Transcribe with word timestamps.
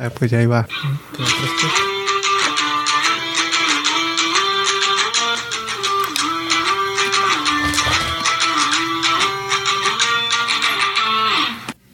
Ah, 0.00 0.10
pues 0.10 0.30
ya 0.30 0.40
iba. 0.40 0.64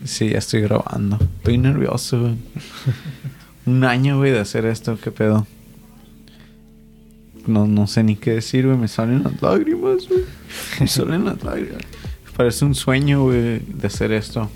Sí, 0.04 0.28
ya 0.28 0.38
estoy 0.38 0.60
grabando. 0.60 1.18
Estoy 1.38 1.56
nervioso. 1.56 2.36
Un 3.64 3.84
año, 3.84 4.18
güey, 4.18 4.32
de 4.32 4.40
hacer 4.40 4.66
esto. 4.66 4.98
¿Qué 5.02 5.10
pedo? 5.10 5.46
No, 7.46 7.66
no 7.66 7.86
sé 7.86 8.02
ni 8.02 8.16
qué 8.16 8.32
decir, 8.32 8.66
güey. 8.66 8.76
Me 8.76 8.88
salen 8.88 9.24
las 9.24 9.40
lágrimas, 9.40 10.06
güey. 10.08 10.24
Me 10.78 10.86
salen 10.88 11.24
las 11.24 11.42
lágrimas. 11.42 11.80
Parece 12.36 12.66
un 12.66 12.74
sueño, 12.74 13.22
güey, 13.22 13.60
de 13.60 13.86
hacer 13.86 14.12
esto. 14.12 14.50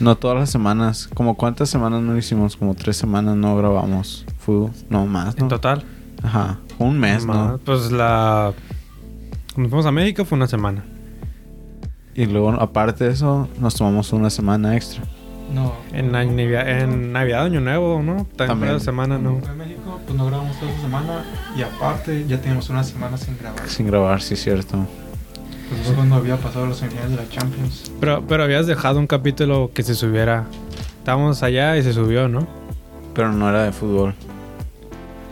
No 0.00 0.16
todas 0.16 0.38
las 0.38 0.50
semanas. 0.50 1.08
Como 1.14 1.36
cuántas 1.36 1.68
semanas 1.68 2.00
no 2.02 2.16
hicimos? 2.16 2.56
Como 2.56 2.74
tres 2.74 2.96
semanas 2.96 3.36
no 3.36 3.56
grabamos. 3.56 4.24
Fue, 4.38 4.68
no 4.88 5.06
más, 5.06 5.36
¿no? 5.36 5.42
En 5.44 5.48
total. 5.48 5.84
Ajá. 6.22 6.58
Un 6.78 6.98
mes, 6.98 7.26
¿no? 7.26 7.58
Pues 7.64 7.92
la. 7.92 8.52
Cuando 9.54 9.68
fuimos 9.68 9.86
a 9.86 9.92
México 9.92 10.24
fue 10.24 10.36
una 10.36 10.46
semana. 10.46 10.84
Y 12.14 12.26
luego, 12.26 12.50
aparte 12.52 13.04
de 13.04 13.12
eso, 13.12 13.48
nos 13.60 13.74
tomamos 13.74 14.12
una 14.12 14.30
semana 14.30 14.74
extra. 14.76 15.02
No. 15.54 15.72
En, 15.92 16.12
na- 16.12 16.24
Navidad, 16.24 16.68
en 16.68 17.12
Navidad, 17.12 17.44
Año 17.44 17.60
Nuevo, 17.60 18.02
¿no? 18.02 18.26
También, 18.36 18.48
También. 18.48 18.72
la 18.74 18.80
semana, 18.80 19.18
¿no? 19.18 19.40
A 19.48 19.52
México, 19.54 20.00
pues 20.06 20.16
no 20.16 20.26
grabamos 20.26 20.56
toda 20.58 20.70
esa 20.72 20.80
semana. 20.82 21.24
Y 21.56 21.62
aparte, 21.62 22.24
ya 22.26 22.38
teníamos 22.40 22.68
una 22.70 22.84
semana 22.84 23.16
sin 23.16 23.36
grabar. 23.38 23.68
Sin 23.68 23.86
grabar, 23.86 24.22
sí 24.22 24.34
es 24.34 24.42
cierto. 24.42 24.86
Pues 25.70 25.82
fue 25.82 25.94
cuando 25.94 26.16
había 26.16 26.36
pasado 26.36 26.66
las 26.66 26.78
semifinales 26.78 27.12
de 27.12 27.16
la 27.16 27.28
Champions. 27.28 27.92
Pero, 28.00 28.26
pero 28.26 28.42
habías 28.42 28.66
dejado 28.66 28.98
un 28.98 29.06
capítulo 29.06 29.70
que 29.72 29.82
se 29.84 29.94
subiera. 29.94 30.46
Estábamos 30.98 31.42
allá 31.42 31.76
y 31.76 31.82
se 31.82 31.92
subió, 31.92 32.28
¿no? 32.28 32.46
Pero 33.14 33.32
no 33.32 33.48
era 33.48 33.62
de 33.62 33.72
fútbol. 33.72 34.14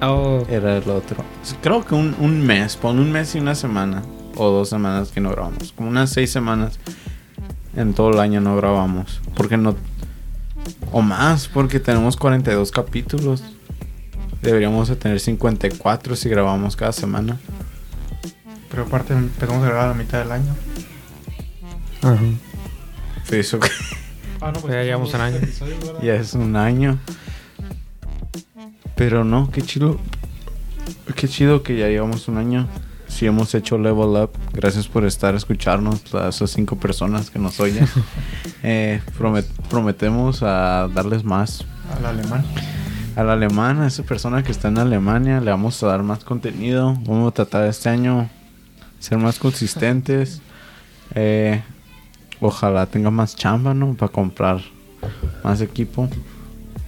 Oh, 0.01 0.45
Era 0.49 0.77
el 0.77 0.89
otro. 0.91 1.25
Creo 1.61 1.85
que 1.85 1.97
un, 1.97 2.15
un 2.21 2.47
mes, 2.47 2.77
pon 2.77 3.01
un 3.01 3.11
mes 3.11 3.35
y 3.35 3.41
una 3.41 3.57
semana. 3.57 4.03
O 4.37 4.49
dos 4.51 4.69
semanas 4.69 5.11
que 5.11 5.21
no 5.21 5.31
grabamos. 5.31 5.73
Como 5.73 5.89
unas 5.89 6.11
seis 6.11 6.31
semanas. 6.31 6.79
En 7.75 7.93
todo 7.95 8.11
el 8.11 8.21
año 8.21 8.41
no 8.41 8.57
grabamos. 8.57 9.21
Porque 9.35 9.57
no... 9.57 9.75
O 10.93 11.03
más, 11.03 11.49
porque 11.49 11.81
tenemos 11.81 12.17
42 12.17 12.71
capítulos. 12.71 13.43
Deberíamos 14.41 14.89
de 14.89 14.95
tener 14.95 15.19
54 15.19 16.15
si 16.15 16.29
grabamos 16.29 16.77
cada 16.77 16.93
semana. 16.93 17.39
Pero 18.71 18.83
aparte 18.85 19.15
empezamos 19.15 19.63
a 19.65 19.67
grabar 19.67 19.85
a 19.87 19.89
la 19.89 19.95
mitad 19.95 20.19
del 20.19 20.33
año. 20.33 20.55
ajá. 22.03 22.17
Pues 23.27 23.47
Eso 23.47 23.59
que 23.61 23.69
Ah, 24.41 24.53
no, 24.55 24.61
pues 24.61 24.73
Ya 24.73 24.83
llevamos 24.85 25.13
un 25.15 25.21
año. 25.21 25.39
ya 26.03 26.15
es 26.15 26.35
un 26.35 26.55
año. 26.57 26.99
Pero 28.95 29.25
no, 29.25 29.51
qué 29.51 29.63
chido. 29.63 29.99
Qué 31.17 31.29
chido 31.29 31.63
que 31.63 31.77
ya 31.77 31.89
llevamos 31.89 32.29
un 32.29 32.39
año. 32.39 32.69
Si 33.09 33.27
hemos 33.27 33.55
hecho 33.55 33.79
level 33.79 34.23
up. 34.23 34.31
Gracias 34.53 34.87
por 34.87 35.05
estar 35.05 35.35
escucharnos 35.35 36.15
a 36.15 36.29
esas 36.29 36.51
cinco 36.51 36.77
personas 36.77 37.31
que 37.31 37.39
nos 37.39 37.59
oyen. 37.61 37.89
Eh, 38.65 39.01
promet- 39.17 39.47
prometemos 39.71 40.43
a 40.43 40.89
darles 40.93 41.23
más. 41.23 41.65
Al 41.97 42.07
alemán. 42.07 42.45
Al 43.15 43.31
alemán, 43.31 43.81
a 43.81 43.87
esa 43.87 44.03
persona 44.03 44.43
que 44.43 44.51
está 44.51 44.67
en 44.67 44.79
Alemania, 44.79 45.41
le 45.41 45.53
vamos 45.53 45.81
a 45.85 45.87
dar 45.87 46.03
más 46.03 46.25
contenido. 46.25 46.95
Vamos 47.07 47.29
a 47.31 47.35
tratar 47.35 47.67
este 47.67 47.89
año 47.89 48.29
ser 48.99 49.19
más 49.19 49.39
consistentes. 49.39 50.41
Eh, 51.15 51.63
ojalá 52.41 52.87
tenga 52.87 53.11
más 53.11 53.37
chamba, 53.37 53.75
¿no? 53.75 53.95
Para 53.95 54.13
comprar 54.13 54.61
más 55.43 55.61
equipo. 55.61 56.09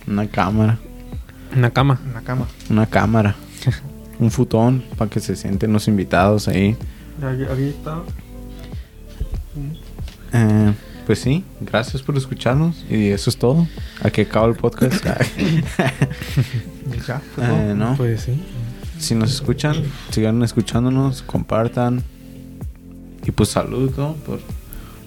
Una 0.06 0.26
cámara. 0.28 0.78
Una 1.56 1.70
cama. 1.70 2.00
En 2.04 2.14
la 2.14 2.20
cama. 2.20 2.46
Una 2.68 2.86
cámara. 2.86 3.34
Un 4.18 4.30
futón 4.30 4.84
para 4.98 5.10
que 5.10 5.20
se 5.20 5.34
sienten 5.34 5.72
los 5.72 5.88
invitados 5.88 6.46
ahí. 6.48 6.76
Aquí 7.22 7.62
está. 7.64 8.02
Eh, 10.32 10.72
pues 11.06 11.18
sí, 11.20 11.42
gracias 11.60 12.02
por 12.02 12.16
escucharnos. 12.16 12.84
Y 12.88 13.08
eso 13.08 13.30
es 13.30 13.36
todo. 13.36 13.66
Aquí 14.02 14.20
acaba 14.22 14.46
el 14.46 14.54
podcast. 14.54 15.04
Todo. 17.36 17.44
Eh, 17.44 17.74
no. 17.74 17.96
Pues 17.96 18.20
sí. 18.22 18.40
Si 19.00 19.14
nos 19.14 19.32
escuchan, 19.32 19.82
sigan 20.10 20.42
escuchándonos, 20.42 21.22
compartan. 21.22 22.04
Y 23.26 23.30
pues 23.32 23.48
salud, 23.48 23.90
¿no? 23.96 24.14
Por, 24.14 24.40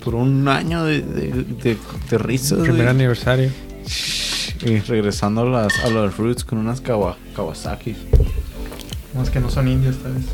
por 0.04 0.16
un 0.16 0.48
año 0.48 0.84
de, 0.84 1.02
de, 1.02 1.32
de, 1.44 1.78
de 2.10 2.18
risas. 2.18 2.60
Primer 2.60 2.76
güey. 2.78 2.88
aniversario. 2.88 3.52
Y 4.66 4.80
regresando 4.80 5.42
a 5.42 5.46
las, 5.46 5.80
a 5.86 5.90
los 5.90 6.18
roots 6.18 6.44
con 6.44 6.58
unas 6.58 6.82
kawa, 6.82 7.18
Kawasaki. 7.36 7.96
Más 9.16 9.30
que 9.30 9.40
no 9.40 9.50
son 9.50 9.68
indios 9.68 9.96
esta 9.98 10.10
vez. 10.10 10.26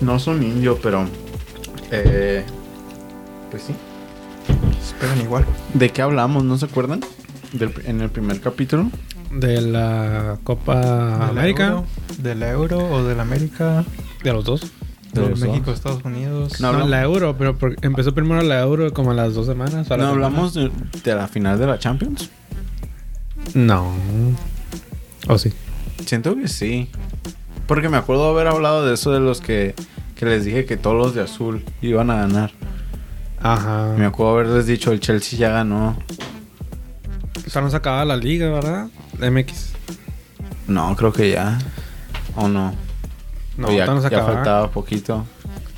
No 0.00 0.18
son 0.18 0.42
indio, 0.42 0.78
pero... 0.82 1.06
Eh, 1.90 2.44
pues 3.50 3.62
sí. 3.62 3.74
Esperan 4.82 5.20
igual. 5.20 5.44
¿De 5.74 5.90
qué 5.90 6.02
hablamos? 6.02 6.44
¿No 6.44 6.58
se 6.58 6.66
acuerdan? 6.66 7.00
Del, 7.52 7.72
en 7.84 8.00
el 8.00 8.10
primer 8.10 8.40
capítulo. 8.40 8.90
De 9.32 9.60
la 9.60 10.38
Copa 10.44 11.28
América. 11.28 11.66
euro, 11.68 11.84
del 12.18 12.42
euro 12.42 12.78
o 12.78 13.04
del 13.04 13.20
América. 13.20 13.84
De 14.24 14.32
los 14.32 14.44
dos. 14.44 14.62
De 15.12 15.20
De 15.22 15.28
los 15.30 15.40
México, 15.40 15.66
dos. 15.66 15.74
Estados 15.76 16.04
Unidos. 16.04 16.60
No, 16.60 16.72
No, 16.72 16.86
la 16.86 17.02
Euro, 17.02 17.36
pero 17.38 17.56
empezó 17.82 18.12
primero 18.14 18.42
la 18.42 18.60
Euro 18.60 18.92
como 18.92 19.10
a 19.10 19.14
las 19.14 19.34
dos 19.34 19.46
semanas. 19.46 19.90
a 19.90 19.96
la 19.96 20.04
¿No 20.04 20.10
semana. 20.10 20.26
hablamos 20.26 20.54
de, 20.54 20.70
de 21.04 21.14
la 21.14 21.28
final 21.28 21.58
de 21.58 21.66
la 21.66 21.78
Champions? 21.78 22.30
No. 23.54 23.92
¿O 25.28 25.38
sí? 25.38 25.52
Siento 26.04 26.34
que 26.36 26.48
sí. 26.48 26.90
Porque 27.66 27.88
me 27.88 27.96
acuerdo 27.96 28.30
haber 28.30 28.46
hablado 28.48 28.86
de 28.86 28.94
eso 28.94 29.10
de 29.10 29.20
los 29.20 29.40
que, 29.40 29.74
que 30.14 30.24
les 30.26 30.44
dije 30.44 30.64
que 30.64 30.76
todos 30.76 30.96
los 30.96 31.14
de 31.14 31.22
azul 31.22 31.64
iban 31.82 32.10
a 32.10 32.16
ganar. 32.16 32.52
Ajá. 33.40 33.94
Me 33.96 34.04
acuerdo 34.06 34.32
haberles 34.34 34.66
dicho 34.66 34.90
el 34.92 35.00
Chelsea 35.00 35.38
ya 35.38 35.50
ganó. 35.50 35.96
Sea, 37.48 37.62
no 37.62 37.70
se 37.70 37.76
acababa 37.76 38.04
la 38.04 38.16
liga, 38.16 38.50
¿verdad? 38.50 38.88
MX. 39.18 39.72
No, 40.66 40.94
creo 40.96 41.12
que 41.12 41.30
ya. 41.30 41.58
¿O 42.36 42.48
no? 42.48 42.74
No, 43.56 43.72
ya, 43.72 43.86
no 43.86 44.00
se 44.02 44.10
ya 44.10 44.22
faltaba 44.24 44.70
poquito. 44.70 45.24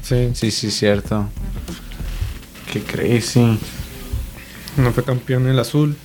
Sí. 0.02 0.30
Sí, 0.34 0.50
sí, 0.50 0.70
cierto. 0.70 1.28
Qué 2.72 2.82
crazy. 2.82 3.58
No 4.76 4.92
fue 4.92 5.04
campeón 5.04 5.46
el 5.48 5.58
azul. 5.58 5.96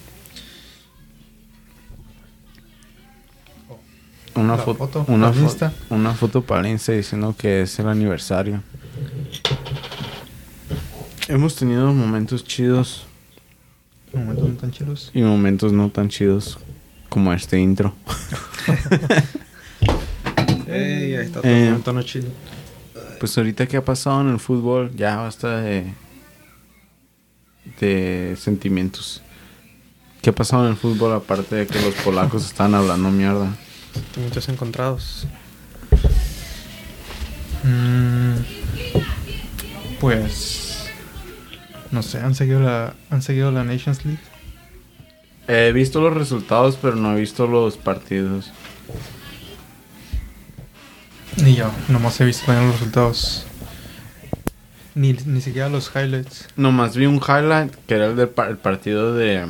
Una 4.36 4.58
foto, 4.58 5.06
una, 5.08 5.32
fo- 5.32 5.72
una 5.90 6.14
foto 6.14 6.42
para 6.42 6.68
diciendo 6.98 7.34
que 7.38 7.62
es 7.62 7.80
el 7.80 7.88
aniversario. 7.88 8.62
Hemos 11.30 11.56
tenido 11.56 11.94
momentos 11.94 12.44
chidos 12.44 13.06
Momentos 14.16 14.50
no 14.50 14.56
tan 14.56 14.72
chidos. 14.72 15.12
y 15.14 15.22
momentos 15.22 15.74
no 15.74 15.90
tan 15.90 16.10
chidos 16.10 16.58
como 17.10 17.32
este 17.34 17.60
intro. 17.60 17.94
Ey, 20.68 21.16
ahí 21.16 21.26
está 21.26 21.42
Eh, 21.44 21.72
un 21.76 21.82
tono 21.84 22.02
chido. 22.02 22.28
Pues 23.20 23.38
ahorita 23.38 23.68
que 23.68 23.78
ha 23.78 23.86
pasado 23.86 24.22
en 24.22 24.30
el 24.30 24.40
fútbol, 24.40 24.92
ya 24.96 25.18
basta 25.18 25.62
de, 25.62 25.94
de 27.80 28.36
sentimientos. 28.40 29.22
¿Qué 30.22 30.32
ha 30.32 30.36
pasado 30.36 30.66
en 30.66 30.72
el 30.72 30.78
fútbol 30.78 31.14
aparte 31.14 31.56
de 31.56 31.68
que 31.68 31.80
los 31.82 31.94
polacos 31.96 32.46
están 32.46 32.74
hablando 32.74 33.12
mierda? 33.12 33.56
Muchos 34.18 34.50
encontrados. 34.50 35.28
Mm, 37.64 38.34
pues. 40.00 40.65
No 41.96 42.04
sé, 42.04 42.20
han 42.20 42.36
seguido 42.36 42.60
la, 42.60 42.94
han 43.10 43.22
seguido 43.22 43.54
la 43.54 43.64
Nations 43.64 44.04
League. 44.04 44.20
He 45.48 45.72
visto 45.72 46.02
los 46.02 46.14
resultados, 46.14 46.78
pero 46.82 46.98
no 46.98 47.16
he 47.16 47.20
visto 47.22 47.48
los 47.48 47.78
partidos. 47.78 48.52
Ni 51.42 51.56
yo, 51.56 51.72
nomás 51.88 52.20
he 52.20 52.26
visto 52.26 52.52
los 52.52 52.74
resultados. 52.74 53.48
Ni, 54.94 55.14
ni 55.14 55.40
siquiera 55.40 55.70
los 55.70 55.90
highlights. 55.96 56.50
Nomás 56.58 56.98
vi 56.98 57.06
un 57.06 57.22
highlight 57.26 57.74
que 57.88 57.96
era 57.96 58.08
el 58.08 58.18
del 58.18 58.28
par- 58.28 58.50
el 58.50 58.58
partido 58.58 59.14
de. 59.14 59.48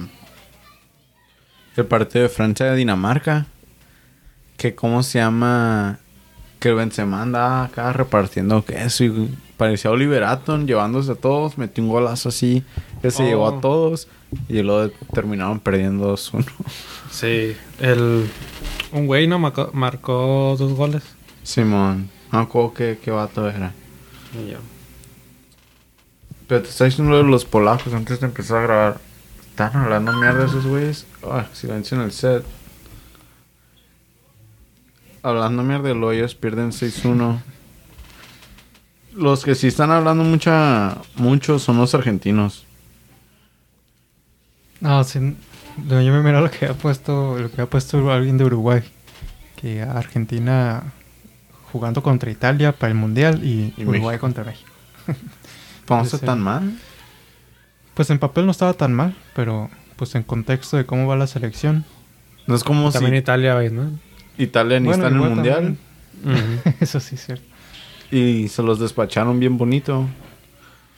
El 1.76 1.86
partido 1.88 2.22
de 2.24 2.30
Francia-Dinamarca. 2.30 3.48
Que, 4.58 4.76
¿cómo 4.76 5.02
se 5.02 5.18
llama? 5.18 5.98
Que 6.60 6.70
el 6.70 6.76
Benzema 6.76 7.24
andaba 7.24 7.64
acá 7.64 7.92
repartiendo 7.92 8.64
queso 8.64 9.04
y 9.04 9.36
parecía 9.58 9.92
Oliver 9.92 10.24
Atom 10.24 10.66
llevándose 10.66 11.12
a 11.12 11.16
todos. 11.16 11.58
Metió 11.58 11.84
un 11.84 11.90
golazo 11.90 12.30
así 12.30 12.64
que 13.02 13.12
se 13.12 13.24
Oh. 13.24 13.28
llevó 13.28 13.48
a 13.48 13.62
todos. 13.62 14.08
Y 14.50 14.62
luego 14.62 14.94
terminaron 15.14 15.60
perdiendo 15.60 16.12
2-1. 16.16 16.46
Sí. 17.12 17.56
El... 17.80 18.30
Un 18.92 19.08
güey, 19.08 19.28
¿no? 19.28 19.40
Marcó, 19.40 19.70
marcó 19.74 20.56
dos 20.58 20.74
goles. 20.74 21.04
Simón. 21.44 22.10
No 22.32 22.40
me 22.40 22.46
acuerdo 22.46 22.74
qué, 22.74 23.00
qué 23.02 23.12
vato 23.12 23.48
era. 23.50 23.74
Y 24.34 24.52
yo. 24.52 24.58
Pero 26.48 26.62
te 26.64 26.70
está 26.70 26.86
diciendo 26.86 27.24
los 27.24 27.46
polacos 27.46 27.94
antes 27.94 28.20
de 28.20 28.28
empezar 28.28 28.58
a 28.58 28.62
grabar. 28.62 29.02
¿Están 29.50 29.76
hablando 29.78 30.12
mierda 30.14 30.46
esos 30.46 30.66
güeyes? 30.66 31.06
Ah, 31.24 31.46
silencio 31.54 31.98
en 31.98 32.04
el 32.04 32.12
set. 32.12 32.44
hablando 35.24 35.64
mierda 35.64 35.90
de 35.90 36.16
ellos 36.18 36.36
pierden 36.36 36.72
6-1. 36.72 37.42
Los 39.16 39.44
que 39.44 39.56
sí 39.56 39.68
están 39.68 39.92
hablando 39.92 40.24
mucha, 40.24 40.98
mucho 41.16 41.58
son 41.60 41.78
los 41.78 41.94
argentinos. 41.96 42.66
No, 44.82 45.04
sí, 45.04 45.20
no, 45.20 46.02
yo 46.02 46.12
me 46.14 46.22
miro 46.22 46.42
lo 46.42 46.52
que 46.52 46.66
ha 46.66 46.74
puesto, 46.74 47.38
lo 47.40 47.50
que 47.52 47.62
ha 47.62 47.70
puesto 47.70 48.12
alguien 48.12 48.38
de 48.38 48.46
Uruguay. 48.46 48.84
Que 49.56 49.82
Argentina 49.82 50.84
jugando 51.72 52.04
contra 52.04 52.30
Italia 52.30 52.74
para 52.74 52.92
el 52.92 52.98
Mundial 52.98 53.44
y, 53.44 53.74
Y 53.78 53.84
Uruguay 53.84 54.02
México. 54.02 54.20
contra 54.22 54.44
México. 54.44 54.70
¿Vamos 55.88 56.10
Sí, 56.10 56.18
sí. 56.18 56.26
tan 56.26 56.42
mal? 56.42 56.78
Pues 57.94 58.10
en 58.10 58.20
papel 58.20 58.46
no 58.46 58.52
estaba 58.52 58.74
tan 58.74 58.94
mal, 58.94 59.16
pero 59.34 59.70
pues 59.96 60.14
en 60.16 60.24
contexto 60.24 60.76
de 60.76 60.86
cómo 60.86 61.08
va 61.08 61.16
la 61.16 61.28
selección. 61.28 61.86
No 62.48 62.56
es 62.56 62.64
como 62.64 62.92
También 62.92 63.14
si 63.14 63.20
Italia, 63.20 63.56
¿ves, 63.56 63.72
¿no? 63.72 63.92
Italia 64.38 64.80
ni 64.80 64.88
Bueno, 64.88 65.06
está 65.06 65.16
en 65.16 65.24
el 65.24 65.30
mundial. 65.30 65.78
Eso 66.82 67.00
sí 67.00 67.16
es 67.16 67.26
cierto. 67.26 67.55
Y 68.18 68.48
se 68.48 68.64
los 68.64 68.80
despacharon 68.80 69.40
bien 69.40 69.58
bonito. 69.58 70.06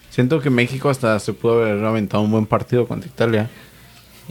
Siento 0.09 0.39
que 0.39 0.49
México 0.49 0.89
hasta 0.89 1.19
se 1.19 1.33
pudo 1.33 1.61
haber 1.63 1.83
aventado 1.83 2.23
un 2.23 2.31
buen 2.31 2.45
partido 2.45 2.87
contra 2.87 3.09
Italia. 3.09 3.49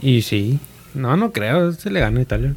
Y 0.01 0.21
sí. 0.21 0.59
No, 0.93 1.15
no 1.17 1.31
creo. 1.31 1.71
Se 1.71 1.89
le 1.89 1.99
gana 1.99 2.19
a 2.19 2.23
Italia. 2.23 2.55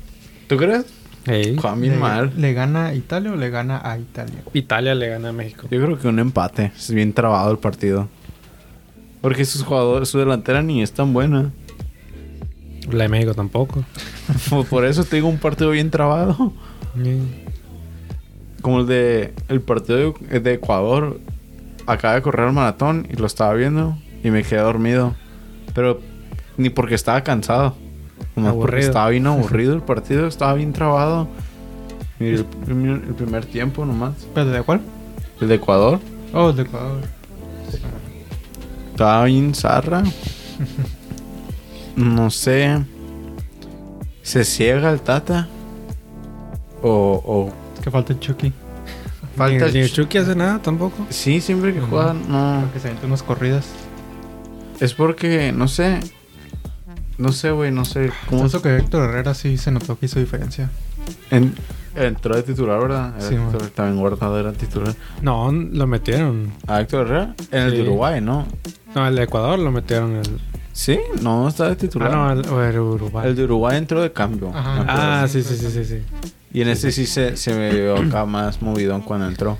¿Tú 0.48 0.56
crees? 0.56 0.86
Ey. 1.26 1.56
Juegan 1.56 1.80
bien 1.80 1.94
¿Le, 1.94 1.98
mal. 2.00 2.32
¿Le 2.36 2.52
gana 2.54 2.86
a 2.86 2.94
Italia 2.94 3.30
o 3.32 3.36
le 3.36 3.50
gana 3.50 3.80
a 3.84 3.98
Italia? 3.98 4.42
Italia 4.54 4.94
le 4.94 5.08
gana 5.08 5.28
a 5.28 5.32
México. 5.32 5.68
Yo 5.70 5.80
creo 5.82 5.98
que 5.98 6.08
un 6.08 6.18
empate. 6.18 6.72
Es 6.76 6.90
bien 6.92 7.12
trabado 7.12 7.50
el 7.52 7.58
partido. 7.58 8.08
Porque 9.20 9.44
sus 9.44 9.62
jugadores, 9.62 10.08
su 10.08 10.18
delantera 10.18 10.62
ni 10.62 10.82
es 10.82 10.92
tan 10.92 11.12
buena. 11.12 11.50
La 12.90 13.04
de 13.04 13.08
México 13.10 13.34
tampoco. 13.34 13.84
Por- 14.70 14.84
eso 14.86 15.04
te 15.04 15.16
digo 15.16 15.28
un 15.28 15.38
partido 15.38 15.70
bien 15.70 15.90
trabado. 15.90 16.52
Sí. 17.02 17.20
Como 18.62 18.80
el 18.80 18.86
de 18.86 19.32
el 19.48 19.60
partido 19.60 20.14
de, 20.30 20.52
Ecuador. 20.54 21.18
Acaba 21.86 22.14
de 22.14 22.22
correr 22.22 22.46
el 22.48 22.52
maratón 22.52 23.06
y 23.10 23.16
lo 23.16 23.26
estaba 23.26 23.54
viendo 23.54 23.96
y 24.22 24.30
me 24.30 24.42
quedé 24.44 24.60
dormido. 24.60 25.14
Pero 25.74 26.00
ni 26.56 26.70
porque 26.70 26.94
estaba 26.94 27.22
cansado. 27.22 27.74
Nomás 28.36 28.54
porque 28.54 28.80
estaba 28.80 29.08
bien 29.10 29.26
aburrido 29.26 29.74
el 29.74 29.82
partido, 29.82 30.26
estaba 30.26 30.54
bien 30.54 30.72
trabado. 30.72 31.26
Y 32.20 32.26
el, 32.34 32.44
primer- 32.44 33.02
el 33.08 33.14
primer 33.14 33.46
tiempo 33.46 33.84
nomás. 33.86 34.12
¿Pero 34.34 34.50
de 34.50 34.62
cuál? 34.62 34.82
El 35.40 35.48
de 35.48 35.54
Ecuador. 35.54 35.98
Oh, 36.34 36.52
de 36.52 36.62
Ecuador. 36.62 37.00
Estaba 38.92 39.24
bien 39.24 39.54
zarra. 39.54 40.02
No 41.96 42.30
sé. 42.30 42.82
¿Se 44.22 44.44
ciega 44.44 44.90
el 44.90 45.00
Tata? 45.00 45.48
O, 46.82 47.20
o 47.26 47.52
que 47.82 47.90
falta 47.90 48.12
el 48.12 48.20
Chucky. 48.20 48.52
falta 49.36 49.66
Ni, 49.66 49.72
ni 49.72 49.78
el... 49.80 49.84
el 49.84 49.92
Chucky 49.92 50.18
hace 50.18 50.34
nada 50.34 50.60
tampoco. 50.60 51.06
Sí, 51.10 51.40
siempre 51.40 51.72
que 51.74 51.80
juega, 51.80 52.12
no. 52.14 52.60
Porque 52.62 52.80
se 52.80 52.88
avienta 52.88 53.06
unas 53.06 53.22
corridas. 53.22 53.66
Es 54.80 54.94
porque, 54.94 55.52
no 55.52 55.68
sé. 55.68 56.00
No 57.18 57.32
sé, 57.32 57.50
güey, 57.50 57.70
no 57.70 57.84
sé 57.84 58.10
cómo. 58.28 58.46
Eso 58.46 58.62
que 58.62 58.76
Héctor 58.76 59.10
Herrera 59.10 59.34
sí 59.34 59.58
se 59.58 59.70
notó 59.70 59.98
que 59.98 60.06
hizo 60.06 60.18
diferencia. 60.18 60.70
En- 61.30 61.54
entró 61.94 62.34
de 62.34 62.42
titular, 62.42 62.80
¿verdad? 62.80 63.14
Era 63.18 63.28
Sí, 63.28 63.34
titular, 63.36 63.68
también 63.70 63.98
guardado 64.00 64.40
era 64.40 64.52
titular. 64.52 64.94
No, 65.20 65.52
lo 65.52 65.86
metieron. 65.86 66.50
¿A 66.66 66.80
Héctor 66.80 67.06
Herrera? 67.06 67.34
En 67.50 67.62
el 67.64 67.70
de. 67.72 67.82
Uruguay, 67.82 68.20
¿no? 68.22 68.46
No, 68.94 69.06
el 69.06 69.16
de 69.16 69.24
Ecuador 69.24 69.58
lo 69.58 69.70
metieron. 69.70 70.16
El... 70.16 70.40
Sí, 70.72 70.98
no, 71.20 71.46
está 71.46 71.66
de 71.66 71.72
Ah, 71.72 71.76
titular. 71.76 72.10
no, 72.10 72.32
el, 72.32 72.46
o 72.48 72.62
el 72.64 72.78
Uruguay. 72.78 73.28
El 73.28 73.36
de 73.36 73.44
Uruguay 73.44 73.76
entró 73.76 74.00
de 74.00 74.12
cambio. 74.12 74.50
Ajá. 74.54 75.22
Ah, 75.22 75.28
sí, 75.28 75.42
sí, 75.42 75.56
sí, 75.56 75.70
sí, 75.70 75.84
sí. 75.84 75.98
Y 76.52 76.62
en 76.62 76.68
ese 76.68 76.90
sí 76.92 77.06
se, 77.06 77.36
se 77.36 77.54
me 77.54 77.70
vio 77.72 77.96
acá 77.96 78.24
más 78.24 78.60
movidón 78.62 79.02
cuando 79.02 79.28
entró. 79.28 79.56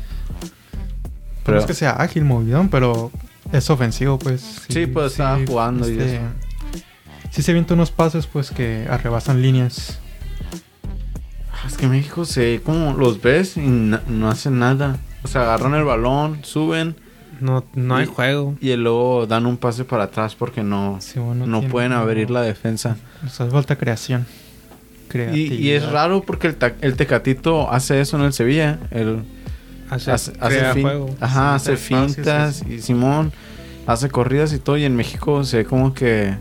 Pero 1.44 1.56
no 1.56 1.60
es 1.60 1.66
que 1.66 1.75
sea 1.75 1.92
ágil, 1.92 2.25
movidón, 2.25 2.69
pero 2.69 3.10
es 3.52 3.70
ofensivo, 3.70 4.19
pues. 4.19 4.62
Sí, 4.69 4.87
pues, 4.87 5.12
estaba 5.12 5.38
jugando 5.46 5.88
y 5.90 5.98
eso. 5.98 6.20
Sí 7.31 7.42
se 7.42 7.52
avienta 7.52 7.75
unos 7.75 7.90
pases, 7.92 8.26
pues, 8.26 8.50
que 8.50 8.87
arrebasan 8.90 9.40
líneas. 9.40 9.98
Es 11.66 11.76
que 11.76 11.87
México 11.87 12.25
se 12.25 12.60
como 12.64 12.94
los 12.94 13.20
ves 13.22 13.56
y 13.56 13.60
no 13.60 14.28
hacen 14.28 14.58
nada. 14.58 14.98
O 15.22 15.28
sea, 15.28 15.43
agarran 15.43 15.75
el 15.75 15.84
balón, 15.84 16.40
suben 16.43 16.96
No, 17.40 17.64
no 17.75 17.96
hay 17.96 18.04
Y- 18.04 18.08
juego. 18.08 18.56
y 18.60 18.75
luego 18.76 19.26
dan 19.26 19.46
un 19.46 19.56
pase 19.58 19.84
para 19.84 20.04
atrás 20.04 20.34
porque 20.34 20.62
no, 20.62 20.96
Sí, 21.00 21.19
bueno, 21.20 21.46
no 21.46 21.62
pueden 21.62 21.93
abrir 21.93 22.31
la 22.31 22.43
defensa. 22.43 22.96
Nos 23.22 23.40
hace 23.40 23.50
falta 23.50 23.76
creación. 23.76 24.26
Y, 25.34 25.70
es 25.70 25.90
raro 25.90 26.22
porque 26.22 26.48
el, 26.48 26.56
el 26.80 26.96
Tecatito 26.96 27.70
hace 27.70 28.00
eso 28.00 28.16
en 28.16 28.24
el 28.24 28.32
Sevilla. 28.32 28.78
El, 28.90 29.22
Hace, 29.90 30.12
hace, 30.12 30.32
hace 30.38 30.58
crea 30.58 30.72
fin- 30.72 30.82
juego. 30.82 31.10
Ajá, 31.18 31.56
hace 31.56 31.76
fintas 31.76 32.56
sí, 32.56 32.74
y 32.74 32.78
Simón 32.80 33.32
hace 33.88 34.08
corridas 34.08 34.52
y 34.52 34.60
todo. 34.60 34.76
Y 34.76 34.84
en 34.84 34.94
México 34.94 35.42
se 35.42 35.58
ve 35.58 35.64
como 35.64 35.94
que 35.94 36.34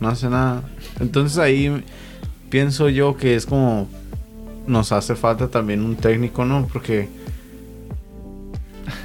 no 0.00 0.08
hace 0.08 0.30
nada. 0.30 0.62
Entonces 0.98 1.36
ahí 1.36 1.84
pienso 2.48 2.88
yo 2.88 3.16
que 3.16 3.34
es 3.34 3.44
como 3.44 3.88
nos 4.66 4.90
hace 4.92 5.14
falta 5.16 5.48
también 5.48 5.82
un 5.84 5.96
técnico, 5.96 6.46
¿no? 6.46 6.66
Porque 6.72 7.08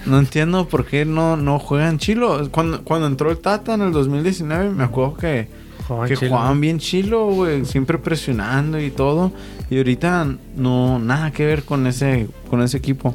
no 0.05 0.17
entiendo 0.19 0.67
por 0.67 0.85
qué 0.85 1.05
no, 1.05 1.35
no 1.37 1.59
juegan 1.59 1.97
chilo. 1.97 2.49
Cuando, 2.51 2.83
cuando 2.83 3.07
entró 3.07 3.31
el 3.31 3.39
Tata 3.39 3.73
en 3.73 3.81
el 3.81 3.91
2019, 3.91 4.69
me 4.69 4.83
acuerdo 4.83 5.15
que, 5.15 5.47
Jugaban 5.91 6.07
que 6.07 6.15
chilo. 6.15 6.31
jugaban 6.31 6.61
bien 6.61 6.79
chilo, 6.79 7.25
güey. 7.27 7.65
Siempre 7.65 7.97
presionando 7.97 8.79
y 8.79 8.91
todo. 8.91 9.33
Y 9.69 9.77
ahorita 9.77 10.25
no, 10.55 10.99
nada 10.99 11.31
que 11.31 11.45
ver 11.45 11.63
con 11.63 11.85
ese, 11.85 12.29
con 12.49 12.61
ese 12.61 12.77
equipo. 12.77 13.13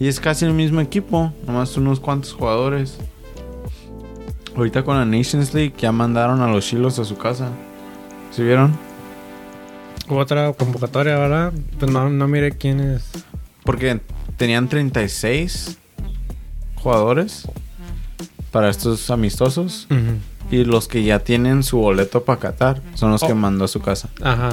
Y 0.00 0.08
es 0.08 0.18
casi 0.18 0.46
el 0.46 0.54
mismo 0.54 0.80
equipo, 0.80 1.34
nomás 1.46 1.76
unos 1.76 2.00
cuantos 2.00 2.32
jugadores. 2.32 2.96
Ahorita 4.56 4.84
con 4.84 4.96
la 4.96 5.04
Nations 5.04 5.52
League 5.52 5.74
ya 5.76 5.92
mandaron 5.92 6.40
a 6.40 6.48
los 6.48 6.66
chilos 6.66 6.98
a 6.98 7.04
su 7.04 7.18
casa. 7.18 7.50
¿Sí 8.30 8.42
vieron? 8.42 8.74
Hubo 10.08 10.18
otra 10.18 10.50
convocatoria, 10.54 11.18
¿verdad? 11.18 11.52
Pues 11.78 11.92
no, 11.92 12.08
no 12.08 12.26
mire 12.26 12.52
quién 12.52 12.80
es. 12.80 13.10
Porque 13.64 14.00
tenían 14.38 14.68
36 14.68 15.76
jugadores 16.76 17.46
para 18.50 18.68
estos 18.70 19.10
amistosos. 19.10 19.86
Y 20.50 20.64
los 20.64 20.86
que 20.88 21.02
ya 21.02 21.18
tienen 21.18 21.62
su 21.62 21.78
boleto 21.78 22.24
para 22.24 22.38
Qatar 22.38 22.80
son 22.94 23.10
los 23.10 23.20
que 23.22 23.32
Oh. 23.32 23.36
mandó 23.36 23.64
a 23.64 23.68
su 23.68 23.80
casa. 23.80 24.08
Ajá. 24.22 24.50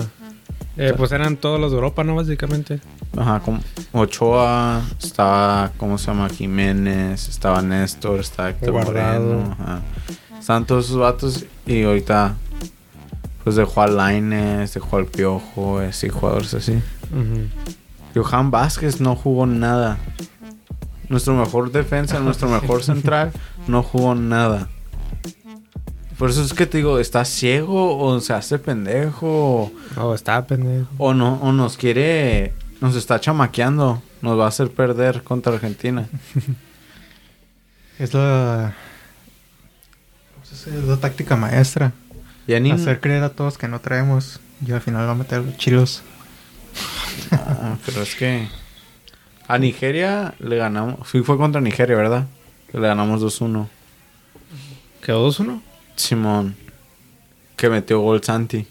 Eh, 0.75 0.93
pues 0.97 1.11
eran 1.11 1.37
todos 1.37 1.59
los 1.59 1.69
de 1.71 1.75
Europa, 1.77 2.03
¿no? 2.03 2.15
Básicamente. 2.15 2.79
Ajá, 3.15 3.39
como 3.41 3.59
Ochoa, 3.91 4.81
estaba, 5.01 5.71
¿cómo 5.77 5.99
se 5.99 6.07
llama? 6.07 6.29
Jiménez, 6.29 7.29
estaba 7.29 7.61
Néstor, 7.61 8.19
estaba 8.21 8.49
Héctor 8.49 8.71
Guardado. 8.71 9.23
Moreno. 9.35 9.57
Ajá. 9.59 9.81
Estaban 10.39 10.65
todos 10.65 10.85
esos 10.85 10.97
vatos 10.97 11.45
y 11.67 11.83
ahorita 11.83 12.35
pues 13.43 13.55
dejó 13.55 13.81
a 13.83 13.87
Laines, 13.87 14.73
dejó 14.73 14.97
al 14.97 15.05
Piojo, 15.05 15.77
así, 15.79 16.09
jugadores 16.09 16.53
así. 16.55 16.71
Ujú. 17.11 17.49
Johan 18.15 18.49
Vázquez 18.51 18.99
no 18.99 19.15
jugó 19.15 19.45
nada. 19.45 19.97
Nuestro 21.09 21.35
mejor 21.35 21.71
defensa, 21.71 22.19
nuestro 22.21 22.49
mejor 22.49 22.83
central, 22.83 23.31
no 23.67 23.83
jugó 23.83 24.15
nada. 24.15 24.69
Por 26.17 26.29
eso 26.29 26.43
es 26.43 26.53
que 26.53 26.65
te 26.65 26.77
digo, 26.77 26.99
¿está 26.99 27.25
ciego 27.25 27.97
o 27.97 28.19
se 28.19 28.33
hace 28.33 28.59
pendejo? 28.59 29.71
Oh, 29.97 30.13
está 30.13 30.45
pendejo. 30.45 30.87
O 30.97 31.13
no, 31.13 31.35
o 31.41 31.51
nos 31.51 31.75
quiere, 31.75 32.53
nos 32.81 32.95
está 32.95 33.19
chamaqueando, 33.19 34.01
nos 34.21 34.39
va 34.39 34.45
a 34.45 34.49
hacer 34.49 34.69
perder 34.69 35.23
contra 35.23 35.53
Argentina. 35.53 36.07
Es 37.99 38.13
la. 38.13 38.73
es 40.51 40.67
la 40.67 40.97
táctica 40.97 41.35
maestra. 41.35 41.93
Ni 42.47 42.71
Hacer 42.71 42.99
creer 42.99 43.23
a 43.23 43.29
todos 43.29 43.57
que 43.57 43.67
no 43.67 43.79
traemos. 43.79 44.39
Y 44.65 44.71
al 44.71 44.81
final 44.81 45.07
va 45.07 45.11
a 45.11 45.15
meter 45.15 45.41
los 45.41 45.57
chilos. 45.57 46.03
Ah, 47.31 47.77
pero 47.85 48.01
es 48.01 48.15
que 48.15 48.47
a 49.47 49.57
Nigeria 49.57 50.33
le 50.39 50.57
ganamos, 50.57 51.09
sí 51.09 51.21
fue 51.21 51.37
contra 51.37 51.61
Nigeria, 51.61 51.95
¿verdad? 51.95 52.27
Que 52.71 52.79
le 52.79 52.87
ganamos 52.87 53.21
2-1. 53.21 53.67
¿Quedó 55.01 55.29
2-1? 55.29 55.61
Simón 55.95 56.55
que 57.63 57.69
metió 57.69 58.01
gol 58.01 58.21
Santi. 58.21 58.67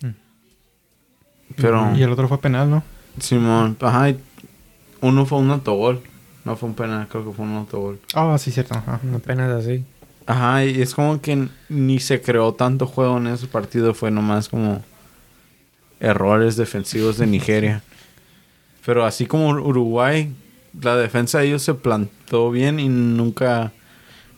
Mm. 0.00 0.08
Pero 1.56 1.94
Y 1.94 2.02
el 2.02 2.10
otro 2.10 2.28
fue 2.28 2.38
penal, 2.38 2.70
¿no? 2.70 2.82
Simón, 3.20 3.76
ajá, 3.80 4.14
uno 5.02 5.26
fue 5.26 5.38
un 5.38 5.50
autogol. 5.50 6.02
No 6.46 6.56
fue 6.56 6.68
un 6.70 6.74
penal, 6.74 7.06
creo 7.08 7.26
que 7.26 7.32
fue 7.32 7.44
un 7.44 7.56
autogol. 7.56 8.00
Ah, 8.14 8.36
sí, 8.38 8.50
cierto. 8.50 8.74
Ajá. 8.74 9.00
Apenas 9.14 9.50
así. 9.50 9.84
Ajá, 10.26 10.64
y 10.64 10.80
es 10.80 10.94
como 10.94 11.20
que 11.20 11.48
ni 11.68 12.00
se 12.00 12.22
creó 12.22 12.54
tanto 12.54 12.86
juego 12.86 13.18
en 13.18 13.26
ese 13.26 13.46
partido, 13.46 13.92
fue 13.92 14.10
nomás 14.10 14.48
como 14.48 14.82
errores 16.00 16.56
defensivos 16.56 17.18
de 17.18 17.26
Nigeria. 17.26 17.82
Pero 18.84 19.04
así 19.04 19.26
como 19.26 19.48
Uruguay, 19.50 20.32
la 20.80 20.96
defensa 20.96 21.38
de 21.38 21.46
ellos 21.48 21.62
se 21.62 21.74
plantó 21.74 22.50
bien 22.50 22.78
y 22.80 22.88
nunca, 22.88 23.72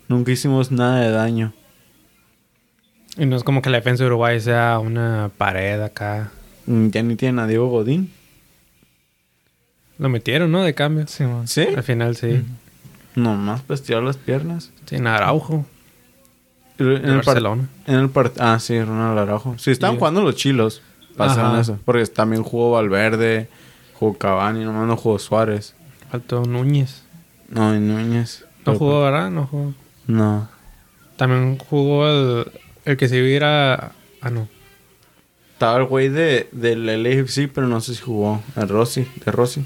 nunca 0.09 0.31
hicimos 0.33 0.71
nada 0.71 1.01
de 1.01 1.11
daño. 1.11 1.53
Y 3.17 3.27
no 3.27 3.37
es 3.37 3.45
como 3.45 3.63
que 3.63 3.71
la 3.71 3.79
defensa 3.79 4.05
de 4.05 4.09
Uruguay 4.09 4.39
sea 4.41 4.79
una 4.79 5.31
pared 5.37 5.81
acá. 5.81 6.31
Mm, 6.67 6.89
Ya 6.91 7.03
ni 7.03 7.17
tienen 7.17 7.39
a 7.39 7.47
Diego 7.47 7.69
Godín. 7.69 8.13
Lo 9.99 10.09
metieron, 10.09 10.53
¿no? 10.53 10.63
De 10.63 10.75
cambio. 10.75 11.07
Sí, 11.07 11.25
man. 11.25 11.49
¿Sí? 11.49 11.63
Al 11.75 11.83
final 11.83 12.17
sí. 12.17 12.45
Nomás 13.15 13.63
para 13.63 13.77
estirar 13.77 14.03
las 14.03 14.19
piernas. 14.19 14.71
Sin 14.85 15.07
Araujo. 15.07 15.65
En 16.79 16.87
De 16.87 16.95
el, 16.97 17.17
Barcelona. 17.23 17.69
en 17.87 17.95
el 17.95 18.13
part- 18.13 18.35
Ah, 18.39 18.59
sí, 18.61 18.79
Ronald 18.83 19.19
Araujo. 19.19 19.57
Sí, 19.59 19.71
estaban 19.71 19.97
Sí. 19.97 19.99
jugando 19.99 20.21
los 20.23 20.37
chilos. 20.37 20.83
Pasaron 21.17 21.53
Ajá. 21.53 21.61
eso. 21.63 21.79
Porque 21.87 22.05
también 22.07 22.43
jugó 22.43 22.73
Valverde, 22.73 23.49
jugó 23.99 24.17
Cavani, 24.19 24.65
nomás 24.65 24.87
no 24.87 24.97
jugó 24.97 25.19
Suárez. 25.19 25.75
Faltó 26.11 26.43
Núñez. 26.45 27.03
No, 27.49 27.75
y 27.75 27.81
Núñez. 27.81 28.45
No 28.59 28.65
Pero- 28.65 28.79
jugó, 28.79 29.03
¿verdad? 29.03 29.31
No 29.31 29.47
jugó. 29.47 29.75
No. 30.07 30.49
También 31.17 31.59
jugó 31.59 32.07
el, 32.09 32.53
el 32.85 32.97
que 32.97 33.09
se 33.09 33.17
iba 33.19 33.27
a 33.27 33.31
ir 33.31 33.45
a... 33.45 33.93
Ah, 34.21 34.31
no. 34.31 34.49
Estaba 35.55 35.79
el 35.79 35.85
güey 35.87 36.09
de, 36.11 36.49
del 36.53 36.85
LAFC, 37.03 37.49
pero 37.53 37.67
no 37.67 37.81
sé 37.81 37.95
si 37.95 38.03
jugó. 38.03 38.43
El 38.57 38.69
Rossi, 38.69 39.07
de 39.25 39.33
Rossi. 39.33 39.65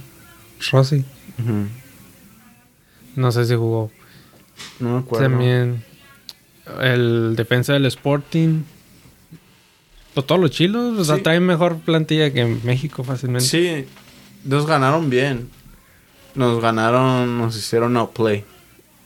Rossi. 0.71 1.05
No 3.17 3.33
sé 3.33 3.45
si 3.47 3.55
jugó. 3.55 3.91
No 4.79 4.93
me 4.95 4.99
acuerdo. 5.01 5.29
También 5.29 5.83
el 6.81 7.35
defensa 7.37 7.73
del 7.73 7.87
Sporting. 7.87 8.63
Pues 10.15 10.27
todos 10.27 10.41
los 10.41 10.51
chilos. 10.51 10.99
O 10.99 11.05
sea, 11.05 11.17
Sí. 11.17 11.23
traen 11.23 11.45
mejor 11.45 11.79
plantilla 11.81 12.33
que 12.33 12.41
en 12.43 12.65
México 12.65 13.03
fácilmente. 13.05 13.47
Sí, 13.49 13.87
nos 14.45 14.67
ganaron 14.67 15.11
bien. 15.11 15.49
Nos 16.35 16.61
ganaron, 16.63 17.39
nos 17.39 17.57
hicieron 17.57 17.97
outplay. 17.97 18.45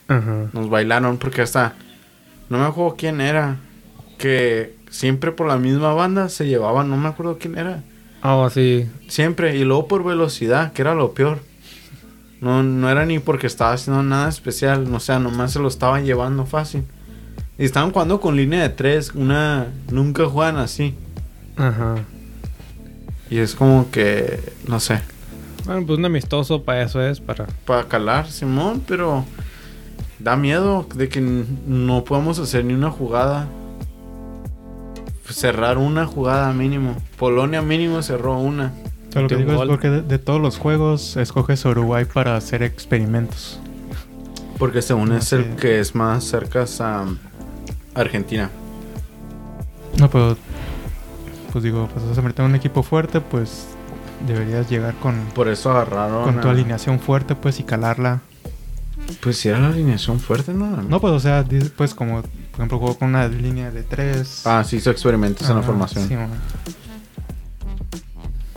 Ajá. 0.08 0.48
Nos 0.52 0.68
bailaron 0.68 1.18
porque 1.18 1.42
hasta... 1.42 1.74
No 2.50 2.58
me 2.58 2.64
acuerdo 2.64 2.96
quién 2.96 3.20
era. 3.20 3.56
Que 4.18 4.76
siempre 4.90 5.32
por 5.32 5.48
la 5.48 5.56
misma 5.56 5.94
banda 5.94 6.28
se 6.28 6.46
llevaban, 6.46 6.90
no 6.90 6.96
me 6.96 7.08
acuerdo 7.08 7.38
quién 7.38 7.58
era. 7.58 7.82
Oh, 8.22 8.48
sí. 8.50 8.88
Siempre. 9.08 9.56
Y 9.56 9.64
luego 9.64 9.88
por 9.88 10.04
velocidad, 10.04 10.72
que 10.72 10.82
era 10.82 10.94
lo 10.94 11.12
peor. 11.12 11.40
No, 12.40 12.62
no 12.62 12.90
era 12.90 13.06
ni 13.06 13.18
porque 13.18 13.46
estaba 13.46 13.72
haciendo 13.72 14.02
nada 14.02 14.28
especial. 14.28 14.92
O 14.92 15.00
sea, 15.00 15.18
nomás 15.18 15.52
se 15.52 15.58
lo 15.58 15.68
estaban 15.68 16.04
llevando 16.04 16.46
fácil. 16.46 16.84
Y 17.58 17.64
estaban 17.64 17.90
jugando 17.90 18.20
con 18.20 18.36
línea 18.36 18.62
de 18.62 18.68
tres. 18.68 19.14
Una... 19.14 19.68
Nunca 19.90 20.26
juegan 20.26 20.56
así. 20.58 20.94
Ajá. 21.56 21.96
Y 23.30 23.38
es 23.38 23.54
como 23.54 23.90
que... 23.90 24.40
No 24.68 24.80
sé. 24.80 25.00
Bueno, 25.64 25.86
pues 25.86 25.98
un 25.98 26.04
amistoso 26.04 26.62
para 26.62 26.82
eso 26.82 27.02
es, 27.02 27.20
para... 27.20 27.46
Para 27.64 27.84
calar, 27.84 28.30
Simón, 28.30 28.82
pero... 28.86 29.24
Da 30.18 30.36
miedo 30.36 30.86
de 30.94 31.08
que 31.08 31.20
no 31.20 32.04
podamos 32.04 32.38
hacer 32.38 32.64
ni 32.64 32.72
una 32.72 32.90
jugada. 32.90 33.46
Cerrar 35.28 35.76
una 35.76 36.06
jugada 36.06 36.52
mínimo. 36.52 36.96
Polonia 37.18 37.60
mínimo 37.60 38.00
cerró 38.02 38.38
una. 38.38 38.72
O 39.08 39.12
sea, 39.12 39.22
lo 39.22 39.28
que 39.28 39.36
digo 39.36 39.52
es 39.52 39.68
porque 39.68 39.90
de, 39.90 40.02
de 40.02 40.18
todos 40.18 40.40
los 40.40 40.56
juegos 40.56 41.16
escoges 41.16 41.66
a 41.66 41.70
Uruguay 41.70 42.06
para 42.06 42.36
hacer 42.36 42.62
experimentos. 42.62 43.60
Porque 44.58 44.80
según 44.82 45.10
No 45.10 45.16
es 45.16 45.32
el 45.32 45.56
que 45.56 45.80
es 45.80 45.94
más 45.94 46.24
cerca 46.24 46.64
a 46.80 47.06
Argentina. 47.94 48.50
No, 49.98 50.08
pero 50.08 50.36
pues 51.52 51.64
digo, 51.64 51.88
pues 51.92 52.08
vas 52.08 52.16
a 52.16 52.22
meter 52.22 52.44
un 52.44 52.54
equipo 52.54 52.82
fuerte, 52.82 53.20
pues 53.20 53.66
deberías 54.26 54.68
llegar 54.70 54.94
con, 54.94 55.16
Por 55.34 55.48
eso 55.48 55.70
agarraron. 55.70 56.24
con 56.24 56.40
tu 56.40 56.48
a- 56.48 56.52
alineación 56.52 57.00
fuerte, 57.00 57.34
pues 57.34 57.60
y 57.60 57.64
calarla. 57.64 58.20
Pues 59.20 59.36
si 59.38 59.48
era 59.48 59.58
la 59.58 59.68
alineación 59.68 60.18
fuerte, 60.20 60.54
¿no? 60.54 60.80
No, 60.82 61.00
pues 61.00 61.12
o 61.12 61.20
sea, 61.20 61.44
pues 61.76 61.94
como 61.94 62.22
por 62.22 62.30
ejemplo 62.54 62.78
jugó 62.78 62.96
con 62.98 63.08
una 63.10 63.28
línea 63.28 63.70
de 63.70 63.82
tres. 63.82 64.46
Ah, 64.46 64.64
sí 64.64 64.76
hizo 64.76 64.90
experimentos 64.90 65.48
en 65.50 65.56
la 65.56 65.62
formación. 65.62 66.08
sí, 66.08 66.14
man. 66.14 66.30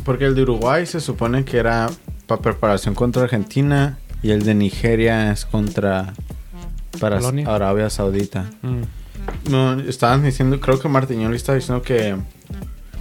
Porque 0.06 0.26
el 0.26 0.36
de 0.36 0.44
Uruguay 0.44 0.86
se 0.86 1.02
supone 1.02 1.44
que 1.44 1.58
era 1.58 1.88
para 2.28 2.42
preparación 2.42 2.96
contra 2.96 3.24
Argentina 3.24 3.98
y 4.22 4.32
el 4.32 4.44
de 4.44 4.54
Nigeria 4.56 5.32
es 5.32 5.46
contra 5.46 6.14
para. 7.00 7.20
Arabia 7.46 7.90
Saudita. 7.90 8.50
Mm. 8.62 9.50
No, 9.52 9.80
estaban 9.82 10.24
diciendo, 10.24 10.60
creo 10.62 10.80
que 10.80 10.88
Martiñoli 10.88 11.36
estaba 11.36 11.58
diciendo 11.58 11.82
que 11.84 12.16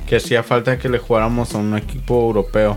que 0.07 0.17
hacía 0.17 0.43
falta 0.43 0.79
que 0.79 0.89
le 0.89 0.99
jugáramos 0.99 1.55
a 1.55 1.59
un 1.59 1.77
equipo 1.77 2.21
europeo. 2.27 2.75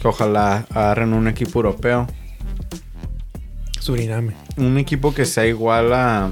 Que 0.00 0.08
ojalá 0.08 0.66
agarren 0.70 1.12
un 1.12 1.28
equipo 1.28 1.58
europeo. 1.60 2.06
Suriname. 3.80 4.34
Un 4.56 4.78
equipo 4.78 5.12
que 5.14 5.24
sea 5.24 5.46
igual 5.46 5.92
a 5.92 6.30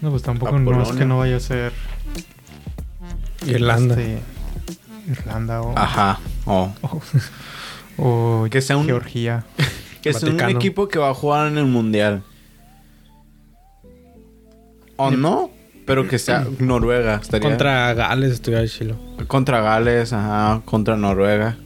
No, 0.00 0.10
pues 0.10 0.22
tampoco 0.22 0.58
no 0.58 0.82
es 0.82 0.90
que 0.92 1.04
no 1.04 1.18
vaya 1.18 1.36
a 1.36 1.40
ser 1.40 1.72
Irlanda. 3.46 3.94
este, 4.00 4.18
Irlanda 5.10 5.60
o, 5.62 5.76
ajá, 5.76 6.20
o 6.46 6.72
o 7.98 8.46
Que 8.50 8.60
sea 8.62 8.76
un- 8.76 8.86
Georgia. 8.86 9.44
que 10.02 10.12
sea 10.12 10.30
un 10.30 10.40
equipo 10.50 10.88
que 10.88 10.98
va 10.98 11.10
a 11.10 11.14
jugar 11.14 11.48
en 11.48 11.58
el 11.58 11.66
mundial. 11.66 12.22
O 14.96 15.10
no, 15.10 15.50
pero 15.86 16.08
que 16.08 16.18
sea 16.18 16.46
Noruega. 16.58 17.16
Estaría 17.22 17.48
Contra 17.48 17.94
Gales 17.94 18.32
estuviera 18.32 18.66
chilo. 18.66 18.96
Contra 19.26 19.60
Gales, 19.60 20.12
ajá, 20.12 20.62
contra 20.64 20.96
Noruega. 20.96 21.56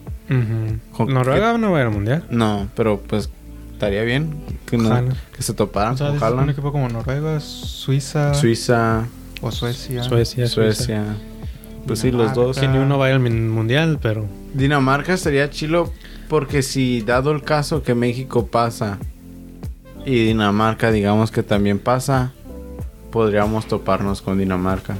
Con- 0.92 1.12
Noruega 1.14 1.56
no 1.56 1.70
va 1.72 1.78
a 1.78 1.80
ir 1.80 1.86
al 1.86 1.92
mundial. 1.92 2.24
No, 2.30 2.68
pero 2.74 3.00
pues 3.00 3.30
estaría 3.72 4.02
bien 4.02 4.34
que, 4.66 4.76
no- 4.76 5.04
que 5.34 5.42
se 5.42 5.54
toparan 5.54 5.94
O 5.94 5.96
sea, 5.96 6.12
con 6.18 6.38
un 6.40 6.50
equipo 6.50 6.72
como 6.72 6.88
Noruega, 6.88 7.40
Suiza 7.40 8.34
Suiza, 8.34 9.06
o 9.40 9.50
Suecia. 9.50 10.02
Suecia, 10.02 10.46
Suecia. 10.48 10.74
Suecia. 10.76 11.04
Pues 11.86 12.00
sí, 12.00 12.10
los 12.10 12.34
dos. 12.34 12.58
Que 12.58 12.68
ni 12.68 12.76
uno 12.76 12.98
vaya 12.98 13.14
al 13.14 13.20
mundial, 13.20 13.98
pero. 14.02 14.26
Dinamarca 14.52 15.14
estaría 15.14 15.48
chilo 15.48 15.90
porque 16.28 16.60
si 16.62 17.00
dado 17.00 17.30
el 17.30 17.42
caso 17.42 17.82
que 17.82 17.94
México 17.94 18.48
pasa 18.48 18.98
y 20.04 20.24
Dinamarca 20.26 20.90
digamos 20.90 21.30
que 21.30 21.42
también 21.42 21.78
pasa, 21.78 22.32
podríamos 23.10 23.66
toparnos 23.66 24.22
con 24.22 24.38
Dinamarca. 24.38 24.94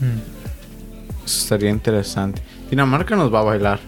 Mm. 0.00 1.24
Eso 1.24 1.38
estaría 1.42 1.70
interesante. 1.70 2.42
Dinamarca 2.70 3.16
nos 3.16 3.32
va 3.32 3.40
a 3.40 3.44
bailar. 3.44 3.80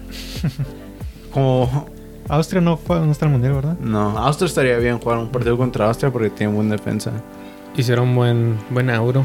Como 1.32 1.86
Austria 2.28 2.60
no 2.60 2.76
fue 2.76 2.98
no 3.00 3.12
está 3.12 3.26
en 3.26 3.32
el 3.32 3.38
mundial, 3.38 3.54
¿verdad? 3.54 3.78
no, 3.80 4.18
Austria 4.18 4.46
estaría 4.46 4.76
bien 4.78 4.98
jugar 4.98 5.18
un 5.18 5.30
partido 5.30 5.56
contra 5.56 5.86
Austria 5.86 6.10
porque 6.12 6.30
tiene 6.30 6.52
buena 6.52 6.72
defensa. 6.72 7.12
Hicieron 7.76 8.14
buen, 8.14 8.58
buen 8.70 8.90
euro. 8.90 9.24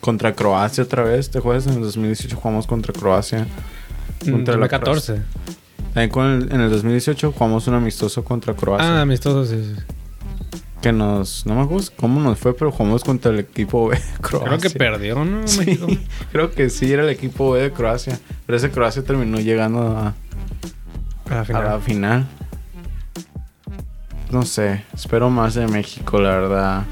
Contra 0.00 0.34
Croacia 0.34 0.84
otra 0.84 1.02
vez, 1.02 1.30
¿te 1.30 1.38
acuerdas? 1.38 1.66
En 1.66 1.74
el 1.74 1.80
2018 1.80 2.36
jugamos 2.36 2.66
contra 2.66 2.92
Croacia. 2.92 3.46
Contra 4.30 4.56
Mm, 4.56 4.60
la 4.60 4.68
14. 4.68 5.22
También 5.94 6.10
con 6.10 6.26
el- 6.26 6.52
en 6.52 6.60
el 6.60 6.70
2018 6.70 7.32
jugamos 7.32 7.66
un 7.68 7.74
amistoso 7.74 8.22
contra 8.22 8.52
Croacia. 8.54 8.98
Ah, 8.98 9.00
amistoso, 9.00 9.46
sí, 9.46 9.62
sí. 9.74 9.93
Que 10.84 10.92
nos... 10.92 11.46
No 11.46 11.54
me 11.54 11.62
acuerdo 11.62 11.88
cómo 11.96 12.20
nos 12.20 12.38
fue, 12.38 12.54
pero 12.54 12.70
jugamos 12.70 13.02
contra 13.02 13.32
el 13.32 13.38
equipo 13.38 13.88
B 13.88 13.96
de 13.96 14.02
Croacia. 14.20 14.48
Creo 14.48 14.60
que 14.60 14.70
perdió, 14.70 15.24
¿no? 15.24 15.48
Sí, 15.48 15.60
México. 15.60 15.86
creo 16.32 16.50
que 16.50 16.68
sí, 16.68 16.92
era 16.92 17.02
el 17.04 17.08
equipo 17.08 17.52
B 17.52 17.62
de 17.62 17.72
Croacia. 17.72 18.18
Pero 18.44 18.58
ese 18.58 18.70
Croacia 18.70 19.02
terminó 19.02 19.40
llegando 19.40 19.80
a, 19.96 20.08
A 21.30 21.34
la 21.34 21.40
a 21.40 21.44
final. 21.46 21.64
la 21.64 21.78
final. 21.80 22.26
No 24.30 24.42
sé, 24.44 24.84
espero 24.92 25.30
más 25.30 25.54
de 25.54 25.66
México, 25.68 26.20
la 26.20 26.30
verdad. 26.30 26.82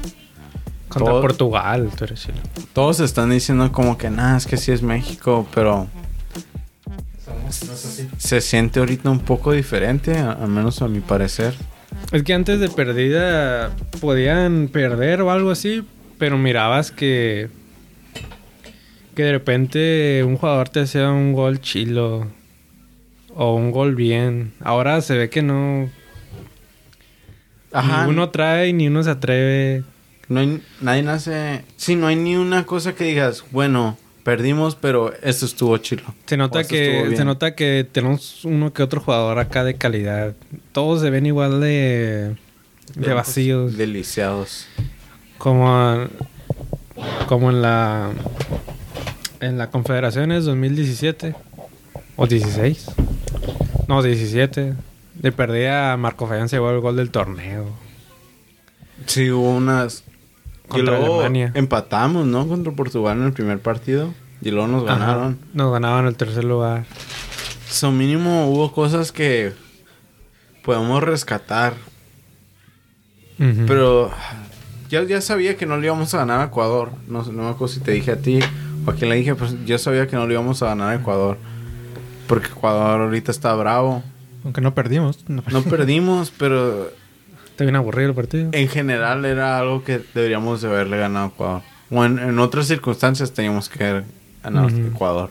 Contra 0.89 1.11
todo- 1.11 1.21
Portugal, 1.21 1.91
tú 1.95 2.05
eres 2.05 2.21
chilo. 2.21 2.37
Todos 2.73 2.99
están 2.99 3.29
diciendo 3.29 3.71
como 3.71 3.97
que 3.99 4.09
nada, 4.09 4.37
es 4.37 4.47
que 4.47 4.57
sí 4.57 4.71
es 4.71 4.81
México, 4.81 5.45
pero 5.53 5.87
se 8.17 8.41
siente 8.41 8.79
ahorita 8.79 9.09
un 9.11 9.19
poco 9.19 9.51
diferente, 9.51 10.17
al 10.17 10.47
menos 10.47 10.81
a 10.81 10.87
mi 10.87 10.99
parecer. 10.99 11.53
Es 12.11 12.23
que 12.23 12.33
antes 12.33 12.59
de 12.59 12.69
perdida 12.69 13.71
podían 13.99 14.67
perder 14.67 15.21
o 15.21 15.31
algo 15.31 15.51
así, 15.51 15.83
pero 16.17 16.37
mirabas 16.37 16.91
que 16.91 17.49
que 19.15 19.23
de 19.23 19.31
repente 19.31 20.23
un 20.23 20.37
jugador 20.37 20.69
te 20.69 20.81
hacía 20.81 21.11
un 21.11 21.33
gol 21.33 21.61
chilo 21.61 22.27
o 23.35 23.55
un 23.55 23.71
gol 23.71 23.95
bien. 23.95 24.53
Ahora 24.59 25.01
se 25.01 25.15
ve 25.17 25.29
que 25.29 25.41
no 25.41 25.89
Ajá. 27.71 28.05
ni 28.05 28.11
uno 28.11 28.29
trae 28.29 28.73
ni 28.73 28.87
uno 28.87 29.03
se 29.03 29.11
atreve. 29.11 29.83
No 30.29 30.39
hay, 30.39 30.61
nadie 30.81 31.03
nace. 31.03 31.63
Sí, 31.75 31.95
no 31.95 32.07
hay 32.07 32.15
ni 32.15 32.35
una 32.35 32.65
cosa 32.65 32.95
que 32.95 33.03
digas, 33.03 33.43
bueno, 33.51 33.97
perdimos, 34.23 34.75
pero 34.75 35.13
esto 35.21 35.45
estuvo 35.45 35.77
chilo. 35.77 36.03
Se 36.25 36.37
nota 36.37 36.63
que 36.63 37.13
se 37.15 37.25
nota 37.25 37.55
que 37.55 37.87
tenemos 37.91 38.45
uno 38.45 38.73
que 38.73 38.83
otro 38.83 39.01
jugador 39.01 39.39
acá 39.39 39.63
de 39.63 39.75
calidad. 39.75 40.33
Todos 40.71 41.01
se 41.01 41.09
ven 41.09 41.25
igual 41.25 41.59
de 41.61 42.35
de 42.95 43.13
vacíos. 43.13 43.77
Deliciados. 43.77 44.67
Como, 45.37 46.07
como 47.27 47.49
en 47.49 47.61
la 47.61 48.11
en 49.39 49.57
la 49.57 49.69
Confederaciones 49.69 50.45
2017 50.45 51.35
o 52.15 52.27
16. 52.27 52.91
No, 53.87 54.01
17. 54.01 54.73
De 55.15 55.31
perdida 55.31 55.97
Marco 55.97 56.27
Fabián 56.27 56.49
se 56.49 56.55
llevó 56.55 56.71
el 56.71 56.79
gol 56.79 56.95
del 56.95 57.11
torneo. 57.11 57.65
Sí, 59.05 59.29
hubo 59.31 59.51
unas. 59.51 60.03
Contra 60.73 60.95
y 60.95 60.99
luego 60.99 61.15
Alemania. 61.21 61.51
empatamos, 61.55 62.25
¿no? 62.25 62.47
Contra 62.47 62.73
Portugal 62.73 63.17
en 63.19 63.23
el 63.25 63.33
primer 63.33 63.59
partido. 63.59 64.13
Y 64.41 64.51
luego 64.51 64.67
nos 64.67 64.83
Ajá. 64.89 64.99
ganaron. 64.99 65.39
Nos 65.53 65.71
ganaban 65.71 66.05
el 66.05 66.15
tercer 66.15 66.43
lugar. 66.43 66.85
So 67.69 67.91
mínimo 67.91 68.47
hubo 68.49 68.71
cosas 68.73 69.11
que 69.11 69.53
podemos 70.63 71.01
rescatar. 71.01 71.73
Pero 73.67 74.11
ya, 74.89 75.03
ya 75.03 75.19
sabía 75.21 75.57
que 75.57 75.65
no 75.65 75.77
le 75.77 75.87
íbamos 75.87 76.13
a 76.13 76.17
ganar 76.19 76.39
a 76.39 76.45
Ecuador. 76.45 76.91
No, 77.07 77.23
sé- 77.25 77.31
no 77.33 77.43
me 77.43 77.49
acuerdo 77.49 77.73
si 77.73 77.79
te 77.81 77.91
dije 77.91 78.11
a 78.11 78.17
ti 78.17 78.39
o 78.85 78.91
a 78.91 78.95
quién 78.95 79.09
le 79.09 79.15
dije, 79.17 79.35
pues 79.35 79.55
yo 79.65 79.77
sabía 79.77 80.07
que 80.07 80.15
no 80.15 80.27
le 80.27 80.33
íbamos 80.33 80.61
a 80.61 80.67
ganar 80.67 80.89
a 80.89 80.95
Ecuador. 80.95 81.37
Porque 82.27 82.47
Ecuador 82.47 83.01
ahorita 83.01 83.31
está 83.31 83.53
bravo. 83.55 84.03
Aunque 84.45 84.61
no 84.61 84.73
perdimos. 84.75 85.25
No 85.27 85.43
No 85.51 85.61
perdimos, 85.63 86.31
pero 86.37 86.89
Está 87.53 87.65
bien 87.65 87.75
aburrido 87.75 88.09
el 88.09 88.15
partido. 88.15 88.49
en 88.51 88.67
general 88.67 89.25
era 89.25 89.59
algo 89.59 89.83
que 89.83 90.01
deberíamos 90.15 90.61
de 90.61 90.69
haberle 90.69 90.97
ganado 90.97 91.25
a 91.25 91.29
Ecuador. 91.29 91.61
O 91.91 92.03
en, 92.03 92.17
en 92.17 92.39
otras 92.39 92.65
circunstancias 92.67 93.31
teníamos 93.31 93.69
que 93.69 93.83
haber 93.83 94.03
ganado 94.43 94.67
Ujú. 94.67 94.77
Ecuador. 94.87 95.29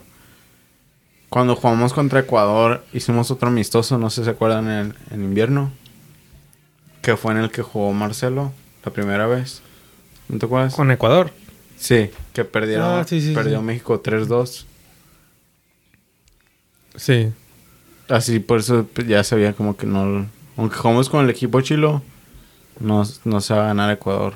Cuando 1.27 1.55
jugamos 1.55 1.93
contra 1.93 2.21
Ecuador, 2.21 2.85
hicimos 2.93 3.29
otro 3.31 3.49
amistoso, 3.49 3.97
no 3.97 4.09
sé 4.09 4.21
si 4.21 4.25
se 4.25 4.31
acuerdan, 4.31 4.69
en, 4.69 4.95
en 5.11 5.23
invierno. 5.23 5.71
Que 7.01 7.17
fue 7.17 7.33
en 7.33 7.39
el 7.39 7.51
que 7.51 7.61
jugó 7.61 7.91
Marcelo 7.91 8.53
la 8.85 8.93
primera 8.93 9.27
vez. 9.27 9.61
¿No 10.29 10.37
te 10.39 10.45
acuerdas? 10.45 10.73
Con 10.75 10.89
Ecuador. 10.91 11.31
Sí, 11.77 12.09
que 12.31 12.45
perdieron, 12.45 12.85
Ah, 12.99 13.03
sí, 13.05 13.19
sí, 13.19 13.33
perdió 13.33 13.57
sí. 13.59 13.63
México 13.65 14.01
3-2. 14.01 14.63
Sí. 16.95 17.33
Así, 18.07 18.39
por 18.39 18.59
eso 18.59 18.87
ya 19.05 19.23
sabía 19.23 19.53
como 19.53 19.75
que 19.75 19.85
no... 19.87 20.27
Aunque 20.55 20.77
jugamos 20.77 21.09
con 21.09 21.23
el 21.25 21.29
equipo 21.31 21.59
chilo, 21.61 22.01
no, 22.79 23.03
no 23.25 23.41
se 23.41 23.53
va 23.53 23.63
a 23.63 23.67
ganar 23.67 23.91
Ecuador. 23.91 24.33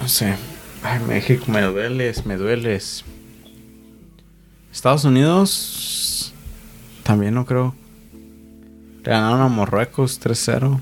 No 0.00 0.08
sé. 0.08 0.36
Ay, 0.82 1.00
México, 1.06 1.44
me 1.48 1.62
dueles, 1.62 2.24
me 2.26 2.36
dueles. 2.36 3.04
Estados 4.72 5.04
Unidos... 5.04 6.32
También 7.02 7.34
no 7.34 7.44
creo. 7.44 7.74
Le 9.02 9.10
ganaron 9.10 9.40
a 9.40 9.48
Marruecos 9.48 10.20
3-0. 10.20 10.80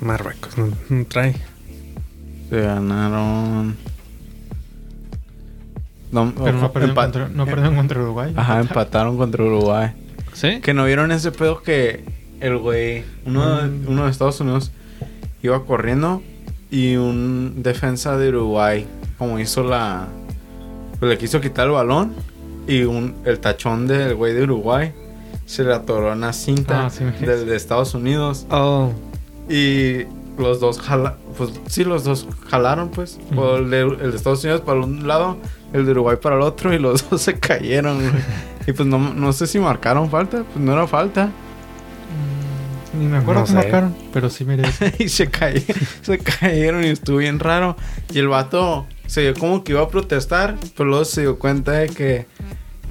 Marruecos, 0.00 0.58
no, 0.58 0.72
no 0.88 1.04
trae. 1.04 1.36
Le 2.50 2.62
ganaron... 2.62 3.76
No, 6.10 6.32
Pero 6.34 6.58
no 6.58 6.72
perdieron, 6.72 6.96
contra, 6.96 7.28
no 7.28 7.46
perdieron 7.46 7.76
contra 7.76 8.00
Uruguay. 8.02 8.34
Ajá, 8.36 8.60
empataron 8.60 9.16
contra 9.16 9.44
Uruguay. 9.44 9.92
¿Sí? 10.34 10.60
Que 10.60 10.74
no 10.74 10.84
vieron 10.84 11.10
ese 11.10 11.32
pedo 11.32 11.62
que 11.62 12.04
el 12.42 12.58
güey, 12.58 13.04
uno, 13.24 13.56
de- 13.62 13.68
Mm. 13.68 13.84
uno 13.88 14.04
de 14.04 14.10
Estados 14.10 14.40
Unidos, 14.40 14.72
iba 15.42 15.64
corriendo 15.64 16.22
y 16.70 16.96
un 16.96 17.62
defensa 17.62 18.16
de 18.16 18.28
Uruguay, 18.30 18.86
como 19.18 19.38
hizo 19.38 19.62
la. 19.62 20.08
Pues 20.98 21.10
le 21.10 21.18
quiso 21.18 21.40
quitar 21.40 21.66
el 21.66 21.72
balón 21.72 22.12
y 22.66 22.82
un, 22.84 23.14
el 23.24 23.38
tachón 23.40 23.86
del 23.86 24.14
güey 24.14 24.34
de 24.34 24.44
Uruguay 24.44 24.92
se 25.46 25.64
le 25.64 25.74
atoró 25.74 26.12
en 26.12 26.20
la 26.20 26.32
cinta 26.32 26.86
Ah, 26.86 26.90
sí, 26.90 27.02
me- 27.04 27.12
del 27.26 27.46
de 27.46 27.56
Estados 27.56 27.94
Unidos 27.94 28.46
Oh. 28.50 28.90
y 29.48 30.04
los 30.38 30.60
dos 30.60 30.78
jala, 30.80 31.16
pues 31.36 31.50
sí, 31.66 31.84
los 31.84 32.04
dos 32.04 32.26
jalaron, 32.48 32.88
pues. 32.90 33.18
Ujú. 33.32 33.40
O 33.40 33.56
el, 33.56 33.70
de, 33.70 33.80
el 33.80 34.10
de 34.12 34.16
Estados 34.16 34.42
Unidos 34.44 34.60
para 34.62 34.80
un 34.80 35.06
lado, 35.06 35.36
el 35.72 35.84
de 35.84 35.90
Uruguay 35.90 36.16
para 36.22 36.36
el 36.36 36.42
otro, 36.42 36.72
y 36.72 36.78
los 36.78 37.06
dos 37.10 37.20
se 37.20 37.38
cayeron, 37.38 37.98
güey. 37.98 38.22
y 38.66 38.72
pues 38.72 38.88
no, 38.88 38.98
no 39.12 39.32
sé 39.32 39.46
si 39.46 39.58
marcaron 39.58 40.08
falta, 40.08 40.44
pues 40.44 40.64
no 40.64 40.72
era 40.72 40.86
falta. 40.86 41.30
Ni 42.94 43.06
me 43.06 43.18
acuerdo 43.18 43.40
No 43.40 43.46
que 43.46 43.52
sé. 43.52 43.56
marcaron, 43.56 43.94
pero 44.12 44.28
sí 44.30 44.44
miré 44.44 44.68
y 44.98 45.08
se, 45.08 45.30
caí- 45.30 45.64
se 46.02 46.18
cayeron 46.18 46.84
y 46.84 46.88
estuvo 46.88 47.18
bien 47.18 47.38
raro. 47.38 47.76
Y 48.12 48.18
el 48.18 48.28
vato 48.28 48.86
se 49.06 49.22
dio 49.22 49.34
como 49.34 49.64
que 49.64 49.72
iba 49.72 49.82
a 49.82 49.88
protestar, 49.88 50.56
pero 50.76 50.88
luego 50.90 51.04
se 51.04 51.22
dio 51.22 51.38
cuenta 51.38 51.72
de 51.72 51.88
que 51.88 52.26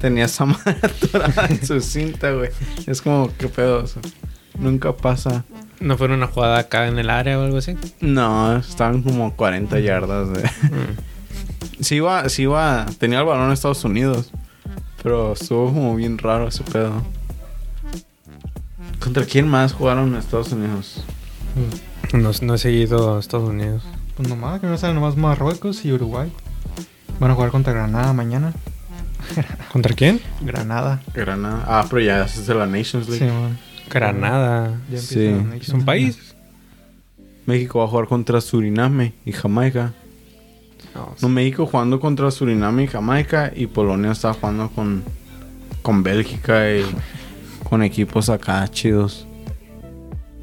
tenía 0.00 0.24
esa 0.24 0.44
madre 0.46 0.76
atorada 0.82 1.46
en 1.46 1.64
su 1.64 1.80
cinta, 1.80 2.32
güey. 2.32 2.50
Es 2.86 3.00
como, 3.00 3.30
qué 3.38 3.48
pedo, 3.48 3.84
eso? 3.84 4.00
Nunca 4.58 4.96
pasa. 4.96 5.44
¿No 5.80 5.96
fue 5.96 6.06
una 6.08 6.26
jugada 6.26 6.58
acá 6.58 6.86
en 6.88 6.98
el 6.98 7.10
área 7.10 7.38
o 7.38 7.42
algo 7.44 7.58
así? 7.58 7.76
No, 8.00 8.56
estaban 8.56 9.02
como 9.02 9.34
40 9.34 9.80
yardas 9.80 10.30
de... 10.32 10.42
Mm. 10.42 11.82
Sí 11.82 11.96
iba, 11.96 12.28
sí 12.28 12.42
iba, 12.42 12.86
tenía 12.98 13.18
el 13.20 13.24
balón 13.24 13.46
en 13.46 13.52
Estados 13.52 13.84
Unidos. 13.84 14.30
Pero 15.02 15.32
estuvo 15.32 15.66
como 15.72 15.96
bien 15.96 16.18
raro 16.18 16.46
ese 16.48 16.62
pedo. 16.62 17.02
¿Contra 19.02 19.24
quién 19.24 19.48
más 19.48 19.72
jugaron 19.72 20.08
en 20.12 20.16
Estados 20.16 20.52
Unidos? 20.52 21.02
Mm, 22.12 22.18
No, 22.22 22.30
no 22.42 22.54
he 22.54 22.58
seguido 22.58 23.16
a 23.16 23.20
Estados 23.20 23.48
Unidos. 23.48 23.82
Pues 24.16 24.28
nomás, 24.28 24.60
que 24.60 24.66
no 24.66 24.76
salen 24.76 24.96
nomás 24.96 25.16
Marruecos 25.16 25.84
y 25.84 25.92
Uruguay. 25.92 26.30
Van 27.18 27.30
a 27.30 27.34
jugar 27.34 27.50
contra 27.50 27.72
Granada 27.72 28.12
mañana. 28.12 28.52
¿Contra 29.72 29.94
quién? 29.94 30.20
Granada. 30.40 31.00
Granada. 31.14 31.64
Ah, 31.66 31.86
pero 31.88 32.02
ya 32.02 32.24
es 32.24 32.46
de 32.46 32.54
la 32.54 32.66
Nations 32.66 33.06
Sí, 33.06 33.12
League. 33.20 33.26
man. 33.32 33.58
Granada. 33.88 34.80
Ya 34.90 34.98
Sí. 34.98 35.30
la 35.30 35.56
¿Es 35.56 35.68
un 35.70 35.84
país? 35.84 36.34
México 37.46 37.80
va 37.80 37.86
a 37.86 37.88
jugar 37.88 38.06
contra 38.06 38.40
Suriname 38.40 39.14
y 39.24 39.32
Jamaica. 39.32 39.92
No, 41.22 41.28
México 41.28 41.66
jugando 41.66 41.98
contra 42.00 42.30
Suriname 42.30 42.84
y 42.84 42.86
Jamaica. 42.86 43.52
Y 43.54 43.66
Polonia 43.66 44.12
está 44.12 44.32
jugando 44.34 44.68
con, 44.70 45.02
con 45.82 46.02
Bélgica 46.02 46.70
y 46.70 46.84
con 47.72 47.82
equipos 47.82 48.28
acá 48.28 48.68
chidos. 48.68 49.26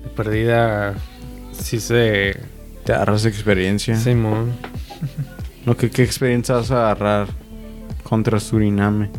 De 0.02 0.10
perdida. 0.10 0.96
Sí 1.52 1.80
se. 1.80 2.42
Te 2.84 2.92
agarras 2.92 3.24
experiencia. 3.26 3.96
Simón. 3.98 4.54
No, 5.64 5.78
¿qué, 5.78 5.92
¿qué 5.92 6.02
experiencia 6.02 6.56
vas 6.56 6.72
a 6.72 6.90
agarrar 6.90 7.28
contra 8.02 8.40
Suriname? 8.40 9.12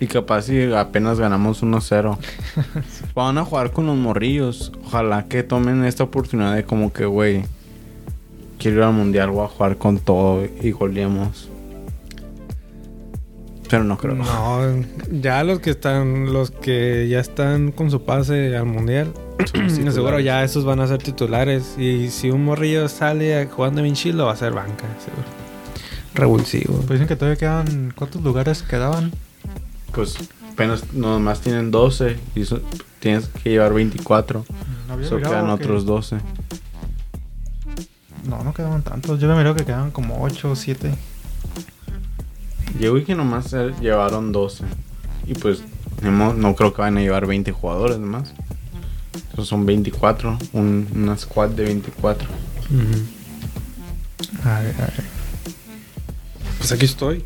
Y 0.00 0.06
capaz 0.06 0.44
si 0.44 0.72
apenas 0.72 1.20
ganamos 1.20 1.62
1-0. 1.62 2.16
Van 3.14 3.36
a 3.36 3.44
jugar 3.44 3.72
con 3.72 3.84
los 3.84 3.98
morrillos. 3.98 4.72
Ojalá 4.86 5.26
que 5.26 5.42
tomen 5.42 5.84
esta 5.84 6.04
oportunidad 6.04 6.54
de 6.54 6.64
como 6.64 6.90
que, 6.90 7.04
güey, 7.04 7.42
quiero 8.58 8.78
ir 8.78 8.82
al 8.84 8.94
mundial, 8.94 9.28
voy 9.28 9.44
a 9.44 9.48
jugar 9.48 9.76
con 9.76 9.98
todo 9.98 10.48
y 10.62 10.70
goleamos. 10.70 11.51
Pero 13.72 13.84
no 13.84 13.96
creo. 13.96 14.14
No, 14.14 14.60
ya 15.10 15.42
los 15.44 15.60
que 15.60 15.70
están, 15.70 16.30
los 16.30 16.50
que 16.50 17.08
ya 17.08 17.20
están 17.20 17.72
con 17.72 17.90
su 17.90 18.04
pase 18.04 18.54
al 18.54 18.66
mundial, 18.66 19.14
seguro 19.90 20.20
ya 20.20 20.44
esos 20.44 20.66
van 20.66 20.80
a 20.80 20.86
ser 20.86 20.98
titulares. 21.02 21.76
Y 21.78 22.10
si 22.10 22.30
un 22.30 22.44
morrillo 22.44 22.86
sale 22.90 23.46
jugando 23.46 23.80
bien 23.82 23.94
chilo, 23.94 24.26
va 24.26 24.32
a 24.32 24.36
ser 24.36 24.52
banca, 24.52 24.84
seguro. 25.02 25.26
Revulsivo. 26.12 26.74
Pues 26.80 26.90
dicen 26.90 27.08
que 27.08 27.16
todavía 27.16 27.38
quedan. 27.38 27.94
¿Cuántos 27.96 28.20
lugares 28.22 28.62
quedaban? 28.62 29.10
Pues 29.94 30.16
apenas 30.52 30.92
nomás 30.92 31.40
tienen 31.40 31.70
12 31.70 32.18
y 32.34 32.44
tienes 33.00 33.28
que 33.42 33.48
llevar 33.52 33.72
24. 33.72 34.44
No 34.86 34.96
mirado 34.98 35.16
quedan 35.16 35.46
que- 35.46 35.52
otros 35.52 35.86
12. 35.86 36.18
No, 38.28 38.44
no 38.44 38.52
quedaban 38.52 38.82
tantos. 38.82 39.18
Yo 39.18 39.28
me 39.28 39.34
mirado 39.36 39.54
que 39.54 39.64
quedaban 39.64 39.92
como 39.92 40.22
8 40.22 40.50
o 40.50 40.56
7. 40.56 40.94
Yo 42.78 42.94
vi 42.94 43.04
que 43.04 43.14
nomás 43.14 43.52
llevaron 43.80 44.32
12. 44.32 44.64
Y 45.26 45.34
pues 45.34 45.62
no, 46.02 46.34
no 46.34 46.54
creo 46.54 46.72
que 46.74 46.82
van 46.82 46.98
a 46.98 47.00
llevar 47.00 47.26
20 47.26 47.52
jugadores 47.52 47.98
nomás. 47.98 48.32
Entonces 49.14 49.48
son 49.48 49.64
24. 49.66 50.38
Un, 50.52 50.88
una 50.94 51.16
squad 51.16 51.50
de 51.50 51.64
24. 51.64 52.28
A 54.44 54.60
ver, 54.60 54.74
a 54.76 54.86
ver. 54.86 55.04
Pues 56.58 56.72
aquí 56.72 56.84
estoy. 56.84 57.24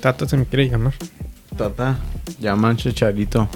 Tata 0.00 0.28
se 0.28 0.36
me 0.36 0.46
quiere 0.46 0.68
llamar. 0.68 0.94
Tata, 1.56 1.98
llaman 2.38 2.76
Chicharito. 2.76 3.48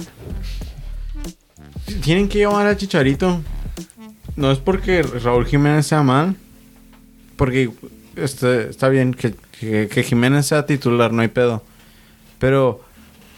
Tienen 2.01 2.27
que 2.27 2.39
llamar 2.39 2.67
a 2.67 2.77
Chicharito. 2.77 3.41
No 4.35 4.51
es 4.51 4.59
porque 4.59 5.03
Raúl 5.03 5.45
Jiménez 5.45 5.87
sea 5.87 6.03
mal. 6.03 6.35
Porque 7.37 7.71
este, 8.15 8.69
está 8.69 8.89
bien 8.89 9.13
que, 9.13 9.35
que, 9.59 9.87
que 9.87 10.03
Jiménez 10.03 10.45
sea 10.47 10.65
titular, 10.65 11.11
no 11.13 11.21
hay 11.21 11.27
pedo. 11.29 11.63
Pero 12.39 12.83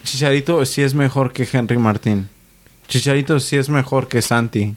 Chicharito 0.03 0.63
sí 0.65 0.81
es 0.81 0.93
mejor 0.93 1.33
que 1.33 1.47
Henry 1.51 1.77
Martín. 1.77 2.29
Chicharito 2.87 3.39
sí 3.39 3.57
es 3.57 3.69
mejor 3.69 4.07
que 4.07 4.21
Santi. 4.21 4.75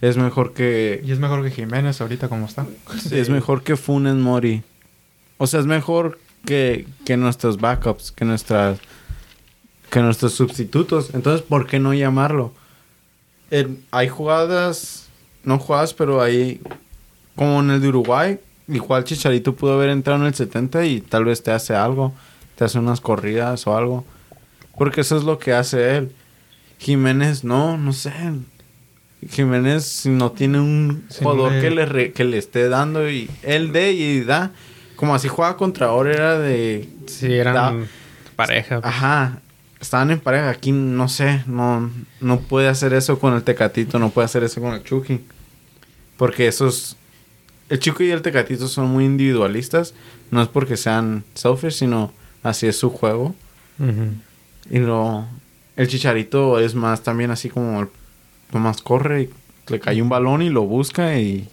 Es 0.00 0.16
mejor 0.16 0.52
que 0.52 1.00
Y 1.04 1.12
es 1.12 1.18
mejor 1.18 1.42
que 1.44 1.50
Jiménez 1.50 2.00
ahorita 2.00 2.28
como 2.28 2.46
está. 2.46 2.66
es 3.10 3.28
mejor 3.30 3.62
que 3.62 3.76
Funes 3.76 4.14
Mori. 4.16 4.62
O 5.38 5.46
sea, 5.46 5.60
es 5.60 5.66
mejor 5.66 6.18
que, 6.44 6.86
que 7.06 7.16
nuestros 7.16 7.58
backups, 7.58 8.12
que 8.12 8.24
nuestras 8.24 8.78
que 9.90 10.00
nuestros 10.00 10.34
sustitutos. 10.34 11.10
Entonces, 11.14 11.42
¿por 11.46 11.66
qué 11.66 11.78
no 11.78 11.94
llamarlo? 11.94 12.52
El- 13.50 13.78
hay 13.92 14.08
jugadas, 14.08 15.06
no 15.44 15.58
jugadas, 15.58 15.94
pero 15.94 16.20
hay 16.20 16.60
como 17.36 17.60
en 17.60 17.70
el 17.70 17.80
de 17.80 17.88
Uruguay, 17.88 18.38
igual 18.68 19.04
Chicharito 19.04 19.54
pudo 19.54 19.74
haber 19.74 19.90
entrado 19.90 20.20
en 20.20 20.26
el 20.26 20.34
70 20.34 20.84
y 20.86 21.00
tal 21.00 21.24
vez 21.24 21.42
te 21.42 21.50
hace 21.52 21.74
algo, 21.74 22.12
te 22.56 22.64
hace 22.64 22.78
unas 22.78 23.00
corridas 23.00 23.66
o 23.66 23.76
algo. 23.76 24.04
Porque 24.78 25.02
eso 25.02 25.16
es 25.16 25.24
lo 25.24 25.38
que 25.38 25.52
hace 25.52 25.96
él. 25.96 26.12
Jiménez, 26.78 27.44
no, 27.44 27.76
no 27.78 27.92
sé. 27.92 28.12
Jiménez 29.30 30.04
no 30.06 30.32
tiene 30.32 30.60
un 30.60 31.06
Sí, 31.08 31.20
jugador 31.22 31.52
le- 31.52 31.60
que 31.60 31.70
le, 31.70 31.86
re- 31.86 32.12
que 32.12 32.24
le 32.24 32.36
esté 32.38 32.68
dando 32.68 33.08
y 33.10 33.30
él 33.42 33.72
dé 33.72 33.92
y 33.92 34.20
da. 34.22 34.50
Como 34.96 35.14
así 35.14 35.28
juega 35.28 35.56
contra 35.56 35.86
ahora 35.86 36.12
era 36.12 36.38
de... 36.38 36.88
Sí, 37.06 37.32
eran 37.32 37.54
Da- 37.54 37.74
pareja. 38.36 38.80
Ajá. 38.82 39.38
estaban 39.80 40.10
en 40.10 40.20
pareja. 40.20 40.50
Aquí 40.50 40.72
no 40.72 41.08
sé, 41.08 41.42
no, 41.46 41.90
no 42.20 42.40
puede 42.40 42.68
hacer 42.68 42.92
eso 42.92 43.18
con 43.18 43.34
el 43.34 43.42
Tecatito, 43.42 43.98
no 43.98 44.10
puede 44.10 44.26
hacer 44.26 44.44
eso 44.44 44.60
con 44.60 44.74
el 44.74 44.82
Chucky. 44.84 45.20
Porque 46.16 46.46
esos. 46.46 46.96
El 47.68 47.78
Chucky 47.78 48.04
y 48.04 48.10
el 48.10 48.22
Tecatito 48.22 48.68
son 48.68 48.88
muy 48.88 49.04
individualistas. 49.04 49.94
No 50.30 50.42
es 50.42 50.48
porque 50.48 50.76
sean 50.76 51.24
selfish, 51.34 51.74
sino 51.74 52.12
así 52.42 52.66
es 52.66 52.78
su 52.78 52.90
juego. 52.90 53.34
Y 54.70 54.78
lo. 54.78 55.26
El 55.76 55.88
Chicharito 55.88 56.58
es 56.60 56.74
más 56.74 57.02
también 57.02 57.30
así 57.30 57.48
como. 57.48 57.88
Nomás 58.52 58.82
corre 58.82 59.22
y 59.22 59.30
le 59.68 59.80
cae 59.80 60.00
un 60.00 60.08
balón 60.08 60.42
y 60.42 60.50
lo 60.50 60.62
busca 60.62 61.18
y. 61.18 61.48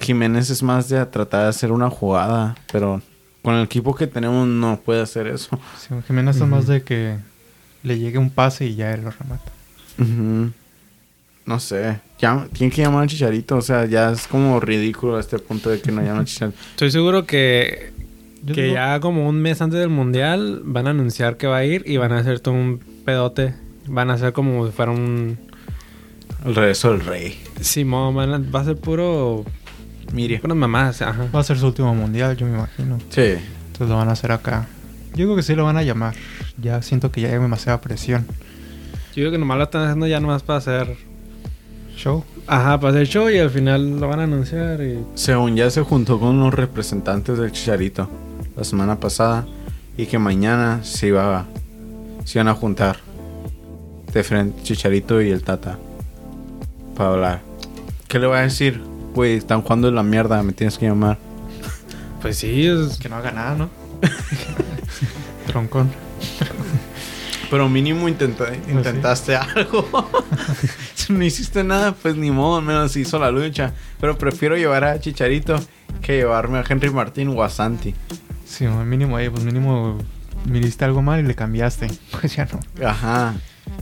Jiménez 0.00 0.50
es 0.50 0.62
más 0.62 0.88
de 0.88 1.04
tratar 1.06 1.44
de 1.44 1.48
hacer 1.48 1.70
una 1.70 1.88
jugada, 1.88 2.56
pero 2.72 3.00
con 3.42 3.54
el 3.54 3.64
equipo 3.64 3.94
que 3.94 4.06
tenemos 4.08 4.48
no 4.48 4.80
puede 4.80 5.00
hacer 5.00 5.28
eso. 5.28 5.60
Sí, 5.78 5.94
Jiménez 6.06 6.36
es 6.36 6.42
más 6.42 6.66
de 6.66 6.82
que 6.82 7.18
le 7.82 7.98
llegue 7.98 8.18
un 8.18 8.30
pase 8.30 8.66
y 8.66 8.74
ya 8.74 8.92
él 8.92 9.02
lo 9.04 9.10
remata. 9.10 9.52
No 11.46 11.58
sé. 11.60 12.00
Ya, 12.18 12.46
tiene 12.52 12.72
que 12.72 12.82
llamar 12.82 13.02
al 13.02 13.08
Chicharito. 13.08 13.56
O 13.56 13.62
sea, 13.62 13.84
ya 13.86 14.12
es 14.12 14.26
como 14.28 14.60
ridículo 14.60 15.16
a 15.16 15.20
este 15.20 15.38
punto 15.38 15.70
de 15.70 15.80
que 15.80 15.90
no 15.92 16.00
llaman 16.02 16.20
al 16.20 16.24
Chicharito. 16.26 16.58
Estoy 16.70 16.90
seguro 16.90 17.26
que, 17.26 17.92
Yo 18.44 18.54
que 18.54 18.62
digo- 18.64 18.74
ya 18.74 19.00
como 19.00 19.28
un 19.28 19.40
mes 19.40 19.60
antes 19.60 19.80
del 19.80 19.88
mundial 19.88 20.60
van 20.64 20.86
a 20.86 20.90
anunciar 20.90 21.36
que 21.36 21.46
va 21.48 21.58
a 21.58 21.64
ir 21.64 21.82
y 21.86 21.96
van 21.96 22.12
a 22.12 22.18
hacer 22.18 22.40
todo 22.40 22.54
un 22.54 22.78
pedote. 23.04 23.54
Van 23.88 24.10
a 24.10 24.14
hacer 24.14 24.32
como 24.32 24.64
si 24.66 24.72
fuera 24.72 24.92
un... 24.92 25.38
El 26.44 26.54
regreso 26.54 26.90
del 26.92 27.00
rey. 27.04 27.40
Simón, 27.60 28.14
van 28.14 28.32
a- 28.34 28.38
va 28.50 28.60
a 28.60 28.64
ser 28.64 28.76
puro... 28.76 29.44
Mire. 30.12 30.38
Puras 30.40 30.56
mamás, 30.56 31.00
ajá. 31.02 31.26
Va 31.34 31.40
a 31.40 31.44
ser 31.44 31.58
su 31.58 31.66
último 31.66 31.94
mundial, 31.94 32.36
yo 32.36 32.46
me 32.46 32.52
imagino. 32.54 32.98
Sí. 33.10 33.22
Entonces 33.66 33.88
lo 33.88 33.96
van 33.96 34.08
a 34.08 34.12
hacer 34.12 34.30
acá. 34.30 34.66
Yo 35.12 35.16
digo 35.18 35.36
que 35.36 35.42
sí 35.42 35.54
lo 35.54 35.64
van 35.64 35.76
a 35.76 35.82
llamar. 35.82 36.14
Ya 36.60 36.82
siento 36.82 37.10
que 37.10 37.22
ya 37.22 37.28
hay 37.28 37.34
demasiada 37.34 37.80
presión. 37.80 38.26
Yo 39.14 39.22
digo 39.22 39.30
que 39.32 39.38
nomás 39.38 39.58
lo 39.58 39.64
están 39.64 39.82
haciendo 39.82 40.06
ya 40.06 40.20
nomás 40.20 40.42
para 40.42 40.58
hacer... 40.58 40.96
Show. 42.02 42.24
Ajá, 42.48 42.80
para 42.80 42.94
hacer 42.94 43.06
show 43.06 43.30
y 43.30 43.38
al 43.38 43.50
final 43.50 44.00
lo 44.00 44.08
van 44.08 44.18
a 44.18 44.24
anunciar 44.24 44.80
y... 44.82 44.98
Según 45.14 45.54
ya 45.54 45.70
se 45.70 45.82
juntó 45.82 46.18
con 46.18 46.30
unos 46.30 46.52
representantes 46.52 47.38
del 47.38 47.52
Chicharito 47.52 48.08
la 48.56 48.64
semana 48.64 48.98
pasada 48.98 49.46
y 49.96 50.06
que 50.06 50.18
mañana 50.18 50.80
se 50.82 51.06
iba 51.08 51.38
a- 51.38 51.46
se 52.24 52.38
iban 52.38 52.48
a 52.48 52.54
juntar 52.54 52.96
de 54.12 54.24
frente 54.24 54.62
Chicharito 54.64 55.22
y 55.22 55.30
el 55.30 55.44
Tata 55.44 55.78
para 56.96 57.10
hablar. 57.10 57.40
¿Qué 58.08 58.18
le 58.18 58.26
voy 58.26 58.38
a 58.38 58.40
decir? 58.42 58.80
Güey, 59.14 59.34
están 59.36 59.62
jugando 59.62 59.88
en 59.88 59.94
la 59.94 60.02
mierda, 60.02 60.42
me 60.42 60.52
tienes 60.52 60.78
que 60.78 60.86
llamar. 60.86 61.18
Pues 62.20 62.36
sí, 62.38 62.66
es... 62.66 62.98
Que 62.98 63.08
no 63.08 63.16
haga 63.16 63.30
nada, 63.30 63.54
¿no? 63.56 63.70
Troncón. 65.46 65.88
Pero 67.52 67.68
mínimo 67.68 68.08
intenta- 68.08 68.46
Pues 68.46 68.60
intentaste 68.66 69.36
algo. 69.36 69.86
si 70.94 71.12
no 71.12 71.22
hiciste 71.22 71.62
nada, 71.62 71.92
pues 71.92 72.16
ni 72.16 72.30
modo, 72.30 72.56
al 72.56 72.64
menos 72.64 72.96
hizo 72.96 73.18
la 73.18 73.30
lucha. 73.30 73.74
Pero 74.00 74.16
prefiero 74.16 74.56
llevar 74.56 74.84
a 74.84 74.98
Chicharito 74.98 75.60
que 76.00 76.16
llevarme 76.16 76.56
a 76.58 76.64
Henry 76.66 76.88
Martín 76.88 77.28
o 77.28 77.42
a 77.42 77.50
Santi. 77.50 77.94
Sí, 78.46 78.66
mínimo 78.66 79.18
ahí, 79.18 79.28
pues 79.28 79.44
mínimo 79.44 79.98
miriste 80.46 80.86
algo 80.86 81.02
mal 81.02 81.20
y 81.20 81.24
le 81.24 81.34
cambiaste. 81.34 81.88
Pues 82.20 82.34
ya 82.34 82.48
no. 82.50 82.88
Ajá. 82.88 83.34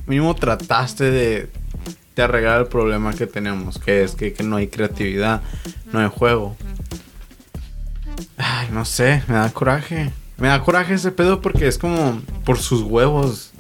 Mínimo 0.09 0.35
trataste 0.35 1.05
de, 1.13 1.49
de 2.17 2.23
arreglar 2.25 2.63
el 2.63 2.67
problema 2.67 3.13
que 3.15 3.29
tenemos, 3.29 3.79
que 3.79 4.03
es 4.03 4.17
que, 4.17 4.33
que 4.33 4.43
no 4.43 4.57
hay 4.57 4.67
creatividad, 4.67 5.43
no 5.93 6.01
hay 6.01 6.09
juego. 6.09 6.57
Ay, 8.37 8.67
no 8.73 8.85
sé, 8.85 9.23
me 9.29 9.35
da 9.37 9.49
coraje. 9.51 10.11
Me 10.39 10.49
da 10.49 10.61
coraje 10.61 10.95
ese 10.95 11.13
pedo 11.13 11.41
porque 11.41 11.69
es 11.69 11.79
como 11.79 12.21
por 12.45 12.59
sus 12.59 12.83
huevos. 12.83 13.53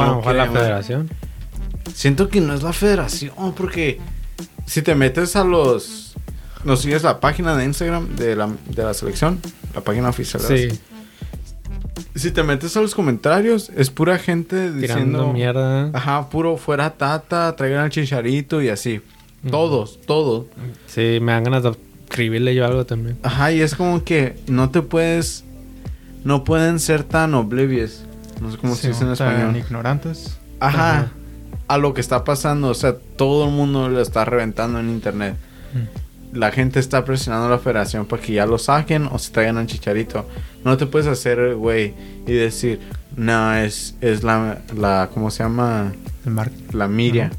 No, 0.00 0.06
lo 0.06 0.16
mejor 0.16 0.34
la 0.34 0.50
federación. 0.50 1.10
Siento 1.92 2.28
que 2.28 2.40
no 2.40 2.54
es 2.54 2.62
la 2.62 2.72
federación, 2.72 3.54
porque 3.56 4.00
si 4.66 4.82
te 4.82 4.94
metes 4.94 5.36
a 5.36 5.44
los. 5.44 6.14
¿No 6.64 6.76
sigues 6.76 7.02
la 7.02 7.20
página 7.20 7.54
de 7.56 7.64
Instagram 7.66 8.16
de 8.16 8.34
la, 8.36 8.48
de 8.68 8.82
la 8.82 8.94
selección? 8.94 9.38
La 9.74 9.82
página 9.82 10.08
oficial. 10.08 10.42
Sí, 10.42 10.68
Si 12.14 12.30
te 12.30 12.42
metes 12.42 12.74
a 12.76 12.80
los 12.80 12.94
comentarios, 12.94 13.70
es 13.76 13.90
pura 13.90 14.18
gente 14.18 14.56
tirando 14.70 14.78
diciendo. 14.80 15.32
mierda. 15.32 15.90
Ajá, 15.92 16.30
puro 16.30 16.56
fuera 16.56 16.90
tata, 16.94 17.54
traigan 17.54 17.84
al 17.84 17.90
chicharito 17.90 18.62
y 18.62 18.70
así. 18.70 19.02
Todos, 19.50 20.00
todos. 20.06 20.46
Sí, 20.86 21.18
me 21.20 21.32
dan 21.32 21.44
ganas 21.44 21.64
de 21.64 21.72
escribirle 22.08 22.54
yo 22.54 22.64
algo 22.64 22.86
también. 22.86 23.18
Ajá, 23.22 23.52
y 23.52 23.60
es 23.60 23.74
como 23.74 24.02
que 24.04 24.36
no 24.46 24.70
te 24.70 24.80
puedes. 24.80 25.44
No 26.24 26.44
pueden 26.44 26.80
ser 26.80 27.04
tan 27.04 27.34
oblivious. 27.34 28.04
No 28.40 28.50
sé 28.50 28.58
cómo 28.58 28.74
se 28.74 28.82
Sí, 28.82 28.88
dice 28.88 29.04
en 29.04 29.12
español. 29.12 29.56
ignorantes. 29.56 30.38
Ajá. 30.60 30.90
Ajá. 30.98 31.08
A 31.68 31.78
lo 31.78 31.94
que 31.94 32.00
está 32.00 32.24
pasando. 32.24 32.68
O 32.68 32.74
sea, 32.74 32.94
todo 33.16 33.46
el 33.46 33.50
mundo 33.52 33.88
lo 33.88 34.00
está 34.00 34.24
reventando 34.24 34.78
en 34.80 34.90
internet. 34.90 35.36
La 36.32 36.50
gente 36.50 36.80
está 36.80 37.04
presionando 37.04 37.46
a 37.46 37.50
la 37.50 37.58
federación 37.58 38.06
para 38.06 38.20
que 38.20 38.32
ya 38.32 38.44
lo 38.44 38.58
saquen 38.58 39.08
o 39.10 39.18
se 39.20 39.30
traigan 39.32 39.56
al 39.56 39.66
chicharito. 39.66 40.26
No 40.64 40.76
te 40.76 40.86
puedes 40.86 41.06
hacer, 41.06 41.54
güey, 41.54 41.94
y 42.26 42.32
decir, 42.32 42.80
no, 43.16 43.54
es, 43.54 43.94
es 44.00 44.24
la, 44.24 44.58
la, 44.76 45.10
¿cómo 45.14 45.30
se 45.30 45.44
llama? 45.44 45.92
El 46.26 46.32
mar 46.32 46.50
La 46.72 46.88
Miria. 46.88 47.30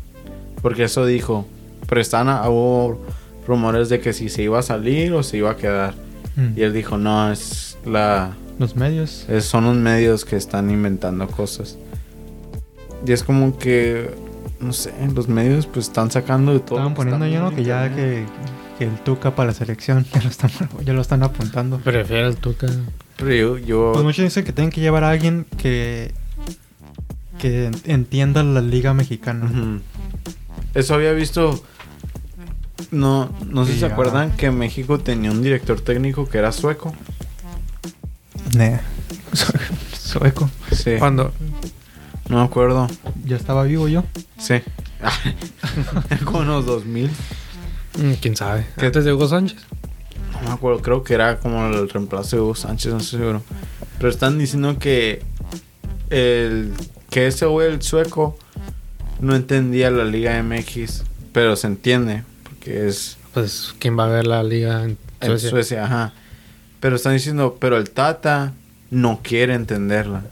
Porque 0.62 0.86
eso 0.86 1.06
dijo. 1.06 1.46
Pero 1.88 2.00
están, 2.02 2.30
hubo 2.48 3.06
rumores 3.46 3.90
de 3.90 4.00
que 4.00 4.14
si 4.14 4.30
se 4.30 4.42
iba 4.44 4.60
a 4.60 4.64
salir 4.64 5.12
o 5.14 5.24
se 5.24 5.38
iba 5.38 5.52
a 5.52 5.58
quedar. 5.58 5.94
Mm. 6.36 6.58
Y 6.58 6.62
él 6.64 6.74
dijo, 6.74 6.98
no, 6.98 7.32
es 7.32 7.78
la... 7.86 8.32
Los 8.60 8.76
medios. 8.76 9.26
es- 9.30 9.46
son 9.46 9.66
los 9.66 9.76
medios 9.76 10.26
que 10.26 10.36
están 10.36 10.70
inventando 10.70 11.28
cosas. 11.28 11.78
Y 13.06 13.12
es 13.12 13.24
como 13.24 13.58
que, 13.58 14.12
no 14.60 14.74
sé, 14.74 14.94
los 15.14 15.28
medios 15.28 15.66
pues 15.68 15.88
están 15.88 16.10
sacando 16.12 16.54
de 16.54 16.60
todo. 16.60 16.78
Estaban 16.80 16.94
poniendo 16.96 17.28
ya, 17.28 17.40
¿no? 17.42 17.54
Que 17.56 17.64
ya 17.64 17.94
que, 17.94 18.26
que 18.80 18.86
el 18.86 18.96
Tuca 19.04 19.36
para 19.36 19.48
la 19.48 19.54
selección 19.54 20.06
ya 20.14 20.22
lo 20.24 20.30
están, 20.30 20.50
ya 20.84 20.94
lo 20.94 21.02
están 21.02 21.24
apuntando. 21.24 21.78
Prefiero 21.80 22.28
el 22.28 22.38
Tuca. 22.38 22.68
Pero 23.18 23.34
yo... 23.34 23.58
yo- 23.58 23.92
Pues 23.94 24.04
muchos 24.06 24.24
dicen 24.26 24.44
que 24.44 24.54
tienen 24.54 24.72
que 24.72 24.82
llevar 24.82 25.04
a 25.04 25.10
alguien 25.12 25.46
que 25.58 26.14
que 27.38 27.70
entienda 27.84 28.44
la 28.44 28.62
liga 28.62 28.94
mexicana. 28.94 29.52
Eso 30.74 30.94
había 30.96 31.12
visto... 31.12 31.62
No, 32.92 33.30
no 33.50 33.66
sé 33.66 33.74
si 33.74 33.80
se 33.80 33.86
acuerdan 33.88 34.32
que 34.38 34.52
México 34.52 35.00
tenía 35.00 35.32
un 35.32 35.42
director 35.44 35.80
técnico 35.82 36.28
que 36.30 36.38
era 36.38 36.52
sueco. 36.54 36.94
Nah. 38.56 38.80
Sueco. 40.00 40.50
Sí. 40.72 40.96
Cuando... 40.98 41.34
No 42.30 42.38
me 42.38 42.44
acuerdo. 42.44 42.88
Ya 43.26 43.36
estaba 43.36 43.64
vivo 43.64 43.88
yo. 43.88 44.04
Sí. 44.38 44.56
Como 46.26 46.40
unos 46.40 46.66
2000. 46.66 47.12
Mm, 47.98 48.14
¿Quién 48.22 48.36
sabe? 48.36 48.66
¿Qué? 48.78 48.88
¿Antes 48.88 49.04
de 49.06 49.14
Hugo 49.14 49.28
Sánchez? 49.28 49.60
No 50.34 50.48
me 50.48 50.54
acuerdo. 50.54 50.82
Creo 50.82 51.04
que 51.04 51.14
era 51.14 51.38
como 51.40 51.68
el 51.68 51.90
reemplazo 51.90 52.36
de 52.36 52.42
Hugo 52.42 52.56
Sánchez, 52.56 52.92
no 52.92 53.00
estoy 53.00 53.20
seguro. 53.20 53.44
Pero 53.98 54.10
están 54.10 54.38
diciendo 54.38 54.78
que 54.80 55.24
el 56.10 56.74
que 57.10 57.28
ese 57.28 57.46
güey, 57.46 57.70
el 57.72 57.82
sueco, 57.82 58.38
no 59.22 59.36
entendía 59.36 59.92
la 59.92 60.04
Liga 60.04 60.42
MX. 60.44 61.04
Pero 61.32 61.56
se 61.56 61.68
entiende. 61.68 62.24
Porque 62.44 62.88
es 62.88 63.18
Pues, 63.34 63.74
¿quién 63.80 63.98
va 63.98 64.06
a 64.06 64.10
ver 64.10 64.28
la 64.28 64.44
liga 64.44 64.84
en 64.84 64.98
en 65.22 65.28
Suecia? 65.28 65.50
Suecia, 65.50 65.86
ajá. 65.86 66.14
Pero 66.86 66.98
están 66.98 67.14
diciendo, 67.14 67.58
pero 67.60 67.78
el 67.78 67.90
Tata 67.90 68.54
no 68.92 69.22
quiere 69.24 69.56
entenderla. 69.56 70.24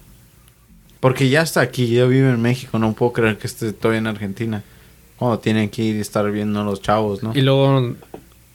Porque 0.99 1.27
ya 1.27 1.41
está 1.41 1.61
aquí, 1.61 1.87
ya 1.87 2.05
vive 2.05 2.29
en 2.29 2.43
México. 2.43 2.77
No 2.77 2.93
puedo 2.93 3.11
creer 3.11 3.39
que 3.39 3.47
esté 3.47 3.73
todavía 3.73 3.97
en 3.97 4.05
Argentina. 4.05 4.61
Cuando 5.17 5.39
tienen 5.39 5.67
que 5.71 5.81
ir 5.81 5.95
y 5.95 5.99
estar 5.99 6.29
viendo 6.29 6.61
a 6.61 6.63
los 6.63 6.79
chavos, 6.79 7.23
¿no? 7.23 7.31
Y 7.33 7.41
luego, 7.41 7.95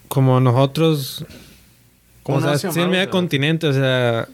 como 0.06 0.38
nosotros... 0.38 1.24
¿Cómo 2.22 2.38
o 2.38 2.40
no 2.40 2.46
sea, 2.46 2.70
hace 2.70 2.80
sí, 2.80 2.86
medio 2.86 3.10
continente, 3.10 3.66
o 3.66 3.72
sea... 3.72 4.28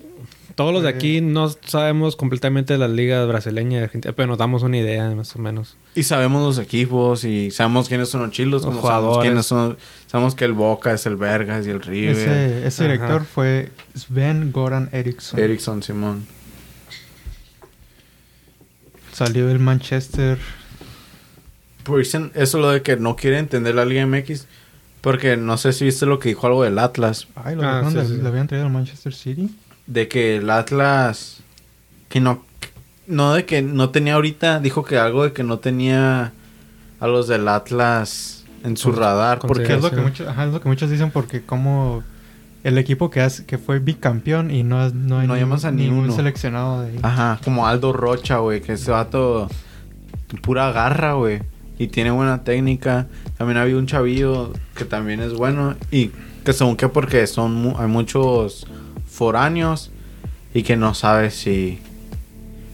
Todos 0.54 0.72
los 0.72 0.82
de 0.84 0.88
aquí 0.88 1.20
no 1.20 1.48
sabemos 1.66 2.14
completamente 2.14 2.74
de 2.74 2.78
las 2.78 2.90
ligas 2.90 3.26
brasileñas 3.26 3.80
y 3.80 3.84
argentinas, 3.84 4.14
pero 4.14 4.28
nos 4.28 4.38
damos 4.38 4.62
una 4.62 4.76
idea, 4.78 5.10
más 5.10 5.34
o 5.34 5.40
menos. 5.40 5.76
Y 5.96 6.04
sabemos 6.04 6.42
los 6.44 6.64
equipos 6.64 7.24
y 7.24 7.50
sabemos 7.50 7.88
quiénes 7.88 8.08
son 8.08 8.22
los 8.22 8.30
chilos, 8.30 8.62
Los 8.62 8.64
como 8.66 8.80
sabemos 8.82 9.00
jugadores. 9.02 9.28
quiénes 9.30 9.46
son. 9.46 9.76
Sabemos 10.06 10.36
que 10.36 10.44
el 10.44 10.52
Boca 10.52 10.92
es 10.92 11.06
el 11.06 11.16
Vergas 11.16 11.66
y 11.66 11.70
el 11.70 11.80
River. 11.82 12.64
Ese, 12.64 12.84
director 12.84 13.24
fue 13.24 13.70
Sven 13.96 14.52
Goran 14.52 14.88
Eriksson. 14.92 15.40
Erickson 15.40 15.82
Simón. 15.82 16.24
Salió 19.12 19.46
del 19.46 19.58
Manchester. 19.58 20.38
Por 21.84 22.00
eso 22.00 22.58
lo 22.58 22.70
de 22.70 22.82
que 22.82 22.96
no 22.96 23.16
quiere 23.16 23.38
entender 23.38 23.74
la 23.74 23.84
Liga 23.84 24.06
MX. 24.06 24.46
Porque 25.00 25.36
no 25.36 25.58
sé 25.58 25.72
si 25.74 25.84
viste 25.84 26.06
lo 26.06 26.18
que 26.18 26.30
dijo 26.30 26.46
algo 26.46 26.62
del 26.64 26.78
Atlas. 26.78 27.28
Ay, 27.34 27.56
lo, 27.56 27.62
Ah, 27.62 27.84
sí, 27.90 27.94
de- 27.96 28.06
sí. 28.06 28.16
lo 28.22 28.28
habían 28.28 28.46
traído 28.48 28.66
al 28.66 28.72
Manchester 28.72 29.12
City. 29.12 29.50
De 29.86 30.08
que 30.08 30.36
el 30.36 30.50
Atlas. 30.50 31.40
Que 32.08 32.20
no. 32.20 32.42
No 33.06 33.34
de 33.34 33.44
que 33.44 33.60
no 33.62 33.90
tenía 33.90 34.14
ahorita. 34.14 34.60
Dijo 34.60 34.84
que 34.84 34.98
algo 34.98 35.24
de 35.24 35.32
que 35.32 35.42
no 35.42 35.58
tenía 35.58 36.32
a 37.00 37.06
los 37.06 37.28
del 37.28 37.46
Atlas 37.48 38.44
en 38.62 38.76
su 38.76 38.90
Con- 38.90 39.00
radar. 39.00 39.38
Porque 39.40 39.64
Que 39.64 39.74
es 39.74 39.82
lo 39.82 39.90
que 39.90 39.96
sí. 39.96 40.02
muchos, 40.02 40.28
ajá, 40.28 40.44
es 40.46 40.52
lo 40.52 40.60
que 40.60 40.68
muchos 40.68 40.90
dicen 40.90 41.10
porque 41.10 41.42
como 41.42 42.02
el 42.62 42.78
equipo 42.78 43.10
que, 43.10 43.20
hace, 43.20 43.44
que 43.44 43.58
fue 43.58 43.78
bicampeón 43.78 44.50
y 44.50 44.62
no, 44.62 44.88
no 44.88 45.18
hay 45.18 45.26
No 45.26 45.36
llamas 45.36 45.66
a 45.66 45.70
ningún 45.70 45.96
ninguno. 45.98 46.16
seleccionado 46.16 46.80
de 46.80 46.92
ahí. 46.92 46.98
Ajá, 47.02 47.38
como 47.44 47.66
Aldo 47.66 47.92
Rocha, 47.92 48.38
güey, 48.38 48.62
que 48.62 48.72
ese 48.72 48.90
vato 48.90 49.50
pura 50.42 50.72
garra, 50.72 51.12
güey. 51.12 51.42
Y 51.78 51.88
tiene 51.88 52.10
buena 52.10 52.42
técnica. 52.42 53.06
También 53.36 53.58
había 53.58 53.76
un 53.76 53.86
chavillo 53.86 54.52
que 54.76 54.84
también 54.86 55.20
es 55.20 55.34
bueno. 55.34 55.74
Y 55.90 56.10
que 56.44 56.54
según 56.54 56.76
que 56.76 56.88
porque 56.88 57.26
son 57.26 57.54
mu- 57.54 57.76
hay 57.78 57.88
muchos 57.88 58.66
foráneos 59.14 59.90
y 60.52 60.62
que 60.62 60.76
no 60.76 60.94
sabe 60.94 61.30
si... 61.30 61.80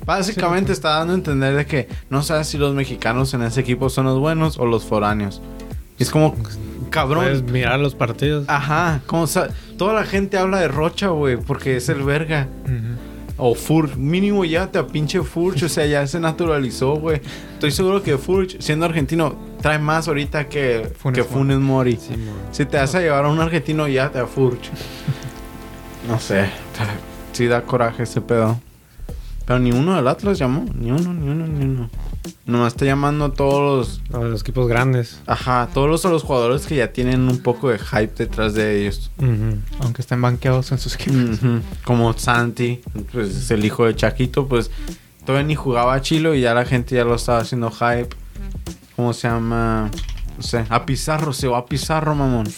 Básicamente 0.06 0.72
está 0.72 0.98
dando 0.98 1.12
a 1.12 1.16
entender 1.16 1.54
de 1.54 1.66
que 1.66 1.88
no 2.08 2.22
sabe 2.22 2.44
si 2.44 2.58
los 2.58 2.74
mexicanos 2.74 3.32
en 3.34 3.42
ese 3.42 3.60
equipo 3.60 3.90
son 3.90 4.06
los 4.06 4.18
buenos 4.18 4.58
o 4.58 4.66
los 4.66 4.84
foráneos. 4.84 5.40
Es 5.98 6.10
como, 6.10 6.34
cabrón. 6.88 7.24
Puedes 7.24 7.42
mirar 7.42 7.78
los 7.78 7.94
partidos. 7.94 8.46
Ajá, 8.48 9.02
como 9.06 9.26
toda 9.76 9.92
la 9.92 10.04
gente 10.04 10.38
habla 10.38 10.58
de 10.58 10.68
Rocha, 10.68 11.08
güey, 11.08 11.36
porque 11.36 11.76
es 11.76 11.88
el 11.90 12.02
verga. 12.02 12.48
O 13.36 13.54
Furch, 13.54 13.96
mínimo 13.96 14.44
ya 14.44 14.66
te 14.66 14.78
a 14.78 14.86
pinche 14.86 15.22
Furch, 15.22 15.62
o 15.62 15.68
sea, 15.68 15.86
ya 15.86 16.06
se 16.06 16.18
naturalizó, 16.18 16.96
güey. 16.96 17.20
Estoy 17.54 17.70
seguro 17.70 18.02
que 18.02 18.18
Furch, 18.18 18.60
siendo 18.60 18.86
argentino, 18.86 19.34
trae 19.62 19.78
más 19.78 20.08
ahorita 20.08 20.48
que 20.48 20.90
Funes 20.98 21.18
que 21.18 21.24
Funes 21.24 21.58
Mori. 21.58 21.96
Sí. 21.96 22.14
Si 22.50 22.66
te 22.66 22.78
vas 22.78 22.94
a 22.94 23.00
llevar 23.00 23.24
a 23.24 23.28
un 23.28 23.40
argentino, 23.40 23.86
ya 23.86 24.10
te 24.10 24.18
a 24.18 24.26
Furch. 24.26 24.70
No 26.08 26.18
sé, 26.18 26.50
sí 27.32 27.46
da 27.46 27.62
coraje 27.62 28.02
ese 28.04 28.20
pedo. 28.20 28.60
Pero 29.46 29.58
ni 29.58 29.72
uno 29.72 29.96
del 29.96 30.06
Atlas 30.06 30.38
llamó, 30.38 30.64
ni 30.74 30.90
uno, 30.92 31.12
ni 31.12 31.28
uno, 31.28 31.46
ni 31.46 31.64
uno. 31.64 31.90
Nomás 32.46 32.74
está 32.74 32.84
llamando 32.84 33.24
a 33.26 33.32
todos 33.32 34.00
los, 34.10 34.14
A 34.14 34.22
los 34.24 34.42
equipos 34.42 34.68
grandes. 34.68 35.20
ajá, 35.26 35.68
todos 35.74 35.88
los, 35.88 36.04
a 36.04 36.10
los 36.10 36.22
jugadores 36.22 36.66
que 36.66 36.76
ya 36.76 36.92
tienen 36.92 37.22
un 37.28 37.38
poco 37.38 37.68
de 37.70 37.78
hype 37.78 38.12
detrás 38.16 38.54
de 38.54 38.80
ellos. 38.82 39.10
Ujú. 39.18 39.58
Aunque 39.80 40.02
estén 40.02 40.20
banqueados 40.22 40.70
en 40.72 40.78
sus 40.78 40.94
equipos. 40.94 41.38
Como 41.84 42.12
Santi, 42.16 42.80
pues 43.12 43.28
es 43.36 43.50
el 43.50 43.64
hijo 43.64 43.86
de 43.86 43.96
Chaquito, 43.96 44.46
pues 44.46 44.70
todavía 45.24 45.46
ni 45.46 45.54
jugaba 45.54 45.94
a 45.94 46.00
Chilo 46.00 46.34
y 46.34 46.40
ya 46.42 46.54
la 46.54 46.64
gente 46.64 46.94
ya 46.94 47.04
lo 47.04 47.14
estaba 47.16 47.38
haciendo 47.40 47.70
hype. 47.70 48.08
¿Cómo 48.96 49.12
se 49.12 49.28
llama? 49.28 49.90
No 50.40 50.46
sé, 50.46 50.64
a 50.70 50.86
Pizarro, 50.86 51.34
se 51.34 51.48
va 51.48 51.58
a 51.58 51.66
Pizarro, 51.66 52.14
mamón. 52.14 52.48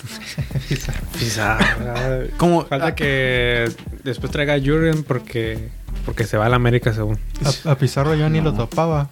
Pizarra. 1.19 2.21
Como 2.37 2.65
Falta 2.65 2.95
que 2.95 3.69
después 4.05 4.31
traiga 4.31 4.55
a 4.55 4.61
Jurgen 4.61 5.03
porque, 5.03 5.71
porque 6.07 6.23
se 6.23 6.37
va 6.37 6.47
a 6.47 6.49
la 6.49 6.55
América 6.55 6.95
según. 6.95 7.19
A, 7.67 7.73
a 7.73 7.75
Pizarro 7.75 8.15
yo 8.15 8.31
ni 8.31 8.41
lo 8.41 8.55
topaba. 8.55 9.11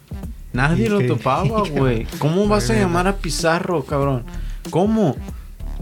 nadie 0.52 0.86
¿Y 0.86 0.88
lo 0.88 0.98
qué? 0.98 1.08
topaba, 1.08 1.68
güey. 1.68 2.06
¿Cómo 2.20 2.46
vas 2.46 2.70
a 2.70 2.74
llamar 2.74 3.08
a 3.08 3.16
Pizarro, 3.16 3.84
cabrón? 3.84 4.22
¿Cómo? 4.70 5.16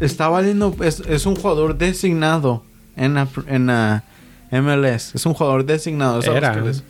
Está 0.00 0.28
valiendo, 0.30 0.74
es, 0.82 1.00
es 1.00 1.26
un 1.26 1.36
jugador 1.36 1.76
designado 1.76 2.64
en 2.96 3.12
la, 3.12 3.28
en 3.48 3.66
la 3.66 4.02
MLS. 4.50 5.14
Es 5.14 5.26
un 5.26 5.34
jugador 5.34 5.66
designado. 5.66 6.22
¿sabes 6.22 6.38
Era, 6.38 6.54
qué 6.54 6.60
¿no? 6.60 6.70
es? 6.70 6.84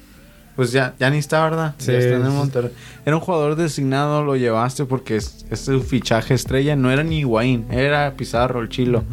Pues 0.59 0.73
ya, 0.73 0.97
ya 0.99 1.09
ni 1.09 1.19
está, 1.19 1.45
¿verdad? 1.45 1.77
Sí, 1.79 1.93
ya 1.93 1.99
está 1.99 2.17
en 2.17 2.27
el. 2.27 2.33
Monterrey. 2.33 2.73
Era 3.07 3.15
un 3.15 3.23
jugador 3.23 3.55
designado, 3.55 4.25
lo 4.25 4.35
llevaste 4.35 4.87
porque 4.87 5.15
es, 5.15 5.47
es 5.51 5.61
su 5.61 5.81
fichaje 5.85 6.35
estrella. 6.35 6.75
No 6.75 6.91
era 6.91 7.05
ni 7.05 7.21
Higuaín, 7.21 7.67
era 7.71 8.15
Pizarro, 8.17 8.61
el 8.61 8.69
chilo. 8.69 9.05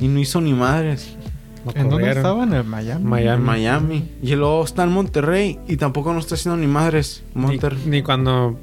Y 0.00 0.08
no 0.08 0.18
hizo 0.18 0.40
ni 0.40 0.52
madres. 0.54 1.14
Lo 1.64 1.80
¿En 1.80 1.88
dónde 1.88 2.10
estaba? 2.10 2.42
En 2.42 2.52
el 2.52 2.64
Miami. 2.64 3.04
Miami. 3.04 3.36
En 3.36 3.44
Miami. 3.44 4.08
Y 4.20 4.34
luego 4.34 4.64
está 4.64 4.82
en 4.82 4.90
Monterrey 4.90 5.60
y 5.68 5.76
tampoco 5.76 6.12
no 6.12 6.18
está 6.18 6.34
haciendo 6.34 6.56
ni 6.56 6.66
madres. 6.66 7.22
Ni, 7.32 7.42
Monterrey. 7.42 7.82
ni 7.86 8.02
cuando 8.02 8.58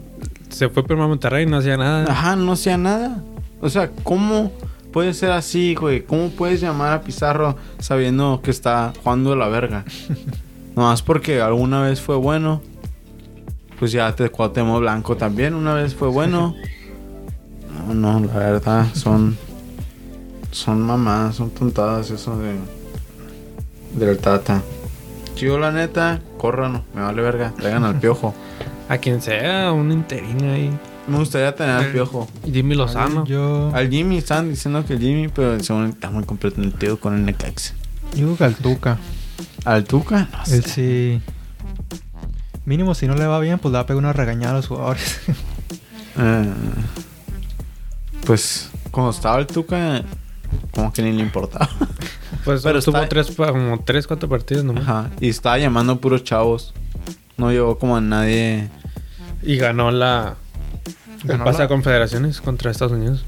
se 0.49 0.67
fue 0.67 0.83
primero 0.83 1.05
a 1.05 1.07
Monterrey 1.07 1.45
no 1.45 1.55
hacía 1.55 1.77
nada. 1.77 2.03
Ajá, 2.11 2.35
no 2.35 2.51
hacía 2.51 2.77
nada. 2.77 3.23
O 3.61 3.69
sea, 3.69 3.91
¿cómo 4.03 4.51
puede 4.91 5.13
ser 5.13 5.31
así, 5.31 5.73
güey? 5.73 6.03
¿Cómo 6.03 6.31
puedes 6.31 6.59
llamar 6.59 6.91
a 6.91 7.01
Pizarro 7.01 7.55
sabiendo 7.79 8.41
que 8.43 8.51
está 8.51 8.91
jugando 9.01 9.29
de 9.29 9.35
la 9.37 9.47
verga? 9.47 9.85
Nomás 10.75 11.01
porque 11.01 11.41
alguna 11.41 11.81
vez 11.81 12.01
fue 12.01 12.15
bueno. 12.15 12.61
Pues 13.79 13.91
ya 13.91 14.13
te 14.15 14.29
Cuauhtémoc 14.29 14.79
Blanco 14.79 15.17
también 15.17 15.53
una 15.53 15.73
vez 15.73 15.95
fue 15.95 16.07
bueno. 16.07 16.55
No, 17.87 17.93
no, 17.93 18.19
la 18.27 18.33
verdad, 18.33 18.87
son... 18.93 19.37
Son 20.51 20.81
mamadas, 20.81 21.35
son 21.35 21.49
tontadas 21.49 22.09
eso 22.11 22.37
de... 22.37 22.55
Del 23.93 24.17
Tata. 24.17 24.61
Yo 25.35 25.59
la 25.59 25.71
neta, 25.71 26.21
córranos, 26.37 26.83
me 26.93 27.01
vale 27.01 27.21
verga, 27.21 27.53
traigan 27.57 27.83
al 27.83 27.99
piojo. 27.99 28.33
A 28.89 28.97
quien 28.97 29.21
sea, 29.21 29.71
un 29.71 29.91
interino 29.91 30.53
ahí. 30.53 30.71
Me 31.07 31.17
gustaría 31.17 31.53
tener 31.55 31.75
al 31.75 31.91
piojo. 31.91 32.27
Jimmy 32.45 32.75
Lozano. 32.75 33.25
Yo, 33.25 33.71
Al 33.73 33.89
Jimmy 33.89 34.17
están 34.17 34.49
diciendo 34.49 34.85
que 34.85 34.93
el 34.93 34.99
Jimmy, 34.99 35.27
pero 35.27 35.59
según 35.59 35.85
está 35.85 36.09
muy 36.09 36.23
comprometido 36.23 36.99
con 36.99 37.15
el 37.15 37.25
Necaxa. 37.25 37.73
yo 38.11 38.25
digo 38.25 38.37
que 38.37 38.43
al 38.43 38.55
Tuca. 38.55 38.97
Al 39.65 39.83
Tuca, 39.83 40.27
no 40.31 40.45
sé. 40.45 40.55
Él 40.55 40.65
sí. 40.65 41.21
Mínimo, 42.65 42.95
si 42.95 43.07
no 43.07 43.15
le 43.15 43.25
va 43.27 43.39
bien, 43.39 43.59
pues 43.59 43.71
le 43.71 43.77
va 43.77 43.81
a 43.81 43.85
pegar 43.85 43.99
una 43.99 44.13
regañada 44.13 44.51
a 44.53 44.57
los 44.57 44.67
jugadores. 44.67 45.19
Eh, 46.17 46.53
pues 48.25 48.69
cuando 48.91 49.11
estaba 49.11 49.37
el 49.39 49.47
Tuca, 49.47 50.01
como 50.71 50.91
que 50.93 51.01
ni 51.01 51.11
le 51.11 51.21
importaba. 51.21 51.69
Pues 52.43 52.61
Pero 52.63 52.81
tuvo 52.81 52.97
está- 52.97 53.09
tres, 53.09 53.31
como 53.35 53.79
tres, 53.83 54.07
cuatro 54.07 54.29
partidos 54.29 54.63
nomás. 54.63 54.83
Ajá. 54.83 55.09
Y 55.19 55.29
estaba 55.29 55.57
llamando 55.57 55.93
a 55.93 55.95
puros 55.97 56.23
chavos. 56.23 56.73
No 57.37 57.51
llevó 57.51 57.77
como 57.77 57.97
a 57.97 58.01
nadie. 58.01 58.69
Y 59.43 59.57
ganó 59.57 59.91
la... 59.91 60.35
El 61.23 61.27
Ganó 61.29 61.43
pase 61.43 61.59
la- 61.59 61.65
a 61.65 61.67
confederaciones 61.67 62.39
contra 62.39 62.71
Estados 62.71 62.93
Unidos. 62.93 63.25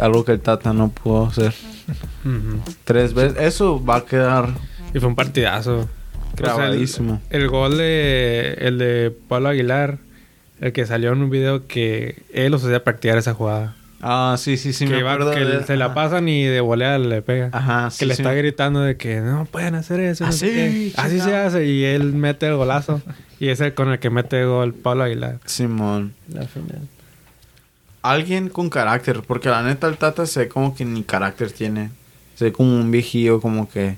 Algo 0.00 0.24
que 0.24 0.32
el 0.32 0.40
Tata 0.40 0.72
no 0.72 0.88
pudo 0.90 1.26
hacer. 1.26 1.54
Tres 2.84 3.14
veces. 3.14 3.38
Eso 3.40 3.82
va 3.84 3.96
a 3.96 4.04
quedar 4.04 4.48
Y 4.94 5.00
fue 5.00 5.08
un 5.08 5.14
partidazo. 5.16 5.88
grabadísimo. 6.36 7.20
el, 7.30 7.42
el 7.42 7.48
gol 7.48 7.76
de... 7.76 8.56
El 8.60 8.78
de 8.78 9.12
Pablo 9.28 9.48
Aguilar. 9.50 9.98
El 10.60 10.72
que 10.72 10.86
salió 10.86 11.12
en 11.12 11.20
un 11.20 11.30
video 11.30 11.66
que 11.66 12.22
él 12.32 12.52
los 12.52 12.64
hacía 12.64 12.82
practicar 12.84 13.18
esa 13.18 13.34
jugada. 13.34 13.74
Ah, 14.06 14.36
sí, 14.38 14.56
sí, 14.56 14.72
sí. 14.72 14.84
que 14.86 14.92
me 14.92 14.98
iba- 15.00 15.12
acuerdo 15.14 15.32
que 15.32 15.44
de- 15.44 15.64
se 15.64 15.76
la 15.76 15.94
pasan 15.94 16.28
y 16.28 16.44
de 16.44 16.60
volea 16.60 16.98
le 16.98 17.22
pega. 17.22 17.48
Ajá, 17.52 17.86
que 17.88 17.94
sí, 17.96 18.04
le 18.06 18.14
sí. 18.14 18.22
está 18.22 18.34
gritando 18.34 18.80
de 18.80 18.96
que 18.96 19.20
no 19.20 19.46
pueden 19.46 19.74
hacer 19.74 19.98
eso. 20.00 20.24
no 20.26 20.32
sé 20.32 20.46
Así, 20.46 20.54
qué. 20.54 21.00
Así 21.00 21.20
se 21.20 21.34
hace. 21.36 21.66
Y 21.66 21.84
él 21.84 22.12
mete 22.12 22.46
el 22.46 22.56
golazo. 22.56 23.00
y 23.40 23.48
es 23.48 23.60
el 23.60 23.74
con 23.74 23.90
el 23.90 23.98
que 23.98 24.10
mete 24.10 24.40
el 24.42 24.46
gol 24.48 24.74
Pablo 24.74 25.04
Aguilar. 25.04 25.38
Simón. 25.46 26.14
La 26.32 26.42
final. 26.46 26.80
Alguien 28.02 28.48
con 28.50 28.68
carácter, 28.68 29.22
porque 29.26 29.48
la 29.48 29.62
neta 29.62 29.86
el 29.88 29.96
Tata 29.96 30.26
se 30.26 30.40
ve 30.40 30.48
como 30.48 30.74
que 30.76 30.84
ni 30.84 31.02
carácter 31.02 31.50
tiene. 31.50 31.90
Se 32.36 32.46
ve 32.46 32.52
como 32.52 32.76
un 32.78 32.90
viejillo, 32.90 33.40
como 33.40 33.68
que 33.70 33.96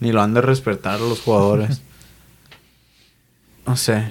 ni 0.00 0.12
lo 0.12 0.22
han 0.22 0.34
de 0.34 0.40
respetar 0.40 1.00
los 1.00 1.20
jugadores. 1.20 1.80
no 3.66 3.76
sé, 3.76 4.10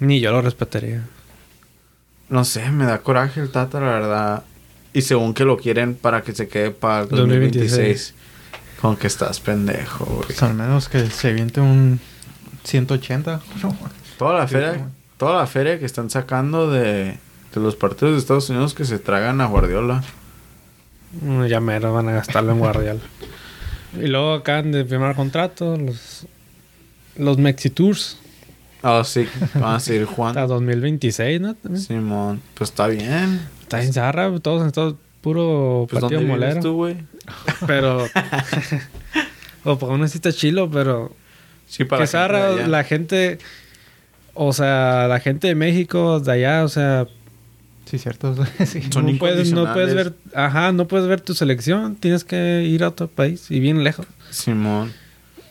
Ni 0.00 0.20
yo 0.20 0.30
lo 0.32 0.42
respetaría. 0.42 1.04
no 2.28 2.44
sé, 2.44 2.70
me 2.70 2.84
da 2.84 2.98
coraje 2.98 3.40
el 3.40 3.50
Tata, 3.50 3.80
la 3.80 3.86
verdad. 3.86 4.42
Y 4.92 5.02
según 5.02 5.34
que 5.34 5.44
lo 5.44 5.56
quieren 5.56 5.94
para 5.94 6.22
que 6.22 6.34
se 6.34 6.48
quede 6.48 6.70
para 6.70 7.02
el 7.02 7.08
2026. 7.08 7.70
2026. 7.70 8.14
Con 8.80 8.96
que 8.96 9.06
estás 9.08 9.40
pendejo, 9.40 10.04
güey. 10.04 10.26
Pues 10.26 10.42
al 10.42 10.54
menos 10.54 10.88
que 10.88 11.10
se 11.10 11.32
viente 11.32 11.60
un 11.60 12.00
180. 12.64 13.40
Toda 14.18 14.34
la 14.40 14.48
feria, 14.48 14.88
toda 15.16 15.36
la 15.38 15.46
feria 15.46 15.78
que 15.78 15.84
están 15.84 16.10
sacando 16.10 16.70
de, 16.70 17.18
de 17.54 17.60
los 17.60 17.76
partidos 17.76 18.14
de 18.14 18.18
Estados 18.18 18.50
Unidos 18.50 18.74
que 18.74 18.84
se 18.84 18.98
tragan 18.98 19.40
a 19.40 19.46
Guardiola. 19.46 20.02
Mm, 21.22 21.44
Ya 21.46 21.60
mero 21.60 21.92
van 21.92 22.08
a 22.08 22.12
gastarlo 22.12 22.52
en 22.52 22.58
Guardial. 22.58 23.00
y 23.94 24.06
luego 24.06 24.34
acaban 24.34 24.72
de 24.72 24.84
firmar 24.84 25.14
contrato. 25.16 25.76
Los, 25.76 26.26
los 27.16 27.38
Mexi 27.38 27.70
Tours. 27.70 28.18
Ah, 28.82 29.02
sí, 29.04 29.26
van 29.54 29.74
a 29.76 29.80
seguir 29.80 30.02
Hasta 30.02 30.14
jugando. 30.14 30.46
2026, 30.46 31.40
¿no? 31.40 31.54
También. 31.54 31.82
Simón, 31.84 32.42
pues 32.54 32.70
está 32.70 32.86
bien. 32.86 33.40
Está 33.62 33.82
en 33.82 33.92
zarra. 33.92 34.30
Todos 34.40 34.62
en 34.64 34.70
todo 34.72 34.96
puro 35.20 35.86
Pues 35.90 36.00
partido 36.00 36.20
¿dónde 36.20 36.34
molero. 36.36 36.60
tú, 36.60 36.74
güey? 36.74 36.96
Pero. 37.66 38.06
o 39.64 39.78
por 39.78 39.90
uno 39.90 40.06
sí 40.06 40.18
está 40.18 40.32
chilo, 40.32 40.70
pero. 40.70 41.12
Sí, 41.66 41.84
que 41.84 42.06
zarra, 42.06 42.52
de 42.52 42.60
allá. 42.62 42.68
la 42.68 42.84
gente. 42.84 43.38
O 44.34 44.52
sea, 44.52 45.06
la 45.08 45.18
gente 45.18 45.48
de 45.48 45.54
México, 45.56 46.20
de 46.20 46.32
allá, 46.32 46.62
o 46.64 46.68
sea, 46.68 47.08
Sí, 47.88 47.98
cierto. 47.98 48.34
sí. 48.66 48.82
Son 48.92 49.06
no 49.06 49.18
puedes, 49.18 49.52
no 49.52 49.72
puedes 49.72 49.94
ver, 49.94 50.14
ajá, 50.34 50.72
no 50.72 50.86
puedes 50.88 51.06
ver 51.08 51.20
tu 51.20 51.34
selección, 51.34 51.96
tienes 51.96 52.24
que 52.24 52.62
ir 52.64 52.84
a 52.84 52.88
otro 52.88 53.06
país 53.08 53.50
y 53.50 53.60
bien 53.60 53.82
lejos. 53.84 54.06
Simón. 54.30 54.92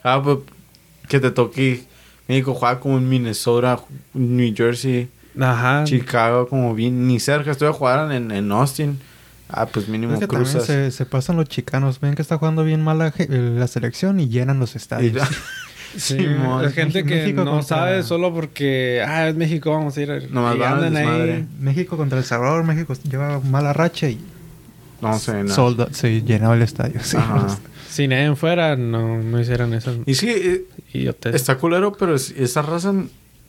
Ah, 0.04 0.22
pues 0.24 0.40
que 1.08 1.20
te 1.20 1.32
toque. 1.32 1.84
México 2.28 2.54
juega 2.54 2.80
como 2.80 2.98
en 2.98 3.08
Minnesota, 3.08 3.80
New 4.14 4.54
Jersey, 4.56 5.10
Ajá. 5.40 5.84
Chicago, 5.86 6.48
como 6.48 6.76
bien. 6.76 7.08
Ni 7.08 7.20
cerca, 7.20 7.52
estoy 7.52 7.70
a 7.70 7.74
jugar 7.74 8.12
en, 8.12 8.32
en 8.32 8.52
Austin. 8.52 9.00
Ah, 9.50 9.66
pues 9.66 9.88
mínimo 9.88 10.14
Es 10.14 10.20
que 10.20 10.28
también 10.28 10.44
cruzas. 10.52 10.66
se, 10.68 10.92
se 10.92 11.06
pasan 11.06 11.38
los 11.38 11.48
chicanos. 11.48 12.02
Ven 12.02 12.16
que 12.16 12.22
está 12.22 12.38
jugando 12.38 12.66
bien 12.66 12.84
mal 12.84 12.98
la, 12.98 13.14
la 13.30 13.68
selección 13.68 14.20
y 14.20 14.28
llenan 14.28 14.60
los 14.60 14.76
Y- 14.76 14.78
estadios. 14.78 15.28
Sí, 15.96 16.18
Simón. 16.18 16.66
es 16.66 16.74
gente 16.74 17.04
que 17.04 17.16
México 17.16 17.44
no 17.44 17.52
contra- 17.52 17.78
sabe 17.78 18.04
solo 18.04 18.34
porque, 18.34 19.04
ah, 19.08 19.28
es 19.30 19.36
México, 19.36 19.72
vamos 19.72 19.96
a 19.98 20.02
ir. 20.02 20.30
Nomás 20.32 20.56
y 20.56 20.60
van 20.60 20.82
desmadre. 20.82 21.46
México 21.60 21.98
contra 21.98 22.18
El 22.18 22.24
Salvador. 22.26 22.64
México 22.64 22.94
lleva 23.10 23.40
mala 23.40 23.74
racha 23.74 24.10
y 24.10 24.20
No 25.02 25.18
sé, 25.18 25.44
nada. 25.44 25.56
sold 25.56 25.82
out, 25.82 25.94
se 25.94 26.22
llenó 26.24 26.54
el 26.54 26.62
estadio. 26.62 27.00
Sí. 27.04 27.18
Ajá. 27.18 27.48
Si 27.90 28.08
nadie 28.08 28.36
fuera, 28.36 28.76
no, 28.76 29.24
no 29.24 29.40
hicieran 29.40 29.74
eso. 29.74 29.96
Y 30.06 30.14
sí, 30.14 30.30
eh, 30.30 30.66
Y 30.94 31.08
está 31.08 31.58
culero, 31.58 31.94
pero 31.94 32.14
es- 32.14 32.30
esa 32.38 32.62
raza 32.62 32.94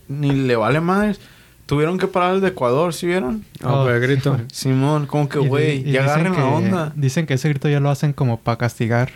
ni 0.08 0.30
le 0.32 0.56
vale 0.56 0.80
madres. 0.80 1.20
Tuvieron 1.66 1.98
que 1.98 2.06
parar 2.06 2.36
el 2.36 2.40
de 2.40 2.48
Ecuador, 2.48 2.94
¿sí 2.94 3.06
vieron? 3.06 3.44
Oh, 3.62 3.82
pues, 3.84 4.00
grito. 4.00 4.40
Simón, 4.52 5.06
como 5.06 5.28
que, 5.28 5.38
güey, 5.38 5.86
y 5.86 5.92
ya 5.92 6.04
agarren 6.04 6.32
la 6.32 6.44
onda. 6.46 6.92
Dicen 6.96 7.26
que 7.26 7.34
ese 7.34 7.50
grito 7.50 7.68
ya 7.68 7.78
lo 7.80 7.90
hacen 7.90 8.14
como 8.14 8.40
para 8.40 8.56
castigar. 8.56 9.10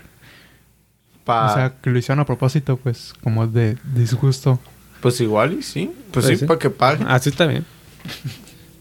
Pa- 1.24 1.50
O 1.50 1.54
sea, 1.54 1.74
que 1.80 1.90
lo 1.90 1.98
hicieron 1.98 2.20
a 2.20 2.26
propósito, 2.26 2.76
pues, 2.76 3.14
como 3.22 3.46
de 3.46 3.76
disgusto. 3.94 4.58
pues 5.00 5.20
igual 5.20 5.54
y 5.54 5.62
sí. 5.62 5.87
Pues, 6.12 6.26
Pues 6.26 6.26
sí, 6.26 6.37
sí. 6.37 6.44
para 6.46 6.58
que 6.58 6.70
paguen. 6.70 7.06
Así 7.08 7.28
está 7.30 7.46
bien. 7.46 7.64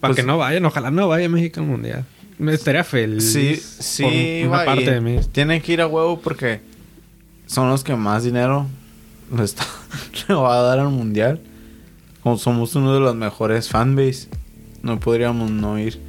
Para 0.00 0.12
Pues- 0.12 0.16
que 0.16 0.22
no 0.26 0.38
vayan, 0.38 0.64
ojalá 0.64 0.90
no 0.90 1.08
vaya 1.08 1.28
México 1.28 1.60
al 1.60 1.66
mundial. 1.66 2.04
Me 2.38 2.52
estaría 2.54 2.82
feliz. 2.84 3.32
Sí, 3.32 3.56
sí, 3.56 4.40
por 4.42 4.48
una 4.50 4.62
a 4.62 4.64
parte 4.64 4.90
de 4.90 5.00
mí. 5.00 5.20
Tienen 5.30 5.60
que 5.62 5.72
ir 5.72 5.80
a 5.80 5.86
huevo 5.86 6.20
porque 6.20 6.60
son 7.46 7.68
los 7.68 7.84
que 7.84 7.94
más 7.94 8.24
dinero 8.24 8.66
le, 9.36 9.44
está, 9.44 9.64
le 10.28 10.34
va 10.34 10.58
a 10.58 10.62
dar 10.62 10.80
al 10.80 10.88
mundial. 10.88 11.40
Como 12.22 12.38
somos 12.38 12.74
uno 12.74 12.94
de 12.94 13.00
los 13.00 13.14
mejores 13.14 13.68
fanbase, 13.68 14.28
no 14.82 14.98
podríamos 15.00 15.50
no 15.50 15.78
ir. 15.78 16.00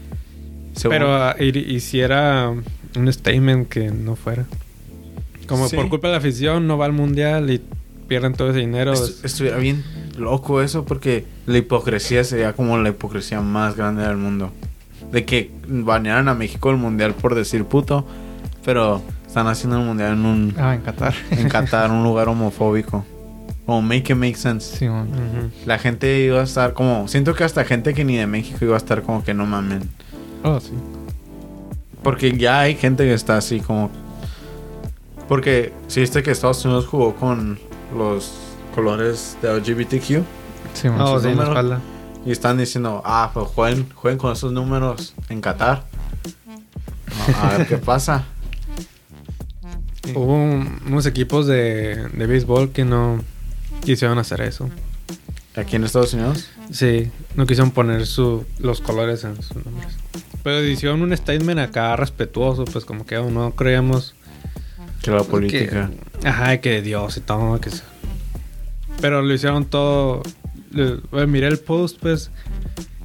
Según- 0.75 0.95
Pero 0.97 1.15
ah, 1.15 1.35
hiciera 1.39 2.49
un 2.95 3.13
statement 3.13 3.67
que 3.69 3.91
no 3.91 4.15
fuera. 4.15 4.45
Como 5.47 5.67
Sí. 5.67 5.75
por 5.75 5.89
culpa 5.89 6.07
de 6.07 6.13
la 6.13 6.17
afición 6.19 6.67
no 6.67 6.77
va 6.77 6.85
al 6.85 6.93
mundial 6.93 7.49
y 7.51 7.61
pierden 8.07 8.33
todo 8.33 8.49
ese 8.51 8.59
dinero. 8.59 8.93
Estu- 8.93 9.23
estuviera 9.25 9.57
bien 9.57 9.83
loco 10.17 10.61
eso 10.61 10.85
porque 10.85 11.25
la 11.45 11.57
hipocresía 11.57 12.23
sería 12.23 12.53
como 12.53 12.77
la 12.77 12.89
hipocresía 12.89 13.41
más 13.41 13.75
grande 13.75 14.03
del 14.03 14.17
mundo. 14.17 14.51
De 15.11 15.25
que 15.25 15.51
banearan 15.67 16.27
a 16.29 16.33
México 16.33 16.69
del 16.69 16.77
mundial 16.77 17.13
por 17.13 17.35
decir 17.35 17.65
puto, 17.65 18.05
pero 18.65 19.01
están 19.27 19.47
haciendo 19.47 19.77
el 19.79 19.85
mundial 19.85 20.13
en 20.13 20.25
un 20.25 20.55
Ah, 20.57 20.75
en 20.75 20.81
Qatar. 20.81 21.13
en 21.31 21.49
Qatar, 21.49 21.91
un 21.91 22.03
lugar 22.03 22.29
homofóbico. 22.29 23.05
Como 23.65 23.81
make 23.81 24.11
it 24.11 24.15
make 24.17 24.35
sense. 24.35 24.77
Sí. 24.77 24.87
La 25.65 25.77
gente 25.79 26.19
iba 26.19 26.41
a 26.41 26.43
estar 26.43 26.73
como. 26.73 27.07
Siento 27.07 27.33
que 27.33 27.43
hasta 27.45 27.63
gente 27.63 27.93
que 27.93 28.03
ni 28.03 28.17
de 28.17 28.27
México 28.27 28.57
iba 28.65 28.73
a 28.75 28.77
estar 28.77 29.03
como 29.03 29.23
que 29.23 29.33
no 29.33 29.45
mamen. 29.45 29.81
Oh, 30.43 30.59
sí. 30.59 30.71
Porque 32.03 32.37
ya 32.37 32.59
hay 32.59 32.75
gente 32.75 33.03
que 33.05 33.13
está 33.13 33.37
así 33.37 33.59
como. 33.61 33.89
Porque 35.27 35.73
si 35.87 36.01
viste 36.01 36.21
que 36.23 36.31
Estados 36.31 36.63
Unidos 36.65 36.85
jugó 36.87 37.15
con 37.15 37.59
los 37.97 38.31
colores 38.75 39.37
de 39.41 39.53
LGBTQ 39.59 40.23
Sí, 40.73 40.89
man. 40.89 41.01
Oh, 41.01 41.19
sí, 41.19 41.27
en 41.27 41.37
la 41.37 41.43
número. 41.45 41.49
espalda. 41.51 41.81
y 42.25 42.31
están 42.31 42.57
diciendo, 42.57 43.01
ah, 43.05 43.31
pues 43.33 43.47
jueguen, 43.47 43.89
jueguen 43.93 44.17
con 44.17 44.31
esos 44.33 44.51
números 44.51 45.13
en 45.29 45.41
Qatar. 45.41 45.83
A, 47.41 47.57
ver 47.57 47.67
qué 47.67 47.77
pasa. 47.77 48.23
Hubo 50.15 50.33
un- 50.35 50.79
unos 50.87 51.05
equipos 51.05 51.47
de, 51.47 52.07
de 52.13 52.27
béisbol 52.27 52.71
que 52.71 52.83
no 52.85 53.19
quisieron 53.83 54.17
hacer 54.17 54.41
eso. 54.41 54.69
Aquí 55.55 55.75
en 55.75 55.83
Estados 55.83 56.13
Unidos. 56.13 56.47
Sí, 56.71 57.11
no 57.35 57.45
quisieron 57.45 57.71
poner 57.71 58.05
su, 58.07 58.43
los 58.59 58.81
colores 58.81 59.23
en 59.23 59.35
sus 59.41 59.55
nombres. 59.65 59.95
Pero 60.43 60.63
hicieron 60.65 61.01
un 61.01 61.15
statement 61.15 61.59
acá 61.59 61.95
respetuoso, 61.95 62.65
pues 62.65 62.83
como 62.85 63.05
que 63.05 63.15
no 63.17 63.51
creíamos... 63.51 64.15
Que 65.03 65.11
la 65.11 65.23
política. 65.23 65.91
Que, 66.21 66.27
ajá, 66.27 66.57
que 66.61 66.81
Dios 66.81 67.17
y 67.17 67.19
todo. 67.19 67.59
Que 67.59 67.69
Pero 69.01 69.21
lo 69.21 69.33
hicieron 69.33 69.65
todo... 69.65 70.23
bueno, 71.11 71.27
miré 71.27 71.47
el 71.47 71.59
post, 71.59 71.97
pues, 71.99 72.31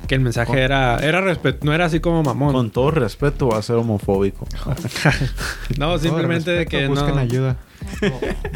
que 0.06 0.14
el 0.14 0.20
mensaje 0.20 0.52
Con- 0.52 0.58
era... 0.58 0.96
era 1.00 1.20
respet 1.20 1.62
no 1.64 1.74
era 1.74 1.87
así 1.87 1.98
como 1.98 2.22
mamón. 2.22 2.52
Con 2.52 2.70
todo 2.70 2.92
respeto 2.92 3.48
va 3.48 3.58
a 3.58 3.62
ser 3.62 3.76
homofóbico. 3.76 4.46
no, 5.76 5.98
simplemente 5.98 6.52
de 6.52 6.58
Respeto, 6.58 6.70
que 6.78 6.87
busquen 6.87 7.16
no... 7.16 7.20
ayuda. 7.20 7.56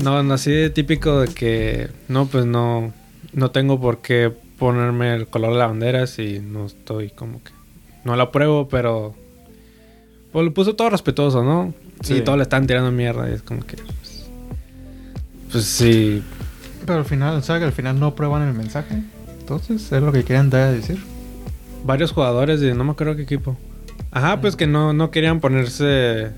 No, 0.02 0.22
no, 0.22 0.34
así 0.34 0.52
de 0.52 0.70
típico 0.70 1.20
de 1.20 1.34
que... 1.34 1.90
No, 2.06 2.26
pues 2.26 2.46
no... 2.46 2.92
No 3.32 3.50
tengo 3.50 3.80
por 3.80 4.02
qué 4.02 4.30
ponerme 4.56 5.14
el 5.14 5.26
color 5.26 5.54
de 5.54 5.58
la 5.58 5.66
bandera 5.66 6.06
si 6.06 6.38
no 6.38 6.66
estoy 6.66 7.10
como 7.10 7.42
que... 7.42 7.50
No 8.04 8.14
lo 8.14 8.22
apruebo, 8.22 8.68
pero... 8.68 9.16
Pues 10.30 10.44
lo 10.44 10.54
puso 10.54 10.76
todo 10.76 10.90
respetuoso, 10.90 11.42
¿no? 11.42 11.74
Sí. 12.02 12.14
Y 12.14 12.20
todos 12.22 12.38
le 12.38 12.42
están 12.42 12.66
tirando 12.66 12.90
mierda 12.90 13.28
y 13.30 13.34
es 13.34 13.42
como 13.42 13.64
que... 13.64 13.76
Pues, 13.76 14.26
pues 15.50 15.64
sí... 15.64 16.22
Pero 16.84 16.98
al 16.98 17.04
final, 17.04 17.36
o 17.36 17.42
sea, 17.42 17.58
que 17.58 17.64
al 17.64 17.72
final 17.72 17.98
no 17.98 18.14
prueban 18.14 18.42
el 18.42 18.54
mensaje. 18.54 19.02
Entonces, 19.40 19.90
es 19.92 20.02
lo 20.02 20.12
que 20.12 20.24
quieren 20.24 20.50
dar 20.50 20.62
a 20.62 20.72
decir. 20.72 20.98
Varios 21.84 22.12
jugadores 22.12 22.60
de... 22.60 22.74
No 22.74 22.84
me 22.84 22.92
acuerdo 22.92 23.16
qué 23.16 23.22
equipo. 23.22 23.56
Ajá, 24.10 24.40
pues 24.40 24.56
que 24.56 24.66
no, 24.66 24.92
no 24.92 25.10
querían 25.10 25.40
ponerse... 25.40 26.30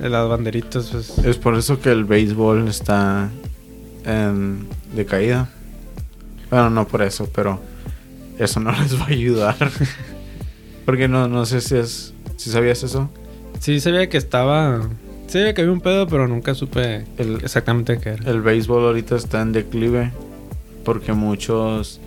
Las 0.00 0.28
banderitas, 0.28 0.90
pues... 0.92 1.18
Es 1.18 1.38
por 1.38 1.56
eso 1.56 1.80
que 1.80 1.90
el 1.90 2.04
béisbol 2.04 2.68
está 2.68 3.30
en 4.04 4.66
decaída. 4.94 5.48
Bueno, 6.50 6.70
no 6.70 6.86
por 6.86 7.02
eso, 7.02 7.28
pero 7.34 7.60
eso 8.38 8.60
no 8.60 8.72
les 8.82 9.00
va 9.00 9.04
a 9.04 9.08
ayudar. 9.08 9.56
Porque 10.84 11.08
no, 11.08 11.28
no 11.28 11.44
sé 11.46 11.60
si 11.60 11.76
es. 11.76 12.14
Si 12.36 12.50
sabías 12.50 12.82
eso. 12.82 13.10
Sí, 13.58 13.80
sabía 13.80 14.08
que 14.08 14.18
estaba... 14.18 14.82
Sí, 15.26 15.38
que 15.54 15.60
había 15.62 15.72
un 15.72 15.80
pedo, 15.80 16.06
pero 16.06 16.28
nunca 16.28 16.54
supe 16.54 17.04
El, 17.18 17.36
exactamente 17.42 17.98
qué 17.98 18.10
era. 18.10 18.30
el 18.30 18.40
béisbol 18.42 18.84
ahorita 18.84 19.16
está 19.16 19.42
en 19.42 19.52
declive. 19.52 20.12
Porque 20.84 21.12
muchos. 21.12 22.00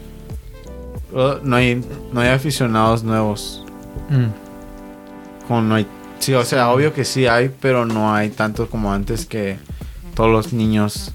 oh, 1.13 1.39
No 1.43 1.57
hay, 1.57 1.83
no 2.13 2.21
hay 2.21 2.29
aficionados 2.29 3.03
nuevos. 3.03 3.65
Mm. 4.09 5.45
Como 5.47 5.61
no 5.61 5.75
hay. 5.75 5.85
Sí, 6.19 6.33
o 6.33 6.43
sea, 6.45 6.69
obvio 6.71 6.93
que 6.93 7.03
sí 7.05 7.27
hay, 7.27 7.49
pero 7.61 7.85
no 7.85 8.13
hay 8.13 8.29
tanto 8.29 8.69
como 8.69 8.91
antes 8.93 9.25
que 9.25 9.57
todos 10.15 10.31
los 10.31 10.53
niños. 10.53 11.11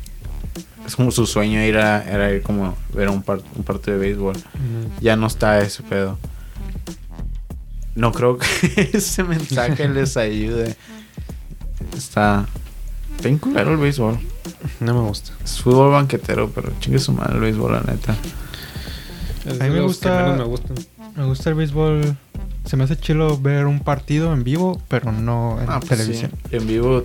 Es 0.87 0.97
como 0.97 1.11
su 1.11 1.25
sueño 1.27 1.63
ir 1.65 1.79
a, 1.79 2.03
era 2.05 2.31
ir 2.31 2.43
como 2.43 2.77
ver 2.93 3.09
un, 3.09 3.23
par- 3.23 3.41
un 3.57 3.65
partido 3.65 3.97
de 3.99 4.01
béisbol. 4.05 4.37
Ya 5.01 5.17
no 5.17 5.27
está 5.27 5.59
ese 5.61 5.83
pedo. 5.83 6.19
No 7.95 8.13
creo 8.13 8.37
que 8.39 8.91
ese 8.93 9.23
mensaje 9.25 9.89
les 9.89 10.17
ayude. 10.19 10.77
Está. 11.97 12.47
Está 13.17 13.29
bien 13.29 13.39
culero 13.39 13.73
el 13.73 13.77
béisbol. 13.79 14.19
No 14.81 14.95
me 14.95 15.01
gusta. 15.09 15.33
Es 15.45 15.61
fútbol 15.61 15.93
banquetero, 15.93 16.51
pero 16.51 16.73
chingue 16.81 16.99
su 16.99 17.13
madre 17.13 17.35
el 17.35 17.41
béisbol, 17.41 17.73
la 17.73 17.81
neta. 17.83 18.17
Es 19.47 19.61
A 19.61 19.65
mí 19.65 19.71
me 19.71 19.81
gusta- 19.81 20.35
me 20.37 20.45
gustan. 20.45 20.77
Me 21.17 21.25
gusta 21.25 21.51
el 21.51 21.55
béisbol. 21.57 22.17
Se 22.65 22.77
me 22.77 22.85
hace 22.85 22.97
chilo 22.97 23.39
ver 23.39 23.67
un 23.67 23.81
partido 23.81 24.33
en 24.33 24.43
vivo, 24.43 24.81
pero 24.89 25.13
no 25.13 25.59
en 25.61 25.69
Ah, 25.69 25.81
pues 25.81 25.91
televisión. 25.91 26.33
sí. 26.51 26.57
En 26.57 26.67
vivo, 26.67 27.05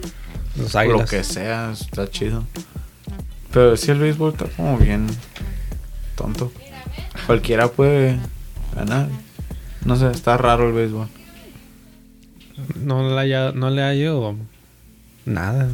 Los 0.55 0.73
lo 0.73 1.05
que 1.05 1.23
sea, 1.23 1.71
está 1.71 2.09
chido. 2.09 2.43
Pero 3.51 3.75
sí, 3.77 3.91
el 3.91 3.99
béisbol 3.99 4.31
está 4.31 4.45
como 4.55 4.77
bien 4.77 5.07
tonto. 6.15 6.51
Cualquiera 7.27 7.67
puede 7.67 8.17
ganar. 8.75 9.09
No 9.85 9.95
sé, 9.95 10.09
está 10.11 10.37
raro 10.37 10.67
el 10.67 10.73
béisbol. 10.73 11.07
No 12.83 13.07
le 13.15 13.19
haya, 13.19 13.51
no 13.51 13.69
le 13.69 13.81
hallo 13.83 14.35
nada. 15.29 15.69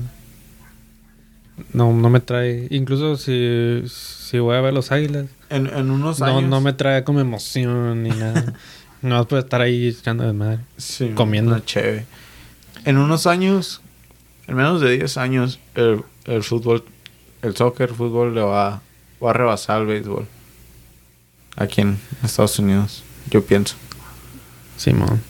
No, 1.74 1.94
no 1.94 2.10
me 2.10 2.20
trae. 2.20 2.68
Incluso 2.70 3.16
si, 3.18 3.84
si 3.88 4.40
voy 4.40 4.56
a 4.58 4.62
ver 4.62 4.74
los 4.74 4.92
águilas, 4.92 5.28
En, 5.50 5.68
en 5.68 5.90
unos 5.90 6.20
no, 6.20 6.26
años. 6.26 6.44
no 6.44 6.62
me 6.62 6.74
trae 6.74 7.04
como 7.04 7.20
emoción 7.20 8.04
ni 8.04 8.10
nada. 8.10 8.54
no 9.02 9.26
puedo 9.28 9.42
estar 9.42 9.62
ahí 9.62 9.88
echando 9.88 10.26
de 10.26 10.34
madre. 10.34 10.60
Sí, 10.78 11.12
comiendo. 11.16 11.52
una 11.52 11.64
cheve. 11.64 12.06
En 12.84 12.98
unos 12.98 13.26
años, 13.26 13.82
en 14.48 14.56
menos 14.56 14.82
de 14.82 14.92
10 14.98 15.18
años, 15.18 15.60
el, 15.76 16.04
el 16.26 16.44
fútbol, 16.44 16.84
el 17.42 17.56
soccer, 17.56 17.94
fútbol 17.94 18.36
le 18.36 18.42
va, 18.42 18.82
va 19.24 19.30
a 19.30 19.34
rebasar 19.34 19.78
al 19.78 19.88
béisbol. 19.88 20.28
Aquí 21.56 21.82
en 21.82 21.98
Estados 22.24 22.60
Unidos, 22.60 23.04
yo 23.32 23.44
pienso. 23.46 23.76
Simón. 24.78 25.22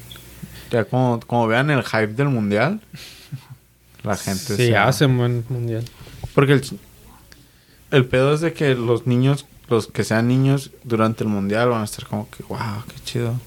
Ya 0.72 0.84
como, 0.86 1.20
como 1.28 1.48
vean 1.48 1.70
el 1.70 1.84
hype 1.84 2.08
del 2.08 2.30
mundial, 2.30 2.82
la 4.06 4.18
gente 4.18 4.56
Sí, 4.56 4.68
se 4.68 4.78
hace 4.78 5.06
un 5.06 5.18
buen 5.18 5.46
mundial. 5.50 5.84
Porque 6.34 6.54
el, 6.54 6.64
el 7.92 8.06
pedo 8.06 8.34
es 8.34 8.42
de 8.42 8.54
que 8.54 8.76
los 8.76 9.08
niños, 9.08 9.46
los 9.68 9.88
que 9.88 10.04
sean 10.04 10.28
niños 10.28 10.72
durante 10.84 11.24
el 11.24 11.30
mundial 11.30 11.70
van 11.70 11.82
a 11.82 11.86
estar 11.86 12.06
como 12.06 12.30
que, 12.30 12.44
wow, 12.44 12.84
qué 12.88 12.96
chido. 13.04 13.40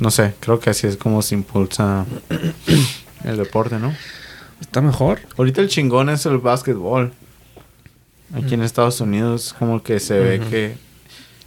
No 0.00 0.10
sé, 0.10 0.34
creo 0.40 0.60
que 0.60 0.70
así 0.70 0.86
es 0.86 0.96
como 0.96 1.22
se 1.22 1.34
impulsa 1.34 2.06
el 3.24 3.36
deporte, 3.36 3.78
¿no? 3.78 3.94
Está 4.60 4.80
mejor. 4.80 5.20
Ahorita 5.36 5.60
el 5.60 5.68
chingón 5.68 6.08
es 6.08 6.24
el 6.26 6.38
básquetbol. 6.38 7.12
Aquí 8.34 8.54
en 8.54 8.62
Estados 8.62 9.00
Unidos 9.00 9.54
como 9.58 9.82
que 9.82 10.00
se 10.00 10.18
ve 10.18 10.40
que... 10.40 10.76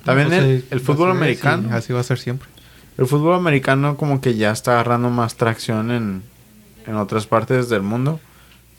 También 0.04 0.30
Pues, 0.30 0.40
el, 0.42 0.66
el 0.72 0.80
fútbol 0.80 1.10
así 1.12 1.18
americano. 1.18 1.70
sí, 1.70 1.76
así 1.76 1.94
va 1.94 2.00
a 2.00 2.04
ser 2.04 2.18
siempre. 2.18 2.50
El 2.98 3.06
fútbol 3.06 3.36
americano 3.36 3.98
como 3.98 4.20
que 4.20 4.36
ya 4.36 4.52
está 4.52 4.74
agarrando 4.74 5.10
más 5.10 5.36
tracción 5.36 5.92
en, 5.92 6.24
en 6.88 6.96
otras 6.96 7.28
partes 7.28 7.70
del 7.70 7.82
mundo. 7.82 8.20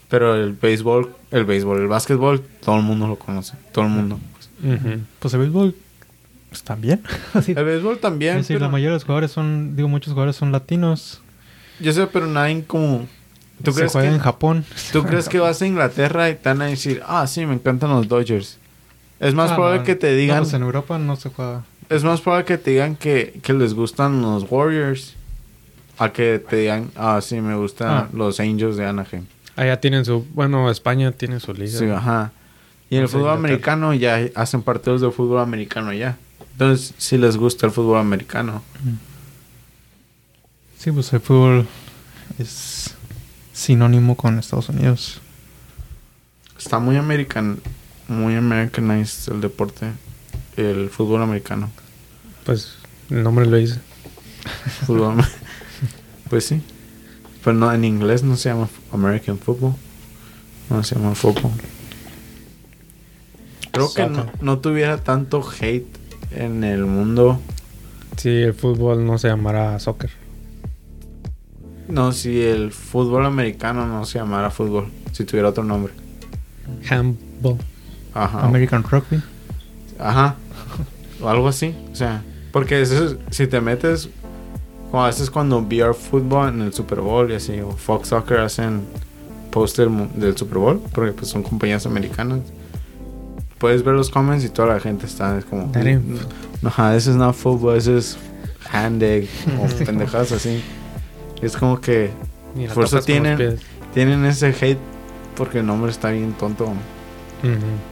Pero 0.09 0.35
el 0.35 0.53
béisbol, 0.53 1.15
el 1.31 1.45
béisbol, 1.45 1.81
el 1.81 1.87
básquetbol, 1.87 2.41
todo 2.63 2.77
el 2.77 2.83
mundo 2.83 3.07
lo 3.07 3.17
conoce. 3.17 3.53
Todo 3.71 3.85
el 3.85 3.91
mundo. 3.91 4.19
Ujú. 4.63 4.99
Pues 5.19 5.33
el 5.33 5.39
béisbol 5.39 5.75
pues, 6.49 6.63
también. 6.63 7.01
El 7.47 7.65
béisbol 7.65 7.97
también. 7.97 8.33
Es 8.37 8.43
decir, 8.43 8.57
pero- 8.57 8.65
la 8.67 8.71
mayoría 8.71 8.89
de 8.91 8.95
los 8.97 9.03
jugadores 9.05 9.31
son, 9.31 9.75
digo, 9.75 9.87
muchos 9.87 10.13
jugadores 10.13 10.35
son 10.35 10.51
latinos. 10.51 11.21
Yo 11.79 11.91
sé, 11.93 12.05
pero 12.05 12.27
nadie 12.27 12.63
como... 12.65 13.07
¿Tú 13.63 13.71
se 13.71 13.79
crees, 13.79 13.91
juega 13.91 14.09
que, 14.09 14.15
en 14.15 14.21
Japón. 14.21 14.65
¿Tú 14.91 15.03
crees 15.03 15.29
que 15.29 15.39
vas 15.39 15.61
a 15.61 15.65
Inglaterra 15.65 16.29
y 16.29 16.35
te 16.35 16.49
van 16.49 16.61
a 16.61 16.65
decir, 16.65 17.01
ah, 17.07 17.25
sí, 17.25 17.45
me 17.45 17.53
encantan 17.55 17.89
los 17.89 18.07
Dodgers? 18.07 18.57
Es 19.19 19.33
más 19.33 19.51
Ah, 19.51 19.55
probable 19.55 19.79
no, 19.79 19.85
que 19.85 19.95
te 19.95 20.11
no, 20.11 20.17
digan... 20.17 20.39
pues 20.43 20.53
en 20.53 20.61
Europa 20.61 20.99
no 20.99 21.15
se 21.15 21.29
juega. 21.29 21.63
Es 21.89 22.03
más 22.03 22.21
probable 22.21 22.45
que 22.45 22.57
te 22.59 22.71
digan 22.71 22.95
que, 22.95 23.39
que 23.41 23.53
les 23.53 23.73
gustan 23.73 24.21
los 24.21 24.45
Warriors 24.49 25.15
a 25.97 26.11
que 26.11 26.39
te 26.39 26.55
digan, 26.57 26.91
ah, 26.95 27.19
sí, 27.21 27.39
me 27.41 27.55
gustan 27.55 27.89
Ah. 27.89 28.09
los 28.13 28.39
Angels 28.39 28.77
de 28.77 28.85
Anaheim. 28.85 29.25
Allá 29.55 29.79
tienen 29.79 30.03
su... 30.05 30.25
Bueno, 30.33 30.69
España 30.71 31.11
tiene 31.11 31.39
su 31.39 31.53
liga. 31.53 31.77
Sí, 31.77 31.85
ajá. 31.85 32.31
Y 32.89 32.95
en 32.97 33.03
el 33.03 33.07
fútbol 33.09 33.29
americano 33.31 33.93
ya 33.93 34.19
hacen 34.35 34.61
partidos 34.63 35.01
de 35.01 35.11
fútbol 35.11 35.39
americano 35.39 35.93
ya. 35.93 36.17
Entonces, 36.53 36.93
sí 36.97 37.17
les 37.17 37.37
gusta 37.37 37.65
el 37.67 37.71
fútbol 37.71 37.97
americano. 37.99 38.63
Sí, 40.77 40.91
pues 40.91 41.11
el 41.13 41.19
fútbol 41.21 41.67
es 42.37 42.95
sinónimo 43.53 44.15
con 44.17 44.37
Estados 44.39 44.69
Unidos. 44.69 45.21
Está 46.57 46.79
muy 46.79 46.95
american, 46.97 47.59
muy 48.07 48.35
americanized 48.35 49.31
el 49.33 49.41
deporte, 49.41 49.87
el 50.57 50.89
fútbol 50.89 51.21
americano. 51.21 51.71
Pues 52.45 52.75
el 53.09 53.23
nombre 53.23 53.45
lo 53.45 53.57
dice. 53.57 53.79
Fútbol 54.85 55.17
amer- 55.19 55.29
pues 56.33 56.47
sí. 56.47 56.63
Pero 57.43 57.55
no, 57.55 57.71
en 57.71 57.85
inglés 57.85 58.23
no 58.23 58.35
se 58.37 58.49
llama 58.49 58.67
American 58.91 59.37
Football. 59.37 59.73
No 60.71 60.83
se 60.83 60.95
llama 60.95 61.13
fútbol. 61.13 61.51
Creo 63.71 63.93
que 63.93 64.07
no, 64.07 64.25
no 64.41 64.57
tuviera 64.57 64.97
tanto 64.97 65.43
hate 65.61 65.85
en 66.31 66.63
el 66.63 66.85
mundo. 66.87 67.39
Si 68.17 68.29
el 68.29 68.55
fútbol 68.55 69.05
no 69.05 69.19
se 69.19 69.27
llamará 69.27 69.79
soccer. 69.79 70.09
No, 71.87 72.13
si 72.13 72.41
el 72.41 72.71
fútbol 72.71 73.27
americano 73.27 73.85
no 73.85 74.05
se 74.05 74.17
llamara 74.17 74.49
fútbol. 74.49 74.87
Si 75.11 75.23
tuviera 75.23 75.49
otro 75.49 75.63
nombre. 75.63 75.93
Handball. 76.89 77.57
Ajá. 78.15 78.43
American 78.43 78.81
Rugby. 78.83 79.21
Ajá. 79.99 80.35
O 81.21 81.29
algo 81.29 81.47
así. 81.47 81.75
O 81.91 81.95
sea, 81.95 82.23
porque 82.51 82.81
eso 82.81 83.05
es- 83.05 83.17
si 83.29 83.45
te 83.45 83.61
metes, 83.61 84.09
como 84.93 85.05
a 85.05 85.07
veces 85.07 85.31
cuando 85.31 85.57
VR 85.57 85.95
Football 85.95 86.49
en 86.49 86.61
el 86.61 86.71
Super 86.71 87.01
Bowl 87.01 87.31
y 87.31 87.33
así, 87.33 87.59
o 87.61 87.71
Fox 87.71 88.09
Soccer 88.09 88.41
hacen 88.41 88.81
post 89.49 89.79
del, 89.79 90.37
Super 90.37 90.59
Bowl, 90.59 90.79
porque 90.93 91.13
pues 91.13 91.29
son 91.29 91.41
compañías 91.41 91.87
americanas. 91.87 92.41
Puedes 93.57 93.83
ver 93.83 93.95
los 93.95 94.11
comments 94.11 94.45
y 94.45 94.49
toda 94.49 94.75
la 94.75 94.79
gente 94.79 95.07
está 95.07 95.35
es 95.35 95.45
como, 95.45 95.71
no, 96.61 96.69
ajá, 96.69 96.93
this 96.93 97.07
is 97.07 97.15
not 97.15 97.33
football, 97.33 97.73
this 97.73 97.87
is 97.87 98.17
hand 98.71 99.01
egg, 99.01 99.27
o 99.59 99.65
pendejadas 99.83 100.31
así. 100.31 100.61
Es 101.41 101.57
como 101.57 101.81
que 101.81 102.11
Por 102.75 102.83
eso 102.83 103.01
tienen- 103.01 103.57
tienen 103.95 104.23
ese 104.25 104.49
hate 104.49 104.77
porque 105.35 105.61
el 105.61 105.65
nombre 105.65 105.89
está 105.89 106.11
bien 106.11 106.33
tonto. 106.33 106.71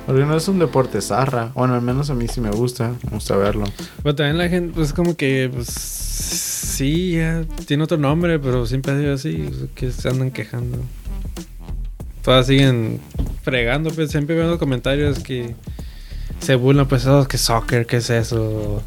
Porque 0.05 0.25
no 0.25 0.37
es 0.37 0.47
un 0.47 0.59
deporte 0.59 1.01
zarra. 1.01 1.51
Bueno, 1.55 1.73
al 1.75 1.81
menos 1.81 2.09
a 2.09 2.13
mí 2.13 2.27
sí 2.27 2.39
me 2.41 2.51
gusta. 2.51 2.93
Me 3.03 3.09
gusta 3.11 3.35
verlo. 3.35 3.65
Pero 4.01 4.15
también 4.15 4.37
la 4.37 4.47
gente, 4.47 4.73
pues 4.75 4.93
como 4.93 5.15
que, 5.17 5.49
pues, 5.53 5.67
sí, 5.67 7.13
ya 7.17 7.43
tiene 7.65 7.83
otro 7.83 7.97
nombre, 7.97 8.39
pero 8.39 8.65
siempre 8.65 8.93
ha 8.93 8.97
sido 8.97 9.13
así, 9.13 9.49
sea, 9.53 9.67
que 9.75 9.91
se 9.91 10.07
andan 10.09 10.31
quejando. 10.31 10.77
Todas 12.23 12.47
siguen 12.47 12.99
fregando, 13.43 13.89
pues 13.91 14.11
siempre 14.11 14.35
veo 14.35 14.57
comentarios 14.59 15.19
que 15.19 15.55
se 16.39 16.55
burlan, 16.55 16.87
pues, 16.87 17.05
oh, 17.07 17.27
que 17.27 17.37
soccer, 17.37 17.85
¿qué 17.85 17.97
es 17.97 18.09
eso? 18.09 18.81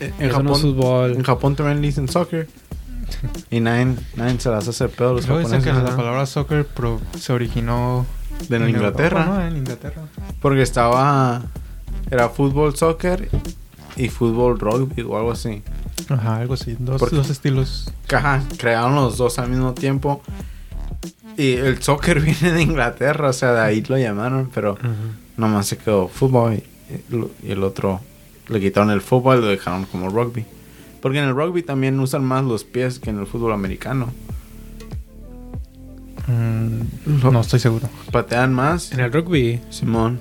En 0.00 0.08
Eso 0.30 0.42
no 0.42 0.52
es 0.52 0.58
Japón, 0.58 0.60
fútbol. 0.60 1.12
en 1.12 1.22
Japón 1.22 1.56
también 1.56 1.80
le 1.80 1.86
dicen 1.86 2.08
soccer. 2.08 2.48
Y 3.50 3.60
nadie, 3.60 3.94
nadie 4.16 4.40
se 4.40 4.48
las 4.50 4.66
hace 4.66 4.88
pedo 4.88 5.10
a 5.10 5.12
los 5.14 5.26
Luego 5.28 5.40
dicen 5.42 5.60
japoneses. 5.60 5.84
que 5.84 5.90
la 5.90 5.96
palabra 5.96 6.26
soccer 6.26 6.64
pro- 6.66 7.00
se 7.18 7.32
originó 7.32 8.04
De 8.48 8.56
en 8.56 8.68
Inglaterra. 8.68 9.20
Europa, 9.22 9.40
¿no? 9.40 9.46
En 9.46 9.56
Inglaterra. 9.56 10.02
Porque 10.40 10.62
estaba... 10.62 11.42
Era 12.10 12.28
fútbol, 12.28 12.76
soccer 12.76 13.28
y 13.96 14.08
fútbol 14.08 14.58
rugby 14.58 15.02
o 15.02 15.16
algo 15.16 15.32
así. 15.32 15.62
Ajá, 16.08 16.36
algo 16.38 16.54
así. 16.54 16.76
Dos, 16.78 16.98
Porque- 17.00 17.16
dos 17.16 17.30
estilos. 17.30 17.90
Ajá, 18.12 18.42
crearon 18.58 18.94
los 18.96 19.16
dos 19.16 19.38
al 19.38 19.48
mismo 19.48 19.72
tiempo. 19.72 20.20
Y 21.36 21.52
el 21.54 21.82
soccer 21.82 22.20
viene 22.22 22.52
de 22.52 22.62
Inglaterra, 22.62 23.30
o 23.30 23.32
sea, 23.32 23.52
de 23.52 23.60
ahí 23.60 23.82
lo 23.82 23.96
llamaron, 23.96 24.50
pero 24.52 24.72
Ujú. 24.72 24.80
nomás 25.36 25.66
se 25.66 25.78
quedó 25.78 26.08
fútbol 26.08 26.54
y, 26.54 26.64
y 27.46 27.50
el 27.52 27.62
otro 27.62 28.00
le 28.48 28.60
quitaron 28.60 28.90
el 28.90 29.00
fútbol 29.00 29.38
y 29.38 29.40
lo 29.42 29.46
dejaron 29.46 29.84
como 29.86 30.10
rugby. 30.10 30.44
Porque 31.00 31.18
en 31.18 31.24
el 31.24 31.34
rugby 31.34 31.62
también 31.62 31.98
usan 31.98 32.24
más 32.24 32.44
los 32.44 32.64
pies 32.64 32.98
que 32.98 33.10
en 33.10 33.18
el 33.20 33.26
fútbol 33.26 33.52
americano. 33.52 34.08
Mm, 36.26 36.80
no 37.32 37.40
estoy 37.40 37.60
seguro. 37.60 37.88
Patean 38.10 38.52
más. 38.54 38.92
En 38.92 39.00
el 39.00 39.12
rugby, 39.12 39.60
Simón. 39.70 40.20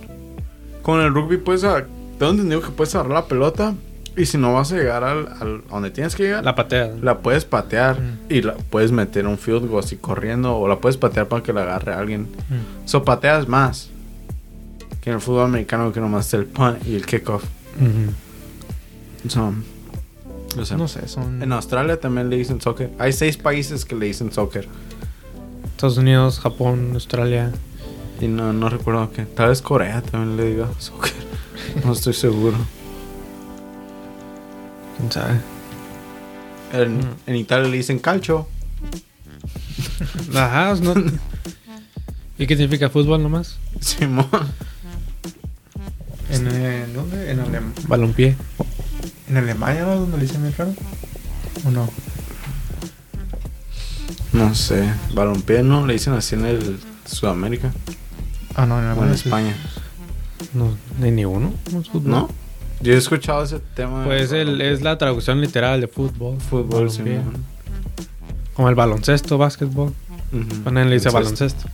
Con 0.81 0.99
el 1.01 1.13
rugby 1.13 1.37
puedes... 1.37 1.63
a- 1.63 1.85
Tengo 2.17 2.31
entendido 2.31 2.61
que 2.61 2.69
puedes 2.69 2.93
agarrar 2.95 3.13
la 3.13 3.25
pelota 3.25 3.73
y 4.17 4.25
si 4.25 4.37
no 4.37 4.53
vas 4.53 4.71
a 4.73 4.75
llegar 4.75 5.03
al, 5.03 5.27
al- 5.39 5.63
a 5.69 5.73
donde 5.73 5.89
tienes 5.91 6.15
que 6.15 6.23
llegar, 6.23 6.43
la, 6.43 6.51
la 6.51 6.55
patea. 6.55 6.91
puedes 7.21 7.45
patear 7.45 7.99
Mm. 7.99 8.17
y 8.29 8.41
la 8.41 8.53
puedes 8.55 8.91
meter 8.91 9.25
un 9.27 9.37
field 9.37 9.67
goal 9.69 9.83
así 9.83 9.95
corriendo 9.97 10.55
o 10.57 10.67
la 10.67 10.79
puedes 10.79 10.97
patear 10.97 11.27
para 11.27 11.43
que 11.43 11.53
la 11.53 11.61
agarre 11.63 11.93
alguien. 11.93 12.23
Mm. 12.23 12.87
So 12.87 13.03
pateas 13.03 13.47
más 13.47 13.89
que 15.01 15.09
en 15.11 15.15
el 15.15 15.21
fútbol 15.21 15.45
americano 15.45 15.91
que 15.93 15.99
nomás 15.99 16.27
es 16.27 16.33
el 16.35 16.45
punt 16.45 16.85
y 16.85 16.95
el 16.95 17.05
kickoff. 17.05 17.43
Ujú. 17.79 19.29
So, 19.29 19.53
o 20.59 20.65
sea, 20.65 20.77
No 20.77 20.87
sé, 20.87 21.07
son... 21.07 21.41
En 21.41 21.51
Australia 21.53 21.99
también 21.99 22.29
le 22.29 22.37
dicen 22.37 22.59
soccer. 22.59 22.89
Hay 22.99 23.13
seis 23.13 23.37
países 23.37 23.85
que 23.85 23.95
le 23.95 24.07
dicen 24.07 24.31
soccer. 24.31 24.67
Estados 25.81 25.97
Unidos, 25.97 26.39
Japón, 26.39 26.91
Australia. 26.93 27.51
Y 28.19 28.27
no, 28.27 28.53
no 28.53 28.69
recuerdo 28.69 29.11
que. 29.11 29.25
Tal 29.25 29.49
vez 29.49 29.63
Corea 29.63 30.03
también 30.03 30.37
le 30.37 30.45
diga 30.51 30.69
soccer. 30.77 31.11
No 31.83 31.93
estoy 31.93 32.13
seguro. 32.13 32.55
¿Quién 34.97 35.11
sabe? 35.11 35.39
En, 36.73 36.97
Mm. 36.99 37.15
en 37.25 37.35
Italia 37.35 37.67
le 37.67 37.77
dicen 37.77 37.97
calcio. 37.97 38.47
Ajá, 40.35 40.75
no. 40.75 40.93
¿Y 42.37 42.45
qué 42.45 42.55
significa 42.55 42.91
fútbol 42.91 43.23
nomás? 43.23 43.57
Simón. 43.79 44.27
¿En, 46.29 46.47
en 46.47 46.93
dónde? 46.93 47.31
En, 47.31 47.39
Alem- 47.39 47.73
Balompié. 47.87 48.35
en 49.29 49.37
Alemania, 49.37 49.81
¿no? 49.85 49.95
¿Dónde 50.01 50.17
le 50.17 50.23
dicen 50.25 50.43
bien 50.43 50.53
raro? 50.55 50.75
¿O 51.65 51.71
no? 51.71 51.89
No 54.33 54.55
sé. 54.55 54.89
Balompié, 55.13 55.63
¿no? 55.63 55.85
Le 55.85 55.93
dicen 55.93 56.13
así 56.13 56.35
en 56.35 56.45
el 56.45 56.79
Sudamérica. 57.05 57.71
Ah, 58.55 58.65
no, 58.65 58.79
en 58.79 58.97
O 58.97 59.03
en 59.05 59.17
sí. 59.17 59.27
España. 59.27 59.55
No, 60.53 60.75
ni, 60.99 61.11
ni 61.11 61.25
uno. 61.25 61.53
No 61.71 61.79
es 61.81 61.89
fútbol. 61.89 62.11
¿No? 62.11 62.29
Yo 62.81 62.93
he 62.93 62.97
escuchado 62.97 63.43
ese 63.43 63.59
tema. 63.59 64.03
Pues 64.05 64.31
el, 64.31 64.59
es 64.61 64.81
la 64.81 64.97
traducción 64.97 65.39
literal 65.41 65.81
de 65.81 65.87
fútbol. 65.87 66.39
fútbol. 66.41 66.89
Simón. 66.89 67.45
Como 68.53 68.69
el 68.69 68.75
baloncesto, 68.75 69.37
básquetbol. 69.37 69.93
Ujú. 70.31 70.63
Ponen 70.63 70.89
le 70.89 70.95
dice 70.95 71.09
Baloncesto. 71.09 71.69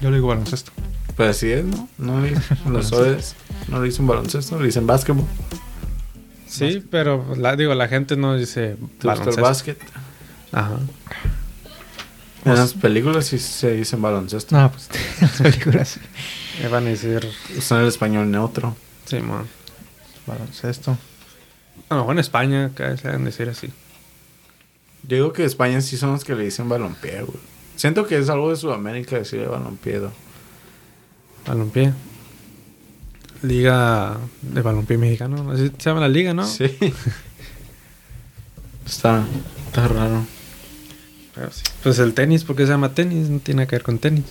Yo 0.00 0.10
le 0.10 0.16
digo 0.16 0.28
baloncesto. 0.28 0.72
Pues 1.16 1.30
así 1.30 1.50
es, 1.50 1.64
¿no? 1.64 1.88
No 1.98 2.20
le 2.20 2.30
dicen. 2.30 2.58
Los 2.72 2.88
sodes 2.88 3.36
no 3.68 3.80
le 3.80 3.86
dicen 3.86 4.06
baloncesto, 4.06 4.58
le 4.58 4.66
dicen 4.66 4.86
básquetbol. 4.86 5.24
Sí, 6.46 6.84
pero 6.90 7.34
la, 7.36 7.56
digo, 7.56 7.74
la 7.74 7.88
gente 7.88 8.16
no 8.16 8.36
dice 8.36 8.76
¿Te 9.00 9.08
gusta 9.08 9.30
el 9.30 9.40
básquet? 9.40 9.78
Ajá. 10.52 10.78
En 12.44 12.54
las 12.54 12.74
películas 12.74 13.26
sí 13.26 13.38
se 13.38 13.72
dicen 13.72 14.02
baloncesto. 14.02 14.56
No, 14.56 14.70
pues 14.70 14.88
las 15.20 15.40
películas. 15.40 15.98
Van 16.70 16.86
a 16.86 16.90
decir, 16.90 17.26
Usan 17.56 17.82
el 17.82 17.88
español 17.88 18.30
neutro. 18.30 18.76
sí, 19.06 19.20
man. 19.20 19.46
baloncesto. 20.26 20.96
A 21.88 21.94
lo 21.94 22.00
mejor 22.00 22.14
en 22.14 22.18
España, 22.20 22.66
acá 22.66 22.96
se 22.96 23.08
van 23.08 23.22
a 23.22 23.24
decir 23.24 23.48
así. 23.48 23.68
Yo 25.06 25.16
digo 25.16 25.32
que 25.32 25.44
España 25.44 25.80
sí 25.80 25.96
son 25.96 26.12
los 26.12 26.24
que 26.24 26.34
le 26.34 26.44
dicen 26.44 26.68
balompié, 26.68 27.22
güey. 27.22 27.38
Siento 27.76 28.06
que 28.06 28.18
es 28.18 28.28
algo 28.28 28.50
de 28.50 28.56
Sudamérica 28.56 29.16
decirle 29.16 29.46
balompié. 29.46 29.98
¿no? 29.98 30.12
Balompié. 31.46 31.92
Liga 33.42 34.16
de 34.40 34.62
balompié 34.62 34.96
mexicano. 34.96 35.50
Así 35.50 35.70
se 35.76 35.90
llama 35.90 36.00
la 36.00 36.08
liga, 36.08 36.32
¿no? 36.32 36.46
Sí. 36.46 36.64
está, 38.86 39.24
está 39.66 39.88
raro. 39.88 40.24
Pero 41.34 41.50
sí. 41.50 41.62
Pues 41.82 41.98
el 41.98 42.14
tenis, 42.14 42.44
¿por 42.44 42.56
qué 42.56 42.64
se 42.64 42.72
llama 42.72 42.94
tenis? 42.94 43.28
No 43.28 43.38
tiene 43.40 43.58
nada 43.58 43.66
que 43.68 43.76
ver 43.76 43.82
con 43.82 43.98
tenis. 43.98 44.24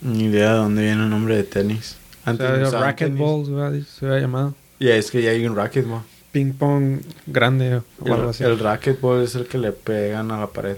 Ni 0.00 0.24
idea 0.24 0.52
de 0.52 0.56
dónde 0.58 0.82
viene 0.82 1.02
el 1.04 1.10
nombre 1.10 1.36
de 1.36 1.44
tenis. 1.44 1.96
O 2.26 2.30
Antes 2.30 2.46
sea, 2.48 2.56
no 2.56 2.68
usaban 2.68 2.86
racquetball 2.88 3.46
se 3.86 4.04
hubiera 4.04 4.20
llamado. 4.20 4.54
Ya 4.80 4.94
es 4.96 5.10
que 5.10 5.22
ya 5.22 5.30
hay 5.30 5.46
un 5.46 5.54
racquetball. 5.54 6.02
Ping 6.32 6.52
pong 6.54 7.00
grande 7.26 7.76
o 7.76 7.84
El, 8.06 8.12
algo 8.12 8.30
así. 8.30 8.42
el 8.42 8.58
racquetball 8.58 9.22
es 9.22 9.34
el 9.34 9.46
que 9.46 9.58
le 9.58 9.72
pegan 9.72 10.30
a 10.30 10.40
la 10.40 10.46
pared. 10.48 10.76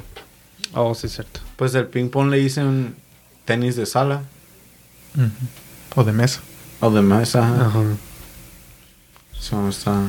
Oh, 0.74 0.94
sí, 0.94 1.06
es 1.06 1.14
cierto. 1.14 1.40
Pues 1.56 1.74
el 1.74 1.86
ping 1.86 2.08
pong 2.10 2.28
le 2.30 2.38
dicen 2.38 2.96
tenis 3.44 3.76
de 3.76 3.86
sala. 3.86 4.24
O 5.94 6.02
de 6.04 6.12
mesa. 6.12 6.40
o 6.80 6.90
de 6.90 7.02
mesa. 7.02 7.66
Ajá. 7.66 7.82
So, 9.38 9.68
está... 9.68 10.02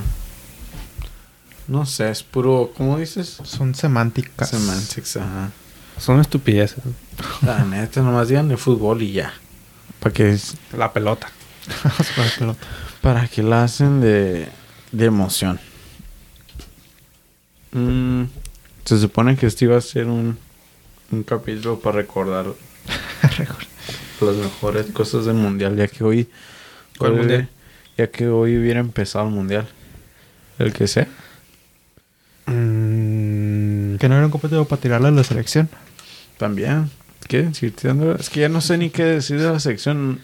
No 1.68 1.86
sé, 1.86 2.10
es 2.12 2.24
puro. 2.24 2.72
¿Cómo 2.78 2.98
dices? 3.00 3.40
Son 3.44 3.74
semánticas. 3.74 4.50
Semantics, 4.50 5.18
ajá. 5.18 5.52
Son 5.98 6.20
estupideces. 6.20 6.84
La 7.42 7.64
neta, 7.64 8.02
nomás 8.02 8.28
digan 8.28 8.48
de 8.50 8.58
fútbol 8.58 9.02
y 9.02 9.14
ya. 9.14 9.34
¿Para 10.00 10.14
qué, 10.14 10.38
La 10.78 10.92
pelota. 10.94 11.30
Para 11.82 12.30
pelota. 12.38 12.60
para 13.02 13.28
qué 13.28 13.42
la 13.42 13.64
hacen 13.64 14.00
de, 14.02 14.48
de 14.92 15.06
emoción? 15.06 15.60
Mm, 17.72 18.24
se 18.86 19.00
supone 19.00 19.36
que 19.36 19.48
este 19.48 19.66
iba 19.66 19.78
a 19.78 19.82
ser 19.82 20.06
un, 20.06 20.38
un 21.12 21.24
capítulo 21.24 21.80
para 21.80 21.98
recordar 21.98 22.46
las 24.22 24.36
mejores 24.36 24.86
cosas 24.92 25.26
del 25.26 25.36
mundial, 25.36 25.76
ya 25.76 25.88
que 25.88 26.04
hoy. 26.04 26.30
¿Cuál 26.98 27.14
hoy- 27.14 27.18
mundial? 27.20 27.50
Ya 27.98 28.12
que 28.12 28.28
hoy 28.28 28.58
hubiera 28.58 28.82
empezado 28.82 29.28
el 29.28 29.34
mundial. 29.34 29.68
El 30.60 30.74
que 30.74 30.88
sea. 30.88 31.08
Que 34.06 34.10
no 34.10 34.18
era 34.18 34.26
un 34.26 34.32
competidor 34.32 34.68
para 34.68 34.80
tirarle 34.80 35.08
a 35.08 35.12
la 35.12 35.24
selección. 35.24 35.68
También. 36.38 36.92
¿Qué? 37.28 37.50
Es 38.20 38.30
que 38.30 38.40
ya 38.40 38.50
no 38.50 38.62
sé 38.62 38.78
ni 38.78 38.92
qué 38.92 39.04
decir 39.04 39.42
de 39.42 39.50
la 39.52 39.60
sección. 39.60 40.20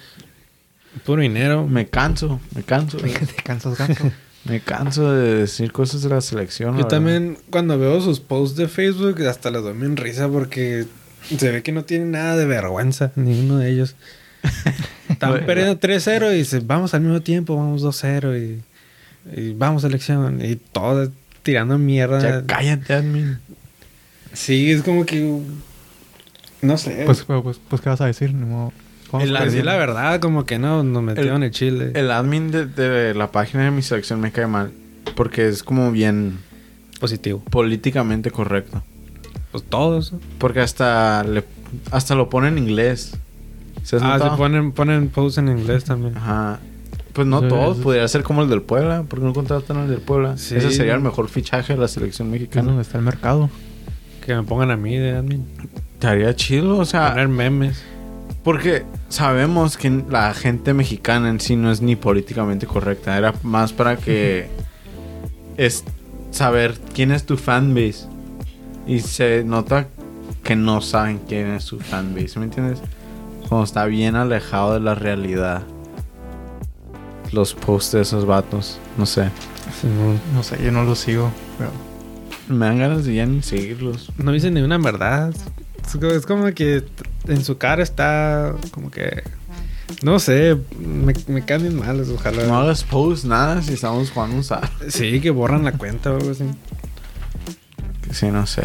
puro 1.04 1.24
dinero. 1.24 1.66
Me 1.66 1.88
canso, 1.88 2.40
me 2.54 2.62
canso. 2.62 2.98
Te 3.00 3.12
cansas 3.44 3.76
ganso. 3.80 4.12
Me 4.46 4.60
canso 4.60 5.12
de 5.12 5.34
decir 5.34 5.72
cosas 5.72 6.04
de 6.04 6.10
la 6.10 6.22
selección. 6.22 6.76
Yo 6.76 6.84
la 6.84 6.90
también, 6.90 7.40
cuando 7.50 7.80
veo 7.80 8.00
sus 8.02 8.20
posts 8.20 8.56
de 8.56 8.68
Facebook, 8.68 9.20
hasta 9.24 9.50
les 9.50 9.64
doy 9.64 9.74
en 9.82 9.98
risa 9.98 10.30
porque 10.30 10.86
se 11.36 11.52
ve 11.52 11.64
que 11.64 11.72
no 11.72 11.84
tienen 11.84 12.12
nada 12.12 12.38
de 12.38 12.46
vergüenza, 12.46 13.12
ninguno 13.16 13.58
de 13.58 13.72
ellos. 13.72 13.96
Están 15.10 15.44
perdiendo 15.48 15.80
3-0 15.80 16.34
y 16.34 16.38
dicen, 16.38 16.68
vamos 16.68 16.94
al 16.94 17.02
mismo 17.02 17.22
tiempo, 17.22 17.56
vamos 17.56 17.82
2-0 17.82 18.38
y, 18.38 19.42
y 19.42 19.54
vamos 19.54 19.82
selección. 19.82 20.40
Y 20.46 20.56
todo 20.56 21.12
tirando 21.42 21.80
mierda. 21.80 22.22
Ya 22.22 22.46
cállate, 22.46 22.94
admin. 22.94 23.40
Sí, 24.34 24.72
es 24.72 24.84
como 24.84 25.06
que. 25.06 25.40
No 26.62 26.78
sé. 26.78 27.04
Pues, 27.06 27.24
pues, 27.24 27.42
pues, 27.44 27.60
pues, 27.68 27.82
¿qué 27.82 27.90
vas 27.90 28.02
a 28.02 28.06
decir? 28.06 28.34
No, 28.34 28.72
El- 29.14 29.28
sí, 29.30 29.34
perdiendo. 29.34 29.64
la 29.66 29.78
verdad, 29.78 30.20
como 30.20 30.46
que 30.46 30.60
no, 30.60 30.84
nos 30.84 31.04
metieron 31.04 31.44
el, 31.44 31.52
chile. 31.52 31.92
El 31.96 32.12
admin 32.12 32.52
de, 32.52 32.66
de 32.66 33.14
la 33.14 33.32
página 33.32 33.64
de 33.66 33.72
mi 33.72 33.82
selección 33.82 34.20
me 34.22 34.32
cae 34.32 34.48
mal. 34.48 34.72
Porque 35.16 35.48
es 35.48 35.64
como 35.64 35.92
bien 35.92 36.38
Positivo. 37.00 37.44
políticamente 37.50 38.32
correcto. 38.32 38.84
Pues 39.52 39.64
todos. 39.68 40.14
Porque 40.38 40.60
hasta 40.62 41.24
le, 41.24 41.44
hasta 41.92 42.16
lo 42.16 42.30
pone 42.30 42.48
en 42.50 42.58
inglés. 42.58 43.18
¿Se 43.84 43.96
has 43.96 44.04
Ah, 44.04 44.20
se 44.20 44.38
ponen, 44.38 44.72
ponen 44.72 45.10
posts 45.10 45.40
en 45.40 45.48
inglés 45.50 45.84
también. 45.84 46.16
Ajá. 46.16 46.60
Pues 47.14 47.28
no 47.28 47.42
Sí, 47.42 47.48
todos, 47.50 47.78
sí. 47.78 47.84
podría 47.84 48.08
ser 48.08 48.24
como 48.24 48.44
el 48.44 48.50
del 48.50 48.62
Puebla, 48.62 49.04
porque 49.10 49.26
no 49.26 49.34
contratan 49.34 49.78
al 49.78 49.90
del 49.90 50.00
Puebla. 50.00 50.38
Sí. 50.38 50.56
Ese 50.56 50.72
sería 50.72 50.94
el 50.94 51.02
mejor 51.02 51.28
fichaje 51.28 51.74
de 51.74 51.80
la 51.80 51.88
selección 51.90 52.28
Es 52.28 52.34
mexicana. 52.34 52.68
donde 52.68 52.84
está 52.84 52.98
el 53.00 53.04
mercado. 53.04 53.50
Que 54.26 54.36
me 54.36 54.44
pongan 54.44 54.72
a 54.72 54.78
mí 54.78 54.98
de 54.98 55.18
admin. 55.18 55.46
Estaría 55.94 56.36
chido, 56.36 56.78
o 56.78 56.86
sea, 56.86 57.10
Poner 57.12 57.28
memes. 57.28 57.84
porque 58.44 58.84
sabemos 59.10 59.78
que 59.78 59.90
la 60.10 60.34
gente 60.34 60.74
mexicana 60.74 61.30
en 61.30 61.40
sí 61.40 61.56
no 61.56 61.72
es 61.72 61.82
ni 61.82 61.96
políticamente 61.96 62.66
correcta, 62.68 63.18
era 63.18 63.34
más 63.44 63.74
para 63.74 63.98
que 63.98 64.48
es 65.58 65.84
saber 66.32 66.80
quién 66.94 67.12
es 67.12 67.26
tu 67.26 67.38
fanbase. 67.38 68.06
Y 68.88 69.00
se 69.02 69.44
nota 69.44 69.88
que 70.44 70.56
no 70.56 70.82
saben 70.82 71.20
quién 71.28 71.52
es 71.52 71.64
su 71.64 71.80
fanbase, 71.80 72.40
¿me 72.40 72.46
entiendes? 72.46 72.80
Como 73.48 73.64
está 73.64 73.86
bien 73.86 74.16
alejado 74.16 74.74
de 74.74 74.80
la 74.80 74.96
realidad. 74.96 75.62
Los 77.32 77.54
posts 77.54 77.92
de 77.94 78.02
esos 78.02 78.26
vatos, 78.26 78.80
no 78.98 79.06
sé. 79.06 79.30
No 80.34 80.44
sé, 80.44 80.62
yo 80.64 80.72
no 80.72 80.84
lo 80.84 80.96
sigo. 80.96 81.32
Pero 81.58 81.70
Me 82.48 82.66
dan 82.66 82.80
ganas 82.80 83.06
de 83.06 83.16
ya 83.16 83.26
ni 83.26 83.42
seguirlos. 83.42 84.12
No 84.18 84.32
dicen 84.32 84.54
ni 84.54 84.62
una 84.62 84.78
verdad. 84.78 85.34
Es 85.84 85.94
como- 85.94 86.12
Es 86.12 86.26
como 86.26 86.46
que 86.54 86.84
en 87.28 87.44
su 87.44 87.58
cara 87.58 87.82
está 87.84 88.56
como 88.72 88.92
que... 88.92 89.24
No 90.04 90.20
sé, 90.20 90.58
me, 90.80 91.14
me 91.28 91.44
caen 91.44 91.76
mal, 91.78 92.02
ojalá. 92.14 92.44
No 92.48 92.58
hagas 92.60 92.84
posts, 92.84 93.26
nada, 93.26 93.62
si 93.62 93.74
estamos 93.74 94.10
jugando 94.10 94.38
un 94.38 94.44
SAR. 94.44 94.70
Sí, 94.90 95.20
que 95.20 95.30
borran 95.32 95.64
la 95.66 95.74
cuenta 95.74 96.12
o 96.12 96.16
algo 96.18 96.32
así. 96.32 96.46
Sí, 98.12 98.28
no 98.28 98.48
sé. 98.48 98.64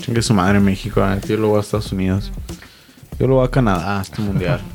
Chingue 0.00 0.20
su 0.22 0.34
madre 0.34 0.60
México, 0.60 1.00
la 1.00 1.14
neta, 1.14 1.26
yo 1.28 1.36
lo 1.38 1.48
voy 1.48 1.56
a 1.58 1.60
Estados 1.60 1.90
Unidos. 1.92 2.30
Yo 3.18 3.26
lo 3.26 3.36
voy 3.36 3.46
a 3.46 3.50
Canadá, 3.50 3.98
a 3.98 4.02
este 4.02 4.20
mundial. 4.22 4.60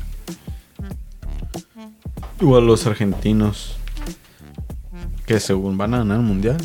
O 2.42 2.56
a 2.56 2.60
los 2.60 2.86
argentinos. 2.86 3.76
Que 5.26 5.40
según 5.40 5.78
van 5.78 5.94
a 5.94 5.98
ganar 5.98 6.18
el 6.18 6.24
mundial. 6.24 6.56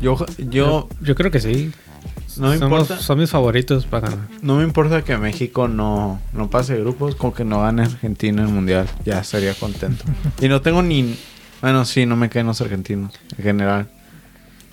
Yo, 0.00 0.16
yo, 0.38 0.88
Yo 1.00 1.14
creo 1.14 1.30
que 1.30 1.40
sí. 1.40 1.72
no 2.36 2.50
me 2.50 2.58
Somos- 2.58 2.80
importa. 2.82 2.98
Son 2.98 3.18
mis 3.18 3.30
favoritos 3.30 3.86
para. 3.86 4.10
No 4.42 4.56
me 4.56 4.64
importa 4.64 5.02
que 5.02 5.16
México 5.16 5.68
no, 5.68 6.20
no 6.32 6.50
pase 6.50 6.78
grupos, 6.78 7.14
con 7.16 7.32
que 7.32 7.44
no 7.44 7.62
gane 7.62 7.82
Argentina 7.82 8.42
el 8.42 8.48
mundial. 8.48 8.86
Ya 9.04 9.20
estaría 9.20 9.54
contento. 9.54 10.04
y 10.40 10.48
no 10.48 10.60
tengo 10.60 10.82
ni. 10.82 11.16
Bueno, 11.62 11.84
sí, 11.84 12.04
no 12.06 12.16
me 12.16 12.28
caen 12.28 12.46
los 12.46 12.60
argentinos. 12.60 13.14
En 13.38 13.44
general. 13.44 13.88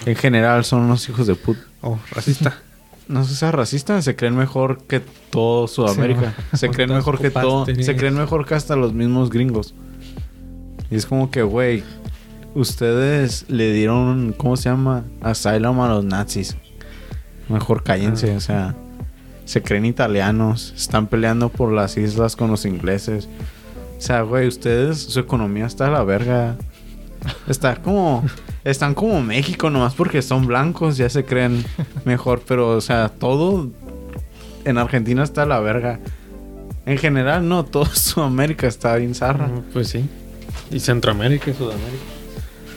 En 0.05 0.15
general 0.17 0.65
son 0.65 0.81
unos 0.81 1.07
hijos 1.07 1.27
de 1.27 1.35
puta. 1.35 1.61
Oh, 1.81 1.97
racista. 2.11 2.57
No 3.05 3.25
se 3.25 3.35
sea 3.35 3.51
racista, 3.51 4.01
se 4.01 4.15
creen 4.15 4.37
mejor 4.37 4.83
que 4.87 5.01
todo 5.01 5.67
Sudamérica. 5.67 6.33
se 6.53 6.69
creen 6.69 6.89
mejor 6.93 7.19
que 7.19 7.31
todo. 7.31 7.65
Se 7.65 7.97
creen 7.97 8.15
mejor 8.17 8.45
que 8.45 8.55
hasta 8.55 8.77
los 8.77 8.93
mismos 8.93 9.29
gringos. 9.29 9.75
Y 10.89 10.95
es 10.95 11.05
como 11.05 11.29
que, 11.29 11.43
güey, 11.43 11.83
ustedes 12.55 13.45
le 13.49 13.73
dieron, 13.73 14.33
¿cómo 14.37 14.55
se 14.57 14.69
llama? 14.69 15.03
Asylum 15.21 15.79
a 15.81 15.89
los 15.89 16.05
nazis. 16.05 16.55
Mejor 17.49 17.83
cállense, 17.83 18.31
Ah. 18.33 18.37
o 18.37 18.39
sea, 18.39 18.75
se 19.45 19.61
creen 19.61 19.85
italianos, 19.85 20.73
están 20.77 21.07
peleando 21.07 21.49
por 21.49 21.71
las 21.71 21.97
islas 21.97 22.35
con 22.35 22.49
los 22.51 22.65
ingleses. 22.65 23.27
O 23.97 24.01
sea, 24.01 24.21
güey, 24.21 24.47
ustedes, 24.47 24.99
su 24.99 25.19
economía 25.19 25.65
está 25.65 25.87
a 25.87 25.91
la 25.91 26.03
verga. 26.03 26.55
Está 27.47 27.75
como, 27.77 28.23
están 28.65 28.93
como 28.93 29.21
México 29.21 29.69
nomás 29.69 29.93
porque 29.93 30.21
son 30.21 30.45
blancos, 30.45 30.97
ya 30.97 31.09
se 31.09 31.23
creen 31.23 31.63
mejor, 32.05 32.41
pero, 32.45 32.69
o 32.69 32.81
sea, 32.81 33.07
todo 33.09 33.69
en 34.65 34.77
Argentina 34.77 35.23
está 35.23 35.43
a 35.43 35.45
la 35.45 35.59
verga. 35.59 35.99
En 36.85 36.97
general, 36.97 37.47
no, 37.47 37.63
todo 37.63 37.85
Sudamérica 37.93 38.67
está 38.67 38.95
bien 38.97 39.15
zarra. 39.15 39.49
pues 39.71 39.89
sí. 39.89 40.05
Y 40.71 40.79
Centroamérica 40.79 41.51
y 41.51 41.53
Sudamérica. 41.53 42.03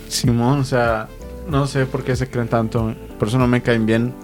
Simón, 0.09 0.61
o 0.61 0.65
sea, 0.65 1.09
no 1.49 1.67
sé 1.67 1.87
por 1.87 2.05
qué 2.05 2.17
se 2.17 2.29
creen 2.29 2.49
tanto. 2.49 2.95
Por 3.19 3.29
eso 3.29 3.39
no 3.39 3.47
me 3.47 3.63
caen 3.63 3.87
bien. 3.87 4.15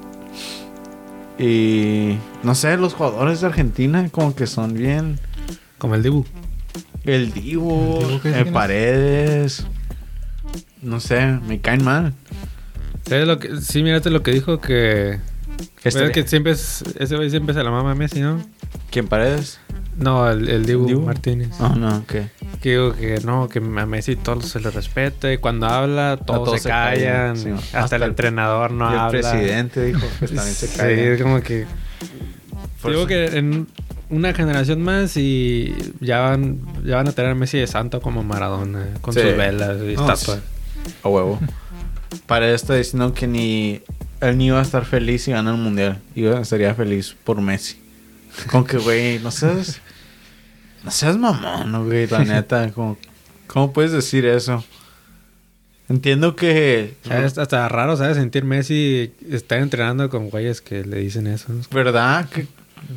Y 1.39 2.17
no 2.43 2.55
sé, 2.55 2.77
los 2.77 2.95
jugadores 2.95 3.41
de 3.41 3.47
Argentina 3.49 4.09
como 4.11 4.35
que 4.35 4.47
son 4.47 4.75
bien. 4.75 5.19
Como 5.79 5.95
el 5.95 6.03
Dibu. 6.03 6.25
El 7.05 7.33
Divo, 7.33 7.99
¿El 8.01 8.07
Dibu 8.07 8.15
el 8.15 8.21
¿Quién 8.21 8.47
es? 8.47 8.53
Paredes. 8.53 9.67
No 10.83 11.01
sé, 11.01 11.27
me 11.47 11.61
caen 11.61 11.85
mal. 11.85 12.13
¿Sabes 13.09 13.27
lo 13.27 13.39
que, 13.39 13.61
sí, 13.61 13.83
mírate 13.83 14.11
lo 14.11 14.23
que 14.23 14.31
dijo 14.33 14.61
que... 14.61 15.19
Este- 15.83 16.13
que 16.13 16.27
siempre 16.27 16.53
es, 16.53 16.85
ese 16.99 17.17
güey 17.17 17.31
siempre 17.31 17.55
se 17.55 17.63
la 17.63 17.71
mama 17.71 17.93
a 17.93 17.95
Messi, 17.95 18.21
¿no? 18.21 18.41
¿Quién 18.91 19.09
Paredes? 19.09 19.59
No, 19.99 20.31
el, 20.31 20.49
el 20.49 20.65
Dibu, 20.65 20.87
¿Dibu? 20.87 21.01
Martínez. 21.03 21.51
Ah, 21.61 21.75
no, 21.77 21.97
ok. 21.99 22.15
Que 22.61 22.71
digo 22.71 22.95
que 22.95 23.19
no, 23.25 23.49
que 23.49 23.59
a 23.59 23.87
Messi 23.87 24.15
todo 24.17 24.41
se 24.43 24.61
le 24.61 24.71
respeta 24.71 25.33
y 25.33 25.39
cuando 25.39 25.67
habla 25.67 26.17
todos, 26.17 26.45
todos 26.45 26.57
se, 26.59 26.63
se 26.65 26.69
callan. 26.69 27.01
callan, 27.01 27.37
sí. 27.37 27.49
hasta, 27.51 27.81
Hasta 27.81 27.97
el 27.97 28.03
el- 28.03 28.09
entrenador 28.11 28.71
no 28.71 28.89
y 28.91 28.93
el 28.93 28.99
habla. 29.01 29.11
presidente 29.11 29.83
dijo 29.85 30.01
que 30.21 30.27
también 30.27 30.55
se 30.55 30.67
Sí, 30.69 30.77
cae. 30.79 31.15
es 31.15 31.23
como 31.23 31.41
que... 31.41 31.67
Por 32.81 32.91
digo 32.93 33.07
que 33.07 33.27
en 33.39 33.67
una 34.11 34.35
generación 34.35 34.83
más 34.83 35.17
y 35.17 35.75
ya 36.01 36.21
van, 36.21 36.61
ya 36.85 36.97
van 36.97 37.09
a 37.09 37.13
tener 37.13 37.31
a 37.33 37.35
Messi 37.35 37.59
de 37.59 37.67
santo 37.67 38.01
como 38.01 38.23
Maradona, 38.23 38.87
con 39.01 39.15
Sí. 39.15 39.21
sus 39.21 39.37
velas 39.37 39.79
y 39.83 39.95
estatuas. 39.95 40.41
A 41.03 41.09
huevo. 41.09 41.41
Paredes 42.27 42.63
está 42.63 42.75
diciendo 42.75 43.15
que 43.15 43.27
ni 43.27 43.81
él 44.21 44.37
ni 44.39 44.47
iba 44.47 44.59
a 44.59 44.63
estar 44.63 44.85
feliz 44.85 45.23
si 45.23 45.33
gana 45.33 45.51
el 45.51 45.57
mundial. 45.57 45.99
Iba 46.15 46.41
estaría 46.41 46.75
feliz 46.75 47.17
por 47.25 47.41
Messi. 47.41 47.81
Con 48.51 48.65
que, 48.65 48.79
güey, 48.79 49.19
no 49.19 49.31
seas. 49.31 49.81
No 50.85 50.91
seas 50.91 51.17
mamón, 51.17 51.71
¿no, 51.71 51.85
güey, 51.85 52.07
la 52.09 52.25
neta. 52.25 52.71
Como, 52.73 52.99
¿Cómo 53.47 53.73
puedes 53.73 53.93
decir 53.93 54.25
eso? 54.27 54.65
Entiendo 55.89 56.37
que. 56.37 56.95
Es 57.11 57.39
hasta 57.39 57.69
raro, 57.69 57.97
¿sabes? 57.97 58.17
Sentir 58.17 58.45
Messi 58.45 59.13
estar 59.31 59.59
entrenando 59.59 60.09
con 60.09 60.31
güeyes 60.31 60.61
que 60.61 60.85
le 60.85 60.99
dicen 60.99 61.27
eso. 61.27 61.49
¿Verdad? 61.71 62.29
Que 62.29 62.47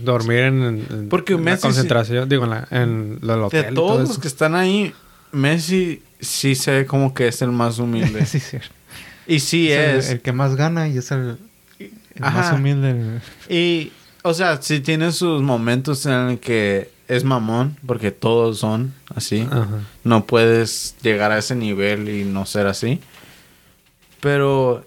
Dormir 0.04 0.40
en, 0.40 0.64
en- 0.64 1.10
Porque 1.10 1.34
en 1.34 1.40
la 1.40 1.52
Messi 1.52 1.58
sí- 1.62 1.68
concentración, 1.68 2.28
digo, 2.30 2.46
en, 2.46 2.50
la, 2.50 2.68
en 2.72 3.20
el 3.22 3.30
hotel 3.30 3.66
de 3.66 3.72
y 3.72 3.76
todo 3.76 3.88
todos 3.96 4.08
los 4.10 4.20
que 4.20 4.28
están 4.28 4.56
ahí, 4.56 4.94
Messi 5.32 6.02
sí 6.20 6.56
se 6.56 6.72
ve 6.72 6.86
como 6.86 7.14
que 7.14 7.28
es 7.28 7.42
el 7.42 7.52
más 7.52 7.78
humilde. 7.80 8.26
sí, 8.26 8.40
sí. 8.40 8.58
Y 9.28 9.40
sí 9.40 9.72
Es 9.72 10.06
es. 10.06 10.10
el, 10.10 10.16
el 10.16 10.22
que 10.22 10.32
más 10.32 10.56
gana 10.56 10.88
y 10.88 10.98
es 10.98 11.12
el, 11.12 11.38
el 11.80 11.92
más 12.22 12.54
humilde. 12.54 13.20
Y, 13.50 13.92
o 14.24 14.34
sea, 14.34 14.60
sí 14.62 14.80
tiene 14.80 15.12
sus 15.12 15.42
momentos 15.44 16.06
en 16.06 16.14
el 16.30 16.40
que 16.40 16.90
es 17.08 17.24
mamón, 17.24 17.78
porque 17.86 18.12
todos 18.12 18.60
son 18.60 18.94
así. 19.14 19.48
Ajá. 19.52 19.82
No 20.04 20.26
puedes 20.26 20.96
llegar 21.02 21.32
a 21.32 21.38
ese 21.38 21.56
nivel 21.56 22.10
y 22.10 22.24
no 22.24 22.46
ser 22.46 22.68
así. 22.68 23.00
Pero 24.22 24.86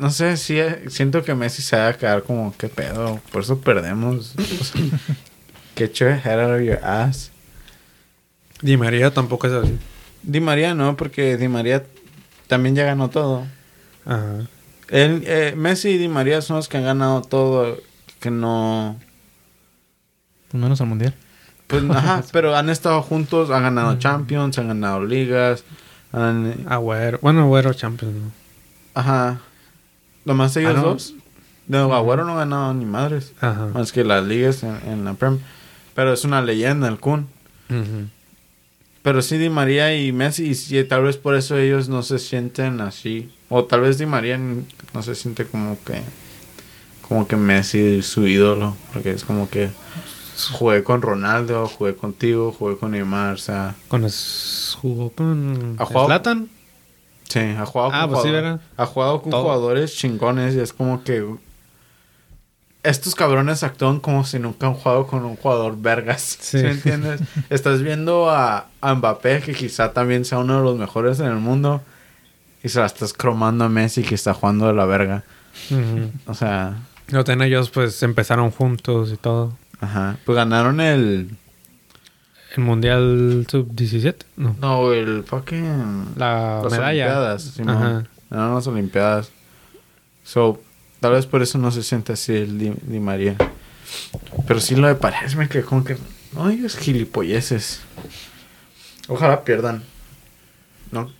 no 0.00 0.10
sé, 0.10 0.36
sí 0.38 0.58
eh, 0.58 0.84
siento 0.88 1.22
que 1.22 1.34
Messi 1.34 1.60
se 1.60 1.76
va 1.76 1.88
a 1.88 1.96
quedar 1.96 2.22
como 2.22 2.54
qué 2.56 2.68
pedo, 2.68 3.20
por 3.30 3.42
eso 3.42 3.60
perdemos. 3.60 4.34
Get 5.76 5.92
your 5.94 6.12
head 6.12 6.40
out 6.40 6.58
of 6.58 6.66
your 6.66 6.82
ass. 6.82 7.30
Di 8.62 8.76
María 8.76 9.12
tampoco 9.12 9.46
es 9.46 9.52
así. 9.52 9.78
Di 10.22 10.40
María 10.40 10.74
no, 10.74 10.96
porque 10.96 11.36
Di 11.36 11.48
María 11.48 11.84
también 12.46 12.74
ya 12.74 12.84
ganó 12.84 13.10
todo. 13.10 13.46
Ajá. 14.06 14.46
Él, 14.88 15.22
eh, 15.26 15.54
Messi 15.56 15.90
y 15.90 15.98
Di 15.98 16.08
María 16.08 16.42
son 16.42 16.56
los 16.56 16.68
que 16.68 16.78
han 16.78 16.84
ganado 16.84 17.22
todo, 17.22 17.78
que 18.18 18.30
no... 18.30 18.98
Pues 20.50 20.62
menos 20.62 20.80
al 20.80 20.86
mundial. 20.88 21.14
Pues, 21.66 21.82
ajá, 21.90 22.22
pero 22.32 22.56
han 22.56 22.68
estado 22.70 23.00
juntos, 23.02 23.50
han 23.50 23.62
ganado 23.62 23.98
Champions, 23.98 24.58
han 24.58 24.68
ganado 24.68 25.04
ligas, 25.04 25.64
han... 26.12 26.66
Agüero. 26.68 27.18
Bueno, 27.22 27.42
Agüero 27.42 27.72
Champions, 27.74 28.14
¿no? 28.14 28.30
Ajá. 28.94 29.40
Nomás 30.24 30.56
ellos 30.56 30.72
Ah, 30.76 30.80
no. 30.80 30.82
dos. 30.82 31.14
No, 31.68 31.94
Agüero 31.94 32.24
no 32.24 32.32
ha 32.32 32.38
ganado 32.38 32.74
ni 32.74 32.84
madres. 32.84 33.32
Ajá. 33.40 33.66
Más 33.72 33.92
que 33.92 34.02
las 34.04 34.24
ligas 34.24 34.62
en, 34.64 34.76
en 34.86 35.04
la 35.04 35.14
Prem. 35.14 35.38
Pero 35.94 36.12
es 36.12 36.24
una 36.24 36.42
leyenda 36.42 36.88
el 36.88 36.98
Kun. 36.98 37.28
Ujú. 37.68 38.08
Pero 39.02 39.22
sí 39.22 39.38
Di 39.38 39.48
María 39.48 39.96
y 39.96 40.12
Messi, 40.12 40.46
y 40.48 40.54
sí, 40.56 40.82
tal 40.84 41.04
vez 41.04 41.16
por 41.16 41.34
eso 41.36 41.56
ellos 41.56 41.88
no 41.88 42.02
se 42.02 42.18
sienten 42.18 42.80
así. 42.80 43.32
O 43.48 43.64
tal 43.64 43.80
vez 43.82 43.96
Di 43.98 44.06
María 44.06 44.36
no 44.38 45.02
se 45.02 45.14
siente 45.14 45.46
como 45.46 45.78
que... 45.84 46.02
Como 47.08 47.26
que 47.26 47.36
Messi 47.36 47.78
es 47.98 48.06
su 48.06 48.26
ídolo. 48.26 48.76
Porque 48.92 49.12
es 49.12 49.24
como 49.24 49.48
que... 49.48 49.70
Jugué 50.48 50.82
con 50.84 51.02
Ronaldo, 51.02 51.66
jugué 51.68 51.94
contigo, 51.96 52.52
jugué 52.56 52.76
con 52.76 52.92
Neymar, 52.92 53.34
o 53.34 53.38
sea... 53.38 53.74
Con 53.88 54.04
es- 54.04 54.76
jugó 54.80 55.10
con 55.10 55.76
¿Ha 55.78 55.84
jugado? 55.84 56.06
Zlatan. 56.06 56.48
Sí, 57.28 57.38
ha 57.40 57.64
jugado 57.66 57.90
Ah, 57.92 58.00
con 58.02 58.10
pues 58.10 58.22
sí, 58.22 58.28
jugador- 58.28 58.42
¿verdad? 58.42 58.60
Ha 58.76 58.86
jugado 58.86 59.22
con 59.22 59.30
Todo. 59.30 59.42
jugadores 59.42 59.94
chingones 59.94 60.54
y 60.54 60.60
es 60.60 60.72
como 60.72 61.02
que 61.04 61.24
estos 62.82 63.14
cabrones 63.14 63.62
actúan 63.62 64.00
como 64.00 64.24
si 64.24 64.38
nunca 64.38 64.66
han 64.66 64.74
jugado 64.74 65.06
con 65.06 65.24
un 65.24 65.36
jugador 65.36 65.76
vergas. 65.80 66.22
Sí. 66.40 66.58
¿Sí 66.60 66.66
entiendes? 66.66 67.20
Estás 67.50 67.82
viendo 67.82 68.30
a, 68.30 68.66
a 68.80 68.94
Mbappé, 68.94 69.40
que 69.42 69.52
quizá 69.54 69.92
también 69.92 70.24
sea 70.24 70.38
uno 70.38 70.56
de 70.58 70.64
los 70.64 70.78
mejores 70.78 71.20
en 71.20 71.26
el 71.26 71.36
mundo, 71.36 71.82
y 72.62 72.68
se 72.68 72.80
la 72.80 72.86
estás 72.86 73.12
cromando 73.12 73.64
a 73.64 73.68
Messi, 73.68 74.02
que 74.02 74.14
está 74.14 74.34
jugando 74.34 74.66
de 74.66 74.72
la 74.74 74.86
verga. 74.86 75.24
O 76.26 76.34
sea, 76.34 76.76
Lo 77.08 77.22
ten 77.24 77.42
ellos 77.42 77.70
pues 77.70 78.02
empezaron 78.02 78.50
juntos 78.50 79.12
y 79.12 79.16
todo. 79.16 79.56
Ajá. 79.80 80.18
Pues 80.24 80.36
ganaron 80.36 80.80
el. 80.80 81.30
El 82.56 82.64
Mundial 82.64 83.46
Sub-17. 83.48 84.16
No. 84.36 84.56
No, 84.60 84.92
el 84.92 85.22
fucking. 85.24 86.14
La 86.16 86.60
las 86.62 86.72
medalla. 86.72 87.04
Olimpiadas, 87.04 87.42
Simón. 87.42 87.76
Ajá. 87.76 88.04
Ganaron 88.28 88.54
las 88.56 88.66
Olimpiadas. 88.66 89.30
So, 90.24 90.60
tal 91.00 91.12
vez 91.12 91.26
por 91.26 91.42
eso 91.42 91.58
no 91.58 91.70
se 91.70 91.82
siente 91.82 92.12
así 92.12 92.34
el 92.34 92.58
Di, 92.58 92.72
Di 92.82 92.98
María. 92.98 93.36
Pero 94.46 94.60
sí 94.60 94.74
lo 94.76 94.88
de 94.88 94.94
Paredes 94.94 95.36
me 95.36 95.48
quedé 95.48 95.62
como 95.62 95.84
que. 95.84 95.96
No 96.32 96.48
digas 96.48 96.76
gilipolleces. 96.76 97.80
Ojalá 99.08 99.42
pierdan. 99.44 99.82
No. 100.90 101.10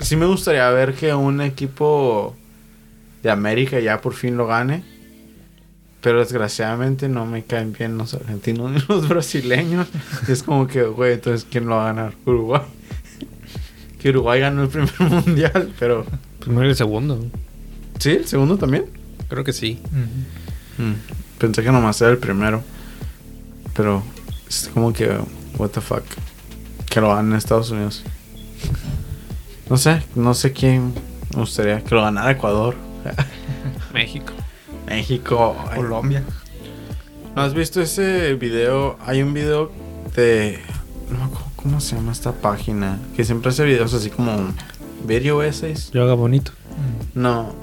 Sí 0.00 0.16
me 0.16 0.26
gustaría 0.26 0.68
ver 0.70 0.94
que 0.94 1.14
un 1.14 1.40
equipo 1.40 2.36
de 3.22 3.30
América 3.30 3.80
ya 3.80 4.00
por 4.00 4.14
fin 4.14 4.36
lo 4.36 4.46
gane. 4.46 4.84
Pero 6.00 6.20
desgraciadamente 6.20 7.08
no 7.08 7.26
me 7.26 7.44
caen 7.44 7.72
bien 7.74 7.98
los 7.98 8.14
argentinos 8.14 8.70
ni 8.72 8.78
los 8.88 9.08
brasileños. 9.08 9.86
Es 10.28 10.42
como 10.42 10.66
que, 10.66 10.82
güey, 10.84 11.14
entonces 11.14 11.46
¿quién 11.50 11.66
lo 11.66 11.76
va 11.76 11.90
a 11.90 11.92
ganar? 11.92 12.14
Uruguay. 12.24 12.62
Que 14.00 14.08
Uruguay 14.08 14.40
ganó 14.40 14.62
el 14.62 14.68
primer 14.68 14.98
mundial, 15.00 15.72
pero... 15.78 16.06
Primero 16.38 16.66
y 16.66 16.70
el 16.70 16.76
segundo. 16.76 17.22
¿Sí? 17.98 18.12
¿El 18.12 18.26
segundo 18.26 18.56
también? 18.56 18.86
Creo 19.28 19.44
que 19.44 19.52
sí. 19.52 19.78
Mm, 20.78 20.94
Pensé 21.38 21.62
que 21.62 21.70
nomás 21.70 22.00
era 22.00 22.10
el 22.10 22.18
primero. 22.18 22.62
Pero 23.74 24.02
es 24.48 24.70
como 24.72 24.92
que, 24.94 25.18
what 25.58 25.68
the 25.70 25.82
fuck. 25.82 26.02
Que 26.88 27.00
lo 27.02 27.10
ganen 27.14 27.32
en 27.32 27.38
Estados 27.38 27.70
Unidos. 27.70 28.02
No 29.68 29.76
sé, 29.76 30.02
no 30.14 30.32
sé 30.34 30.52
quién 30.52 30.94
me 31.34 31.40
gustaría 31.40 31.84
que 31.84 31.94
lo 31.94 32.02
ganara 32.02 32.30
Ecuador. 32.30 32.74
México. 33.94 34.32
México. 34.90 35.56
Colombia. 35.74 36.24
¿No 37.36 37.42
has 37.42 37.54
visto 37.54 37.80
ese 37.80 38.34
video? 38.34 38.98
Hay 39.06 39.22
un 39.22 39.32
video 39.32 39.70
de... 40.16 40.58
No 41.08 41.18
me 41.18 41.24
acuerdo 41.24 41.46
cómo 41.54 41.80
se 41.80 41.94
llama 41.94 42.10
esta 42.10 42.32
página. 42.32 42.98
Que 43.14 43.24
siempre 43.24 43.50
hace 43.50 43.64
videos 43.64 43.94
así 43.94 44.10
como... 44.10 44.52
Video 45.06 45.42
essays. 45.42 45.92
Yoga 45.92 46.14
bonito. 46.14 46.52
No. 47.14 47.54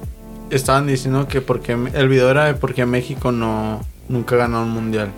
Estaban 0.50 0.88
diciendo 0.88 1.28
que 1.28 1.42
porque... 1.42 1.74
El 1.94 2.08
video 2.08 2.32
era 2.32 2.46
de 2.46 2.54
por 2.54 2.74
qué 2.74 2.86
México 2.86 3.34
no... 3.34 3.82
Nunca 4.08 4.38
ganó 4.38 4.64
un 4.64 4.70
mundial. 4.70 5.12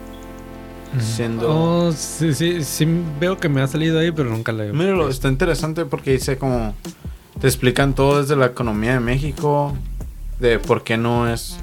Siendo... 1.00 1.48
Oh, 1.48 1.92
sí, 1.92 2.34
sí, 2.34 2.64
sí 2.64 2.88
veo 3.20 3.38
que 3.38 3.50
me 3.50 3.62
ha 3.62 3.68
salido 3.68 4.00
ahí, 4.00 4.12
pero 4.12 4.32
nunca 4.32 4.52
le 4.52 4.74
Míralo, 4.74 5.10
está 5.10 5.28
interesante 5.28 5.86
porque 5.86 6.14
dice 6.14 6.40
como... 6.40 6.74
Te 7.40 7.46
explican 7.46 7.94
todo 7.94 8.20
desde 8.20 8.36
la 8.36 8.48
economía 8.48 8.94
de 8.94 9.00
México. 9.00 9.78
De 10.40 10.58
por 10.58 10.84
qué 10.84 10.98
no 10.98 11.32
es... 11.32 11.60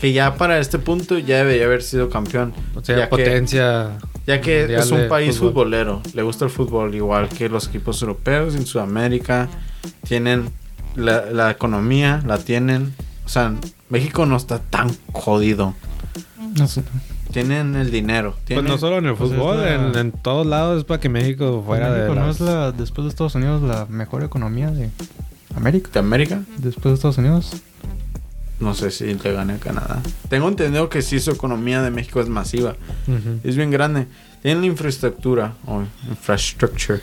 Que 0.00 0.12
ya 0.12 0.34
para 0.36 0.58
este 0.58 0.78
punto 0.78 1.18
ya 1.18 1.38
debería 1.38 1.64
haber 1.66 1.82
sido 1.82 2.10
campeón. 2.10 2.52
O 2.74 2.84
sea, 2.84 2.96
ya 2.98 3.02
que- 3.04 3.10
potencia. 3.10 3.98
Ya 4.26 4.40
que 4.40 4.72
es 4.76 4.90
un 4.92 5.08
país 5.08 5.36
fútbol. 5.38 5.52
futbolero, 5.52 6.02
le 6.14 6.22
gusta 6.22 6.44
el 6.44 6.50
fútbol 6.52 6.94
igual 6.94 7.28
que 7.28 7.48
los 7.48 7.66
equipos 7.66 8.00
europeos 8.02 8.54
en 8.54 8.66
Sudamérica. 8.66 9.48
Tienen 10.06 10.48
la, 10.94 11.24
la 11.32 11.50
economía, 11.50 12.22
la 12.26 12.38
tienen. 12.38 12.94
O 13.24 13.28
sea, 13.28 13.52
México 13.88 14.24
no 14.26 14.36
está 14.36 14.60
tan 14.60 14.90
jodido. 15.12 15.74
No 16.56 16.66
sé. 16.68 16.82
Tienen 17.32 17.74
el 17.74 17.90
dinero. 17.90 18.32
Pues 18.32 18.44
Tienen, 18.44 18.64
no 18.66 18.78
solo 18.78 18.98
en 18.98 19.06
el 19.06 19.14
Pues 19.14 19.30
fútbol, 19.30 19.56
la- 19.62 19.74
en, 19.74 19.96
en 19.96 20.12
todos 20.12 20.46
lados 20.46 20.78
es 20.78 20.84
para 20.84 21.00
que 21.00 21.08
México 21.08 21.62
fuera 21.66 21.88
México 21.90 22.14
de 22.14 22.20
no 22.20 22.26
las... 22.26 22.36
es 22.36 22.40
la, 22.42 22.72
después 22.72 23.04
de 23.06 23.08
Estados 23.08 23.34
Unidos, 23.34 23.62
la 23.62 23.86
mejor 23.86 24.22
economía 24.22 24.70
de 24.70 24.90
América. 25.56 25.88
de 25.92 25.98
América. 25.98 26.42
Después 26.58 26.92
de 26.92 26.94
Estados 26.94 27.18
Unidos. 27.18 27.52
No 28.62 28.74
sé 28.74 28.92
si 28.92 29.12
le 29.12 29.32
gane 29.32 29.54
a 29.54 29.58
Canadá. 29.58 30.00
Tengo 30.28 30.48
entendido 30.48 30.88
que 30.88 31.02
sí, 31.02 31.18
su 31.18 31.32
economía 31.32 31.82
de 31.82 31.90
México 31.90 32.20
es 32.20 32.28
masiva. 32.28 32.76
Es 33.42 33.56
bien 33.56 33.72
grande. 33.72 34.06
Tienen 34.40 34.60
la 34.60 34.66
infraestructura 34.68 35.54
o 35.66 35.82
infrastructure. 36.08 37.00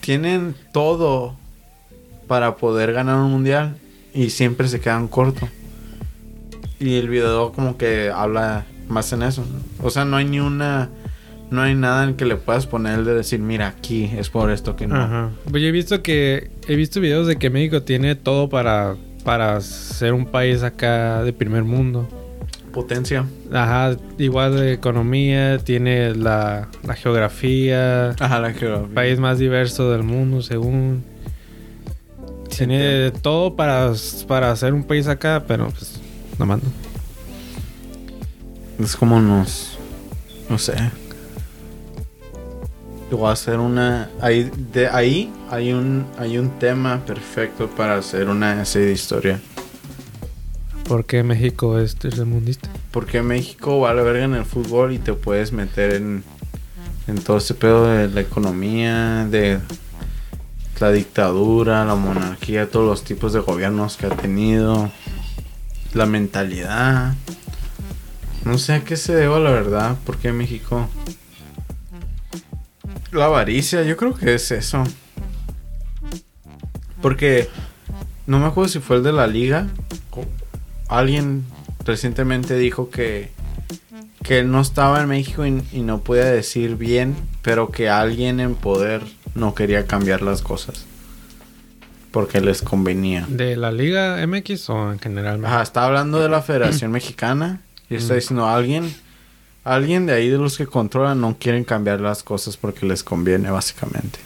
Tienen 0.00 0.54
todo 0.72 1.36
para 2.28 2.54
poder 2.54 2.92
ganar 2.92 3.16
un 3.16 3.32
mundial 3.32 3.78
y 4.14 4.30
siempre 4.30 4.68
se 4.68 4.78
quedan 4.78 5.08
cortos. 5.08 5.48
Y 6.78 6.94
el 6.94 7.08
video 7.08 7.50
como 7.50 7.76
que 7.76 8.12
habla 8.14 8.64
más 8.88 9.12
en 9.12 9.22
eso. 9.22 9.44
O 9.82 9.90
sea, 9.90 10.04
no 10.04 10.18
hay 10.18 10.24
ni 10.24 10.38
una 10.38 10.88
no 11.50 11.62
hay 11.62 11.74
nada 11.74 12.04
en 12.04 12.14
que 12.14 12.24
le 12.24 12.36
puedas 12.36 12.66
poner 12.66 13.04
de 13.04 13.14
decir, 13.14 13.38
mira, 13.40 13.68
aquí 13.68 14.10
es 14.16 14.30
por 14.30 14.50
esto 14.50 14.76
que 14.76 14.86
no. 14.86 14.96
Ajá. 14.96 15.30
Pues 15.50 15.62
yo 15.62 15.68
he 15.68 15.72
visto 15.72 16.02
que 16.02 16.50
he 16.66 16.76
visto 16.76 17.00
videos 17.00 17.26
de 17.26 17.36
que 17.36 17.50
México 17.50 17.82
tiene 17.82 18.14
todo 18.14 18.48
para 18.48 18.96
para 19.26 19.60
ser 19.60 20.12
un 20.12 20.24
país 20.24 20.62
acá 20.62 21.24
de 21.24 21.32
primer 21.32 21.64
mundo. 21.64 22.08
Potencia. 22.72 23.26
Ajá, 23.52 23.96
igual 24.18 24.54
de 24.54 24.72
economía, 24.72 25.58
tiene 25.58 26.14
la, 26.14 26.68
la 26.84 26.94
geografía, 26.94 28.10
Ajá, 28.10 28.38
la 28.38 28.52
geografía. 28.52 28.94
país 28.94 29.18
más 29.18 29.40
diverso 29.40 29.90
del 29.90 30.04
mundo 30.04 30.42
según 30.42 31.02
tiene 32.56 33.10
todo 33.10 33.56
para, 33.56 33.92
para 34.28 34.54
ser 34.54 34.74
un 34.74 34.84
país 34.84 35.08
acá, 35.08 35.42
pero 35.48 35.70
pues 35.70 36.00
no 36.38 36.46
mando. 36.46 36.66
Es 38.78 38.94
como 38.94 39.20
nos. 39.20 39.76
No 40.48 40.56
sé. 40.56 40.74
Voy 43.10 43.28
a 43.28 43.32
hacer 43.32 43.58
una. 43.60 44.10
Ahí, 44.20 44.50
de 44.72 44.88
ahí 44.88 45.32
hay 45.48 45.72
un, 45.72 46.04
hay 46.18 46.38
un 46.38 46.58
tema 46.58 47.04
perfecto 47.06 47.68
para 47.68 47.96
hacer 47.96 48.28
una 48.28 48.62
essay 48.62 48.84
de 48.84 48.92
historia. 48.92 49.40
¿Por 50.88 51.04
qué 51.04 51.22
México 51.22 51.78
es 51.78 51.96
tercermundista? 51.96 52.68
Porque 52.90 53.22
México 53.22 53.80
vale 53.80 54.02
verga 54.02 54.24
en 54.24 54.34
el 54.34 54.44
fútbol 54.44 54.92
y 54.92 54.98
te 54.98 55.14
puedes 55.14 55.52
meter 55.52 55.94
en, 55.94 56.24
en 57.06 57.18
todo 57.22 57.38
ese 57.38 57.54
pedo 57.54 57.86
de 57.86 58.08
la 58.08 58.20
economía, 58.20 59.26
de 59.30 59.60
la 60.78 60.92
dictadura, 60.92 61.84
la 61.84 61.94
monarquía, 61.94 62.70
todos 62.70 62.86
los 62.86 63.02
tipos 63.02 63.32
de 63.32 63.40
gobiernos 63.40 63.96
que 63.96 64.06
ha 64.06 64.10
tenido, 64.10 64.90
la 65.94 66.06
mentalidad. 66.06 67.14
No 68.44 68.58
sé 68.58 68.74
a 68.74 68.84
qué 68.84 68.96
se 68.96 69.14
deba 69.14 69.38
la 69.38 69.50
verdad, 69.50 69.96
porque 70.04 70.32
México... 70.32 70.88
La 73.12 73.26
avaricia, 73.26 73.82
yo 73.82 73.96
creo 73.96 74.14
que 74.14 74.34
es 74.34 74.50
eso. 74.50 74.84
Porque 77.00 77.48
no 78.26 78.38
me 78.38 78.46
acuerdo 78.46 78.68
si 78.68 78.80
fue 78.80 78.96
el 78.96 79.02
de 79.02 79.12
la 79.12 79.26
liga. 79.26 79.68
Alguien 80.88 81.44
recientemente 81.84 82.56
dijo 82.56 82.90
que, 82.90 83.30
que 84.22 84.40
él 84.40 84.50
no 84.50 84.60
estaba 84.60 85.00
en 85.02 85.08
México 85.08 85.44
y, 85.46 85.62
y 85.72 85.80
no 85.82 86.00
podía 86.00 86.24
decir 86.26 86.76
bien, 86.76 87.16
pero 87.42 87.70
que 87.70 87.88
alguien 87.88 88.40
en 88.40 88.54
poder 88.54 89.02
no 89.34 89.54
quería 89.54 89.86
cambiar 89.86 90.22
las 90.22 90.42
cosas. 90.42 90.86
Porque 92.12 92.40
les 92.40 92.62
convenía. 92.62 93.26
¿De 93.28 93.56
la 93.56 93.70
Liga 93.72 94.24
MX 94.26 94.70
o 94.70 94.92
en 94.92 94.98
general? 94.98 95.44
Ajá, 95.44 95.62
está 95.62 95.84
hablando 95.84 96.20
de 96.20 96.28
la 96.28 96.40
Federación 96.42 96.90
Mexicana 96.92 97.60
y 97.90 97.96
está 97.96 98.14
Mm. 98.14 98.16
diciendo 98.16 98.48
alguien, 98.48 98.94
alguien 99.66 100.06
de 100.06 100.12
ahí 100.12 100.28
de 100.28 100.38
los 100.38 100.56
que 100.56 100.66
controlan 100.66 101.20
no 101.20 101.36
quieren 101.38 101.64
cambiar 101.64 102.00
las 102.00 102.22
cosas 102.22 102.56
porque 102.56 102.86
les 102.86 103.02
conviene, 103.02 103.50
básicamente. 103.50 104.20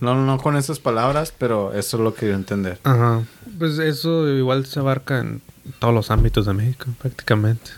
No, 0.00 0.14
no 0.14 0.38
con 0.38 0.56
esas 0.56 0.80
palabras, 0.80 1.32
pero 1.36 1.72
eso 1.72 1.96
es 1.96 2.02
lo 2.02 2.14
que 2.14 2.26
yo 2.26 2.34
entender. 2.34 2.78
Ajá. 2.82 3.22
Pues 3.58 3.78
eso 3.78 4.28
igual 4.28 4.66
se 4.66 4.80
abarca 4.80 5.20
en 5.20 5.40
todos 5.78 5.94
los 5.94 6.10
ámbitos 6.10 6.46
de 6.46 6.54
México, 6.54 6.86
prácticamente. 7.00 7.70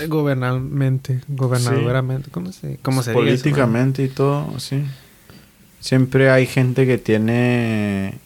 Eh, 0.00 0.06
Gobernalmente, 0.06 1.20
gobernadoramente, 1.28 2.30
¿cómo 2.30 2.52
se, 2.52 2.78
cómo 2.82 3.02
se 3.02 3.10
dice 3.10 3.20
Políticamente 3.20 4.02
y 4.04 4.08
todo, 4.08 4.58
sí. 4.58 4.84
Siempre 5.80 6.30
hay 6.30 6.46
gente 6.46 6.86
que 6.86 6.96
tiene, 6.96 8.18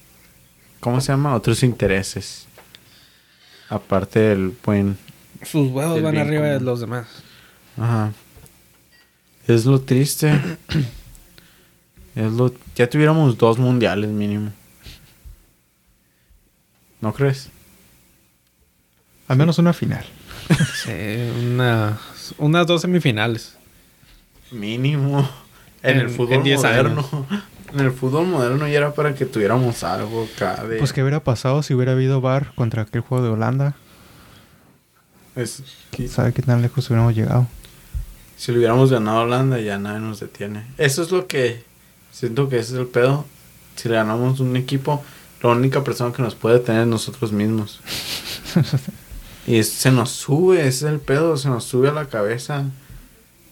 ¿cómo 0.79 1.01
se 1.01 1.13
llama? 1.13 1.35
Otros 1.35 1.63
intereses. 1.65 2.47
Aparte 3.69 4.21
del 4.21 4.53
buen... 4.65 4.99
Sus 5.43 5.71
huevos 5.71 6.01
van 6.03 6.17
arriba 6.17 6.47
de 6.47 6.61
los 6.61 6.81
demás. 6.81 7.26
Ajá. 7.77 8.13
Es 9.47 9.65
lo 9.65 9.81
triste. 9.81 10.33
es 12.15 12.33
lo... 12.33 12.53
Ya 12.75 12.89
tuviéramos 12.89 13.39
dos 13.39 13.59
mundiales 13.59 14.11
mínimo. 14.11 14.53
¿No 17.01 17.13
crees? 17.13 17.51
Al 19.29 19.37
menos 19.37 19.59
una 19.59 19.73
final. 19.73 20.05
Sí, 20.77 20.93
una, 21.45 21.99
unas 22.39 22.67
dos 22.69 22.83
semifinales. 22.83 23.57
Mínimo. 24.53 25.29
En, 25.83 25.99
el 25.99 26.09
fútbol 26.09 26.35
en 26.35 26.43
10 26.45 26.63
moderno. 26.63 27.27
En 27.73 27.81
el 27.81 27.91
fútbol 27.91 28.27
moderno 28.27 28.69
ya 28.69 28.79
era 28.79 28.95
para 28.95 29.15
que 29.15 29.27
tuviéramos 29.27 29.83
algo 29.83 30.29
acá 30.33 30.65
de... 30.65 30.79
Pues, 30.79 30.93
¿qué 30.93 31.03
hubiera 31.03 31.23
pasado 31.25 31.65
si 31.65 31.75
hubiera 31.75 31.93
habido 31.93 32.21
VAR 32.21 32.55
contra 32.55 32.83
aquel 32.83 33.01
juego 33.01 33.25
de 33.25 33.31
Holanda? 33.31 33.75
es 35.35 35.63
que 35.91 36.09
¿Sabe 36.09 36.33
qué 36.33 36.43
tan 36.43 36.63
lejos 36.63 36.89
hubiéramos 36.89 37.15
llegado? 37.15 37.47
Si 38.37 38.53
le 38.53 38.59
hubiéramos 38.59 38.91
ganado 38.91 39.19
a 39.19 39.23
Holanda 39.23 39.59
ya 39.61 39.79
nadie 39.79 40.01
nos 40.01 40.21
detiene. 40.21 40.67
Eso 40.79 41.03
es 41.03 41.11
lo 41.11 41.27
que... 41.27 41.65
Siento 42.13 42.49
que 42.49 42.59
ese 42.59 42.75
es 42.75 42.79
el 42.81 42.87
pedo. 42.87 43.25
Si 43.77 43.89
le 43.89 43.95
ganamos 43.97 44.41
un 44.41 44.57
equipo, 44.57 45.05
la 45.43 45.51
única 45.51 45.85
persona 45.85 46.13
que 46.15 46.23
nos 46.23 46.35
puede 46.35 46.59
detener 46.59 46.83
es 46.83 46.87
nosotros 46.89 47.33
mismos. 47.33 47.81
Y 49.49 49.59
es- 49.59 49.71
se 49.71 49.93
nos 49.93 50.11
sube, 50.11 50.61
ese 50.67 50.87
es 50.87 50.93
el 50.93 50.99
pedo, 50.99 51.37
se 51.37 51.49
nos 51.49 51.63
sube 51.65 51.89
a 51.89 51.93
la 51.93 52.07
cabeza 52.09 52.65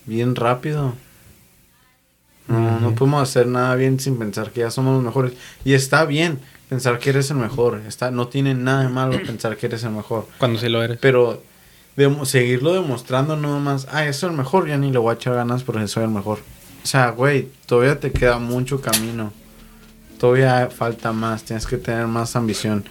bien 0.07 0.35
rápido. 0.35 0.95
No, 2.49 2.81
no 2.81 2.95
podemos 2.95 3.23
hacer 3.23 3.47
nada 3.47 3.75
bien 3.77 3.99
sin 4.01 4.19
pensar 4.19 4.51
que 4.51 4.61
ya 4.61 4.71
somos 4.73 4.95
los 4.97 5.05
mejores. 5.05 5.35
Y 5.65 5.73
está 5.75 6.05
bien 6.05 6.41
pensar 6.69 6.99
que 6.99 7.11
eres 7.11 7.31
el 7.31 7.37
mejor. 7.37 7.81
Está, 7.87 8.11
no 8.11 8.27
tiene 8.29 8.55
nada 8.55 8.83
de 8.83 8.89
malo 8.89 9.17
pensar 9.25 9.57
que 9.57 9.67
eres 9.67 9.85
el 9.85 9.91
mejor. 9.93 10.27
Cuando 10.39 10.59
sí 10.59 10.69
lo 10.69 10.83
eres. 10.83 10.99
Pero 11.01 11.43
demo- 11.97 12.25
seguirlo 12.27 12.73
demostrando 12.75 13.37
no 13.37 13.59
más, 13.61 13.87
ah, 13.91 14.05
eso 14.07 14.27
es 14.27 14.31
el 14.33 14.37
mejor, 14.37 14.69
ya 14.69 14.77
ni 14.79 14.91
le 14.93 14.99
voy 14.99 15.11
a 15.13 15.15
echar 15.15 15.35
ganas 15.35 15.63
porque 15.63 15.87
soy 15.89 16.05
el 16.05 16.11
mejor. 16.11 16.39
O 16.83 16.87
sea, 16.87 17.11
güey, 17.11 17.49
todavía 17.67 17.99
te 17.99 18.13
queda 18.13 18.39
mucho 18.39 18.81
camino. 18.81 19.33
Todavía 20.19 20.69
falta 20.71 21.13
más, 21.13 21.43
tienes 21.45 21.67
que 21.67 21.77
tener 21.77 22.07
más 22.07 22.37
ambición. 22.37 22.85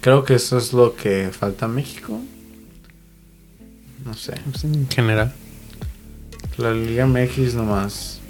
Creo 0.00 0.24
que 0.24 0.34
eso 0.34 0.58
es 0.58 0.72
lo 0.72 0.94
que 0.96 1.30
falta 1.32 1.66
en 1.66 1.74
México. 1.74 2.20
No 4.04 4.14
sé. 4.14 4.34
Sí, 4.58 4.66
en 4.66 4.88
general. 4.88 5.32
La 6.58 6.72
Liga 6.72 7.06
MX 7.06 7.54
nomás 7.54 8.20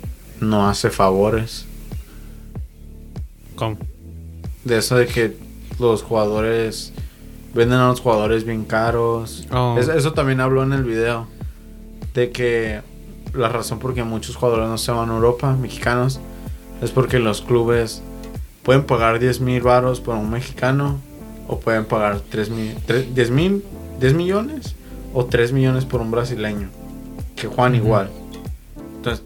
no 0.41 0.69
hace 0.69 0.91
favores. 0.91 1.65
¿Cómo? 3.57 3.79
De 4.65 4.79
eso 4.79 4.97
de 4.97 5.07
que 5.07 5.37
los 5.79 6.03
jugadores 6.03 6.93
venden 7.55 7.79
a 7.79 7.89
los 7.89 8.01
jugadores 8.01 8.45
bien 8.45 8.65
caros. 8.65 9.47
Oh. 9.53 9.77
Es- 9.79 9.89
eso 9.89 10.13
también 10.13 10.41
habló 10.41 10.63
en 10.63 10.73
el 10.73 10.85
video. 10.85 11.27
De 12.15 12.31
que 12.31 12.83
la 13.35 13.49
razón 13.49 13.79
por 13.79 13.95
que 13.95 14.05
muchos 14.05 14.37
jugadores 14.37 14.69
no 14.69 14.77
se 14.79 14.93
van 14.93 15.11
a 15.11 15.15
Europa, 15.15 15.57
mexicanos, 15.57 16.21
es 16.83 16.91
porque 16.91 17.19
los 17.19 17.41
clubes 17.43 18.03
pueden 18.63 18.85
pagar 18.85 19.19
10 19.19 19.41
mil 19.41 19.63
baros 19.63 20.01
por 20.01 20.15
un 20.17 20.31
mexicano 20.31 20.99
o 21.49 21.59
pueden 21.59 21.85
pagar 21.85 22.21
3 22.31 22.51
mil, 22.51 22.75
10 23.15 23.31
mil, 23.31 23.65
10 24.01 24.15
millones 24.15 24.75
o 25.15 25.25
3 25.25 25.53
millones 25.53 25.85
por 25.85 26.01
un 26.01 26.11
brasileño 26.11 26.69
que 27.37 27.47
juegan 27.47 27.75
igual. 27.75 28.11
Entonces, 28.97 29.25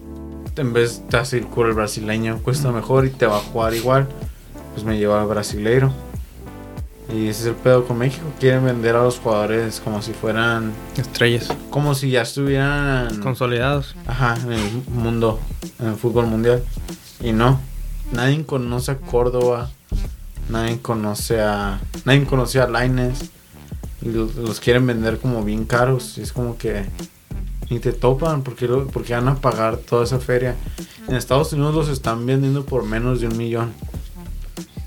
en 0.56 0.72
vez 0.72 1.02
de 1.10 1.18
decir 1.18 1.46
el 1.56 1.72
brasileño 1.74 2.38
cuesta 2.42 2.70
mejor 2.72 3.04
y 3.06 3.10
te 3.10 3.26
va 3.26 3.36
a 3.38 3.40
jugar 3.40 3.74
igual, 3.74 4.06
pues 4.74 4.84
me 4.86 4.96
lleva 4.98 5.20
al 5.20 5.26
brasileiro. 5.28 5.92
Y 7.12 7.28
ese 7.28 7.42
es 7.42 7.46
el 7.46 7.54
pedo 7.54 7.86
con 7.86 7.98
México. 7.98 8.24
Quieren 8.40 8.64
vender 8.64 8.96
a 8.96 9.02
los 9.04 9.18
jugadores 9.18 9.80
como 9.82 10.02
si 10.02 10.12
fueran. 10.12 10.72
Estrellas. 10.96 11.48
Como 11.70 11.94
si 11.94 12.10
ya 12.10 12.22
estuvieran. 12.22 13.20
Consolidados. 13.20 13.94
Ajá, 14.06 14.36
en 14.44 14.52
el 14.52 14.82
mundo. 14.88 15.38
En 15.78 15.88
el 15.88 15.94
fútbol 15.94 16.26
mundial. 16.26 16.64
Y 17.20 17.32
no. 17.32 17.60
Nadie 18.12 18.44
conoce 18.44 18.90
a 18.92 18.96
Córdoba. 18.98 19.70
Nadie 20.48 20.80
conoce 20.80 21.40
a. 21.40 21.80
Nadie 22.04 22.24
conoce 22.24 22.60
a 22.60 22.66
Laines. 22.68 23.30
Y 24.02 24.08
lo- 24.10 24.26
los 24.42 24.58
quieren 24.60 24.84
vender 24.86 25.18
como 25.18 25.44
bien 25.44 25.64
caros. 25.64 26.18
Y 26.18 26.22
es 26.22 26.32
como 26.32 26.58
que. 26.58 26.86
Ni 27.70 27.78
te 27.78 27.92
topan. 27.92 28.42
Porque, 28.42 28.66
lo, 28.66 28.88
porque 28.88 29.14
van 29.14 29.28
a 29.28 29.36
pagar 29.36 29.76
toda 29.76 30.02
esa 30.04 30.18
feria. 30.18 30.56
En 31.08 31.14
Estados 31.14 31.52
Unidos 31.52 31.72
los 31.74 31.88
están 31.88 32.26
vendiendo 32.26 32.64
por 32.64 32.82
menos 32.82 33.20
de 33.20 33.28
un 33.28 33.36
millón. 33.36 33.72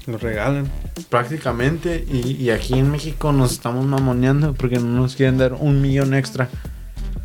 Los 0.05 0.21
regalan. 0.21 0.69
Prácticamente 1.09 2.05
y, 2.11 2.31
y 2.31 2.49
aquí 2.49 2.77
en 2.77 2.91
México 2.91 3.31
nos 3.31 3.51
estamos 3.51 3.85
mamoneando 3.85 4.53
porque 4.53 4.77
no 4.79 5.01
nos 5.01 5.15
quieren 5.15 5.37
dar 5.37 5.53
un 5.53 5.81
millón 5.81 6.13
extra. 6.13 6.49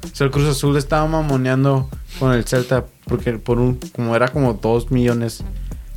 O 0.04 0.16
sea, 0.16 0.26
el 0.26 0.30
Cruz 0.30 0.46
Azul 0.46 0.76
estaba 0.76 1.06
mamoneando 1.08 1.88
con 2.18 2.32
el 2.32 2.44
Celta 2.44 2.84
porque 3.06 3.32
por 3.32 3.58
un 3.58 3.78
como 3.94 4.14
era 4.14 4.28
como 4.28 4.54
dos 4.54 4.90
millones 4.90 5.42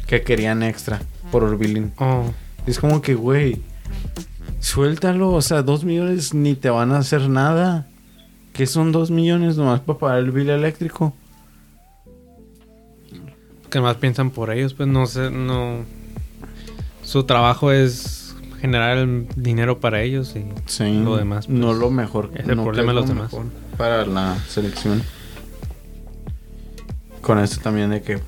que 0.08 0.24
querían 0.24 0.64
extra 0.64 1.02
por 1.32 1.44
Orbilín. 1.44 1.94
Oh. 1.98 2.24
Es 2.66 2.80
como 2.80 3.02
que, 3.02 3.16
güey, 3.16 3.62
suéltalo, 4.60 5.32
o 5.32 5.42
sea, 5.42 5.62
dos 5.62 5.84
millones 5.84 6.34
ni 6.34 6.56
te 6.56 6.70
van 6.70 6.92
a 6.92 7.00
hacer 7.00 7.30
nada. 7.30 7.88
¿Qué 8.54 8.66
son 8.66 8.92
dos 8.92 9.12
millones 9.12 9.56
nomás 9.56 9.82
para 9.82 10.00
pagar 10.00 10.20
el 10.20 10.32
bill 10.32 10.50
eléctrico? 10.50 11.14
Que 13.70 13.80
más 13.80 13.98
piensan 13.98 14.32
por 14.32 14.50
ellos, 14.50 14.74
pues 14.74 14.90
no 14.90 15.06
sé, 15.06 15.30
no. 15.30 15.86
Su 17.08 17.24
trabajo 17.24 17.72
es 17.72 18.36
generar 18.60 18.98
el 18.98 19.28
dinero 19.38 19.80
para 19.80 20.02
ellos 20.02 20.36
y 20.36 20.44
Sí, 20.66 21.02
Lo 21.06 21.16
demás, 21.16 21.48
pues, 21.48 21.58
no 21.58 21.74
lo 21.74 21.90
mejor. 21.90 22.32
es 22.36 22.46
el 22.50 22.58
no 22.58 22.66
problema 22.66 22.90
de 22.92 22.96
los 23.00 23.08
lo 23.08 23.16
demás. 23.16 23.32
Para 23.78 24.06
la 24.06 24.38
selección. 24.50 25.02
Con 27.22 27.40
esto 27.40 27.62
también 27.62 27.92
de 27.92 28.02
que 28.02 28.20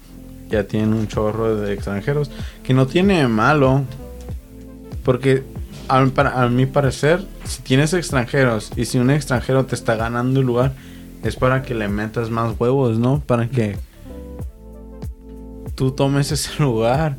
ya 0.49 0.63
tienen 0.63 0.93
un 0.93 1.09
chorro 1.09 1.57
de 1.57 1.73
extranjeros. 1.73 2.31
Que 2.63 2.73
no 2.73 2.87
tiene 2.87 3.27
malo. 3.27 3.83
Porque 5.03 5.43
a, 5.89 6.05
para- 6.05 6.41
a 6.41 6.47
mi 6.47 6.65
parecer, 6.65 7.25
si 7.43 7.61
tienes 7.61 7.93
extranjeros 7.93 8.71
y 8.77 8.85
si 8.85 8.97
un 8.97 9.09
extranjero 9.09 9.65
te 9.65 9.75
está 9.75 9.95
ganando 9.97 10.39
el 10.39 10.45
lugar, 10.45 10.71
es 11.23 11.35
para 11.35 11.63
que 11.63 11.73
le 11.75 11.89
metas 11.89 12.29
más 12.29 12.55
huevos, 12.57 12.97
¿no? 12.97 13.19
Para 13.25 13.49
que 13.49 13.75
tú 15.75 15.91
tomes 15.91 16.31
ese 16.31 16.51
lugar. 16.63 17.17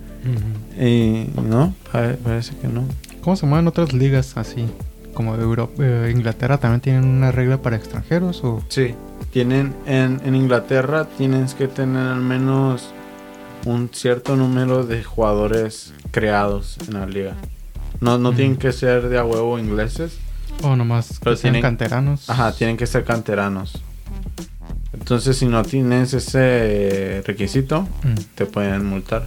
Y 0.78 1.26
no, 1.40 1.74
pare- 1.92 2.14
parece 2.14 2.56
que 2.56 2.68
no. 2.68 2.84
¿Cómo 3.22 3.36
se 3.36 3.46
mueven 3.46 3.66
otras 3.68 3.92
ligas 3.92 4.36
así? 4.36 4.66
Como 5.14 5.36
de 5.36 5.42
Europa, 5.42 5.72
eh, 5.84 6.12
Inglaterra 6.14 6.58
también 6.58 6.80
tienen 6.80 7.04
una 7.04 7.32
regla 7.32 7.60
para 7.60 7.76
extranjeros 7.76 8.42
o 8.44 8.62
Sí, 8.68 8.94
tienen 9.32 9.74
en, 9.86 10.20
en 10.24 10.34
Inglaterra 10.36 11.06
tienes 11.18 11.54
que 11.54 11.68
tener 11.68 12.06
al 12.06 12.20
menos 12.20 12.90
un 13.66 13.90
cierto 13.92 14.36
número 14.36 14.86
de 14.86 15.02
jugadores 15.04 15.92
creados 16.12 16.78
en 16.88 16.94
la 16.94 17.06
liga. 17.06 17.34
No, 18.00 18.16
no 18.18 18.32
Mm. 18.32 18.36
tienen 18.36 18.56
que 18.56 18.72
ser 18.72 19.08
de 19.08 19.18
a 19.18 19.24
huevo 19.24 19.58
ingleses. 19.58 20.16
o 20.62 20.76
nomás 20.76 21.18
Pero 21.22 21.34
que 21.36 21.40
sean 21.42 21.52
tienen- 21.54 21.62
canteranos. 21.62 22.28
Ajá, 22.30 22.52
tienen 22.52 22.76
que 22.76 22.86
ser 22.86 23.04
canteranos. 23.04 23.80
Entonces, 24.92 25.36
si 25.38 25.46
no 25.46 25.62
tienes 25.62 26.12
ese 26.14 27.22
requisito, 27.26 27.82
Mm. 28.02 28.14
te 28.34 28.46
pueden 28.46 28.84
multar. 28.84 29.24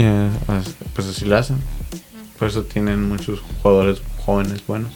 Y, 0.00 0.04
as- 0.50 0.74
pues 0.94 1.06
así 1.08 1.24
lo 1.26 1.36
hacen. 1.36 1.58
Por 2.38 2.48
eso 2.48 2.62
tienen 2.62 3.08
muchos 3.08 3.40
jugadores 3.62 4.00
jóvenes 4.24 4.66
buenos. 4.66 4.92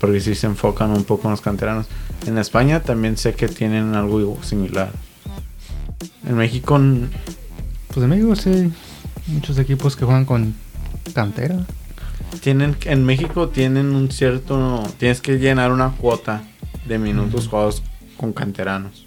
Porque 0.00 0.20
sí 0.20 0.34
se 0.36 0.46
enfocan 0.46 0.92
un 0.92 1.04
poco 1.04 1.26
en 1.26 1.32
los 1.32 1.40
canteranos. 1.40 1.86
En 2.26 2.38
España 2.38 2.80
también 2.82 3.16
sé 3.16 3.34
que 3.34 3.48
tienen 3.48 3.94
algo 3.94 4.38
similar. 4.42 4.92
En 6.26 6.36
México 6.36 6.78
Pues 7.88 8.04
en 8.04 8.08
México 8.08 8.36
sí 8.36 8.50
hay 8.50 8.72
muchos 9.26 9.58
equipos 9.58 9.96
que 9.96 10.04
juegan 10.04 10.24
con 10.24 10.54
cantera. 11.14 11.64
tienen 12.40 12.76
en 12.84 13.04
México 13.04 13.48
tienen 13.48 13.94
un 13.94 14.10
cierto 14.12 14.82
tienes 14.98 15.20
que 15.20 15.38
llenar 15.38 15.72
una 15.72 15.90
cuota 15.92 16.42
de 16.86 16.98
minutos 16.98 17.48
jugados 17.48 17.82
con 18.16 18.32
canteranos. 18.32 19.06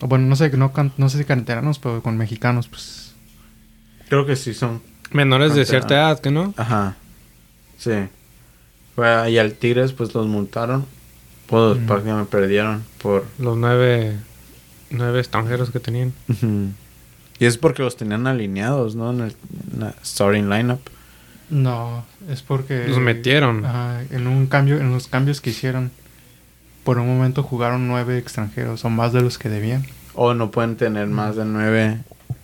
Bueno, 0.00 0.26
no 0.26 0.36
sé, 0.36 0.48
no, 0.56 0.72
can- 0.72 0.92
no 0.96 1.10
sé 1.10 1.18
si 1.18 1.24
canteranos, 1.24 1.78
pero 1.78 2.02
con 2.02 2.16
mexicanos, 2.16 2.68
pues. 2.68 2.99
Creo 4.10 4.26
que 4.26 4.36
sí 4.36 4.52
son. 4.52 4.82
Menores 5.12 5.54
de 5.54 5.64
cierta 5.64 5.94
edad, 5.94 6.20
¿que 6.20 6.30
no? 6.30 6.52
Ajá. 6.58 6.96
Sí. 7.78 7.92
Fue- 8.94 9.30
Y 9.30 9.38
al 9.38 9.54
Tigres, 9.54 9.92
pues 9.92 10.14
los 10.14 10.26
multaron. 10.26 10.84
Pues 11.46 11.78
Mm. 11.80 11.86
prácticamente 11.86 12.30
perdieron 12.30 12.84
por. 13.02 13.24
Los 13.38 13.56
nueve, 13.56 14.16
nueve 14.90 15.18
extranjeros 15.20 15.70
que 15.70 15.80
tenían. 15.80 16.12
Y 17.40 17.44
es 17.46 17.56
porque 17.56 17.82
los 17.82 17.96
tenían 17.96 18.26
alineados, 18.26 18.94
¿no? 18.94 19.10
En 19.12 19.20
el 19.22 19.36
en 19.72 19.80
la 19.80 19.94
starting 20.04 20.50
lineup. 20.50 20.80
No, 21.48 22.04
es 22.28 22.42
porque... 22.42 22.86
Los 22.86 22.98
metieron. 22.98 23.64
Ajá, 23.66 24.02
en 24.10 24.28
un 24.28 24.46
cambio, 24.46 24.78
en 24.78 24.92
los 24.92 25.08
cambios 25.08 25.40
que 25.40 25.50
hicieron, 25.50 25.90
por 26.84 26.98
un 26.98 27.08
momento 27.08 27.42
jugaron 27.42 27.88
nueve 27.88 28.18
extranjeros, 28.18 28.84
o 28.84 28.90
más 28.90 29.12
de 29.12 29.22
los 29.22 29.36
que 29.38 29.48
debían. 29.48 29.84
O 30.14 30.34
no 30.34 30.52
pueden 30.52 30.76
tener 30.76 31.08
más 31.08 31.34
de 31.34 31.44
nueve. 31.46 31.98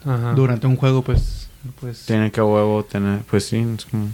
Ajá. 0.04 0.32
Durante 0.34 0.66
un 0.66 0.74
juego, 0.76 1.02
pues... 1.02 1.45
pues 1.80 2.06
Tienen 2.06 2.30
que 2.30 2.40
a 2.40 2.44
huevo 2.44 2.84
tener. 2.84 3.20
Pues 3.22 3.46
sí, 3.46 3.56
es 3.58 3.84
como. 3.86 4.08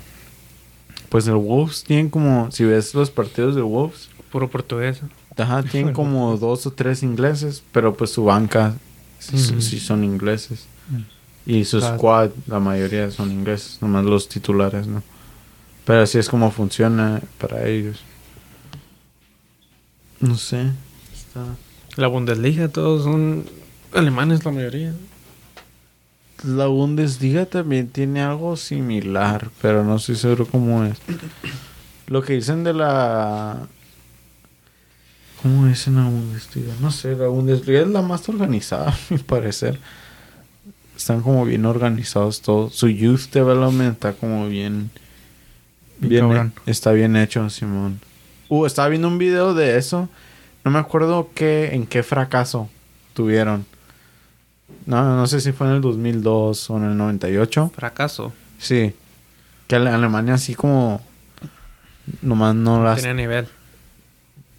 Pues 1.08 1.26
el 1.26 1.34
Wolves 1.34 1.84
tienen 1.84 2.10
como. 2.10 2.50
Si 2.50 2.64
ves 2.64 2.94
los 2.94 3.10
partidos 3.10 3.54
del 3.54 3.64
Wolves. 3.64 4.08
Puro 4.30 4.48
portugués. 4.48 5.00
Ajá, 5.36 5.62
tienen 5.62 5.92
como 5.94 6.36
dos 6.36 6.66
o 6.66 6.72
tres 6.72 7.02
ingleses. 7.02 7.62
Pero 7.72 7.94
pues 7.94 8.10
su 8.10 8.24
banca. 8.24 8.74
Sí, 9.18 9.38
son 9.78 10.02
ingleses. 10.04 10.66
Mm. 10.88 11.50
Y 11.50 11.64
su 11.64 11.78
Claro. 11.78 11.96
squad, 11.96 12.30
la 12.46 12.60
mayoría 12.60 13.10
son 13.10 13.30
ingleses. 13.30 13.78
Nomás 13.80 14.04
los 14.04 14.28
titulares, 14.28 14.86
¿no? 14.86 15.02
Pero 15.84 16.02
así 16.02 16.18
es 16.18 16.28
como 16.28 16.50
funciona 16.50 17.20
para 17.38 17.66
ellos. 17.68 18.00
No 20.20 20.36
sé. 20.36 20.70
Está. 21.12 21.44
La 21.96 22.06
Bundesliga, 22.06 22.68
todos 22.68 23.04
son 23.04 23.44
alemanes 23.92 24.44
la 24.44 24.50
mayoría. 24.52 24.94
La 26.44 26.66
Bundesliga 26.66 27.46
también 27.46 27.88
tiene 27.88 28.20
algo 28.20 28.56
similar, 28.56 29.50
pero 29.60 29.84
no 29.84 29.96
estoy 29.96 30.16
seguro 30.16 30.46
cómo 30.46 30.84
es. 30.84 30.98
Lo 32.08 32.22
que 32.22 32.34
dicen 32.34 32.64
de 32.64 32.74
la... 32.74 33.66
¿Cómo 35.40 35.66
es 35.66 35.86
en 35.86 35.96
la 35.96 36.04
Bundesliga? 36.04 36.74
No 36.80 36.90
sé, 36.90 37.16
la 37.16 37.28
Bundesliga 37.28 37.82
es 37.82 37.88
la 37.88 38.02
más 38.02 38.28
organizada, 38.28 38.90
a 38.92 38.98
mi 39.10 39.18
parecer. 39.18 39.78
Están 40.96 41.22
como 41.22 41.44
bien 41.44 41.64
organizados 41.64 42.42
todos. 42.42 42.74
Su 42.74 42.88
youth 42.88 43.30
development 43.32 43.94
está 43.94 44.12
como 44.12 44.48
bien... 44.48 44.90
Bien 45.98 46.52
está 46.66 46.90
bien 46.90 47.14
hecho, 47.14 47.48
Simón. 47.48 48.00
Uh, 48.48 48.66
estaba 48.66 48.88
viendo 48.88 49.06
un 49.06 49.18
video 49.18 49.54
de 49.54 49.78
eso. 49.78 50.08
No 50.64 50.72
me 50.72 50.80
acuerdo 50.80 51.30
qué, 51.34 51.74
en 51.74 51.86
qué 51.86 52.02
fracaso 52.02 52.68
tuvieron. 53.14 53.64
No, 54.86 55.16
no 55.16 55.26
sé 55.26 55.40
si 55.40 55.52
fue 55.52 55.68
en 55.68 55.74
el 55.74 55.80
2002 55.80 56.70
o 56.70 56.76
en 56.78 56.84
el 56.84 56.96
98. 56.96 57.72
Fracaso. 57.74 58.32
Sí. 58.58 58.94
Que 59.66 59.76
Ale- 59.76 59.90
Alemania 59.90 60.34
así 60.34 60.54
como... 60.54 61.00
Nomás 62.20 62.54
no 62.54 62.82
las... 62.82 62.96
Tenía 63.00 63.14
nivel. 63.14 63.46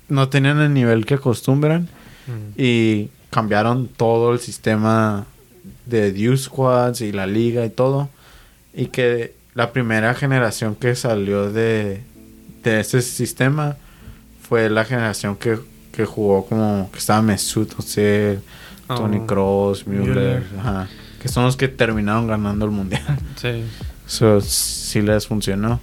No 0.08 0.30
tenían 0.30 0.60
el 0.60 0.74
nivel 0.74 1.06
que 1.06 1.16
acostumbran. 1.16 1.90
Mm. 2.28 2.54
Y 2.58 3.10
cambiaron 3.30 3.88
todo 3.88 4.32
el 4.34 4.40
sistema 4.40 5.26
de 5.86 6.14
youth 6.14 6.38
squads 6.38 7.02
y 7.02 7.12
la 7.12 7.28
liga 7.28 7.66
y 7.66 7.70
todo. 7.70 8.10
Y 8.74 8.88
que 8.88 9.36
la 9.56 9.72
primera 9.74 10.14
generación 10.14 10.76
que 10.76 10.96
salió 10.96 11.52
de, 11.52 12.02
de 12.64 12.80
ese 12.80 13.02
sistema 13.02 13.76
fue 14.42 14.70
la 14.70 14.86
generación 14.86 15.36
que, 15.36 15.60
que 15.92 16.06
jugó 16.06 16.46
como 16.46 16.90
que 16.92 17.00
estaba 17.00 17.22
Mesut 17.22 17.74
Özil, 17.78 18.40
Tony 18.40 18.42
Oh, 18.90 19.26
Kroos, 19.26 19.88
Müller, 19.88 20.08
Müller. 20.08 20.44
ajá, 20.60 20.88
que 21.22 21.28
son 21.30 21.46
los 21.46 21.56
que 21.58 21.68
terminaron 21.68 22.28
ganando 22.28 22.66
el 22.66 22.72
mundial. 22.72 23.02
Sí. 23.36 23.64
So, 24.06 24.42
sí 24.42 25.02
les 25.02 25.26
funcionó. 25.28 25.80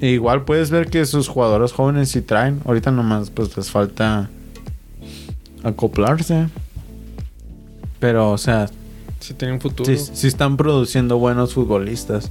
E 0.00 0.10
igual 0.10 0.44
puedes 0.44 0.70
ver 0.70 0.88
que 0.90 1.04
sus 1.06 1.26
jugadores 1.28 1.72
jóvenes 1.72 2.10
sí 2.10 2.20
traen. 2.22 2.60
Ahorita 2.66 2.90
nomás 2.90 3.30
pues 3.30 3.56
les 3.56 3.70
falta 3.70 4.28
acoplarse. 5.64 6.48
Pero, 7.98 8.30
o 8.30 8.38
sea, 8.38 8.68
Sí 9.18 9.34
tenía 9.34 9.54
un 9.54 9.60
futuro. 9.60 9.90
sí, 9.92 10.10
sí 10.14 10.26
están 10.28 10.56
produciendo 10.56 11.18
buenos 11.18 11.54
futbolistas. 11.54 12.30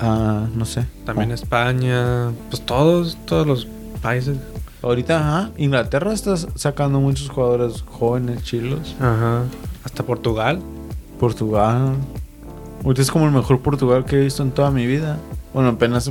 Ah, 0.00 0.48
no 0.54 0.64
sé. 0.64 0.84
También 1.06 1.30
Oh. 1.30 1.34
España. 1.34 2.32
Pues 2.50 2.64
todos, 2.66 3.16
todos 3.26 3.46
los 3.46 3.66
países. 4.02 4.36
Ahorita, 4.84 5.18
ajá, 5.18 5.50
Inglaterra 5.56 6.12
está 6.12 6.36
sacando 6.36 7.00
muchos 7.00 7.30
jugadores 7.30 7.82
jóvenes, 7.86 8.42
chilos. 8.42 8.94
Ajá. 9.00 9.44
Hasta 9.82 10.02
Portugal. 10.02 10.60
Portugal. 11.18 11.94
Ahorita 12.84 13.00
es 13.00 13.10
como 13.10 13.24
el 13.24 13.32
mejor 13.32 13.60
Portugal 13.62 14.04
que 14.04 14.16
he 14.16 14.20
visto 14.24 14.42
en 14.42 14.50
toda 14.50 14.70
mi 14.70 14.86
vida. 14.86 15.18
Bueno, 15.54 15.70
apenas 15.70 16.10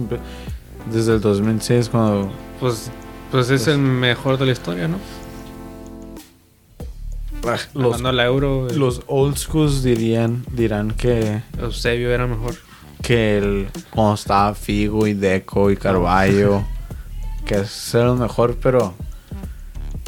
desde 0.91 1.13
el 1.13 1.21
2006 1.21 1.89
cuando... 1.89 2.31
Pues, 2.59 2.89
pues 3.29 3.49
es 3.51 3.63
Pues- 3.63 3.67
el 3.75 3.77
mejor 3.79 4.39
de 4.39 4.47
la 4.47 4.51
historia, 4.53 4.87
¿no? 4.87 4.97
Los, 7.73 7.91
Ganando 7.91 8.11
la 8.13 8.23
Euro. 8.25 8.67
el 8.69 8.79
los 8.79 9.01
old 9.07 9.35
schools 9.37 9.83
dirían, 9.83 10.45
dirán 10.51 10.91
que, 10.91 11.41
Eusebio 11.61 12.09
era 12.11 12.25
mejor. 12.25 12.55
que 13.01 13.37
el, 13.37 13.67
cuando 13.91 14.13
estaba 14.15 14.55
Figo 14.55 15.05
y 15.07 15.13
Deco 15.13 15.69
y 15.69 15.75
Carballo, 15.75 16.63
que 17.53 17.59
es 17.61 17.93
el 17.93 18.13
mejor, 18.15 18.57
pero 18.61 18.93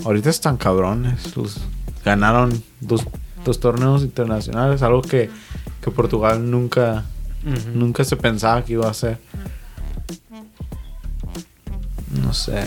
ahorita 0.04 0.30
están 0.30 0.58
cabrones. 0.58 1.36
Los, 1.38 1.58
ganaron 2.04 2.64
dos, 2.80 3.06
dos 3.44 3.60
torneos 3.60 4.02
internacionales, 4.02 4.82
algo 4.82 5.02
que, 5.02 5.30
que 5.82 5.92
Portugal 5.92 6.50
nunca, 6.50 7.06
nunca 7.74 8.04
se 8.04 8.16
pensaba 8.16 8.64
que 8.66 8.74
iba 8.74 8.88
a 8.88 8.92
hacer. 8.92 9.20
No 12.22 12.34
sé. 12.34 12.64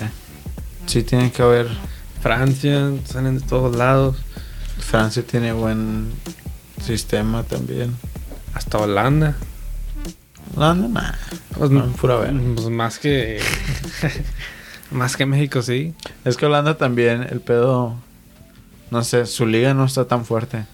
Sí 0.87 1.03
tiene 1.03 1.33
que 1.33 1.43
haber... 1.43 1.69
Francia, 2.21 2.91
salen 3.05 3.39
de 3.39 3.47
todos 3.47 3.77
lados. 3.77 4.17
Francia 4.79 5.23
tiene 5.25 5.53
buen 5.53 6.11
sistema 6.85 7.45
también. 7.45 7.97
Hasta 8.55 8.79
Holanda. 8.79 9.37
Holanda, 10.57 10.89
nah. 10.89 11.13
Pues, 11.57 11.71
No, 11.71 11.87
pura 11.93 12.17
ver. 12.17 12.35
pues 12.57 12.69
más 12.69 12.99
que. 12.99 13.41
más 14.91 15.17
que 15.17 15.27
México, 15.27 15.63
sí. 15.63 15.95
Es 16.25 16.37
que 16.37 16.47
Holanda 16.47 16.77
también, 16.77 17.23
el 17.31 17.41
pedo... 17.41 17.95
No 18.91 19.05
sé, 19.05 19.27
su 19.27 19.45
liga 19.47 19.75
no 19.75 19.85
está 19.85 20.07
tan 20.07 20.25
fuerte. 20.25 20.65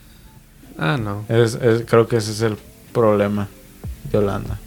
Ah, 0.78 0.96
no. 0.96 1.24
Es, 1.28 1.54
es- 1.56 1.82
creo 1.88 2.06
que 2.06 2.16
ese 2.16 2.30
es 2.30 2.42
el 2.42 2.56
problema 2.92 3.48
de 4.12 4.18
Holanda. 4.18 4.58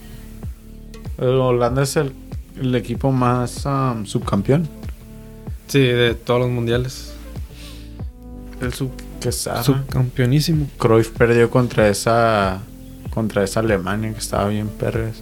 El 1.18 1.30
Holanda 1.30 1.84
es 1.84 1.96
el, 1.96 2.12
el 2.60 2.76
equipo 2.76 3.12
más 3.14 3.66
um, 3.66 4.06
subcampeón. 4.06 4.68
Sí, 5.68 5.80
de 5.80 6.14
todos 6.14 6.42
los 6.42 6.50
mundiales. 6.50 7.14
El 8.62 8.74
sub, 8.74 8.92
Que 9.22 9.32
subcampeonísimo. 9.32 10.68
Cruyff 10.78 11.10
perdió 11.12 11.50
contra 11.50 11.88
esa 11.90 12.62
contra 13.12 13.44
esa 13.44 13.62
Alemania 13.62 14.12
que 14.14 14.20
estaba 14.20 14.48
bien 14.50 14.68
perres. 14.68 15.22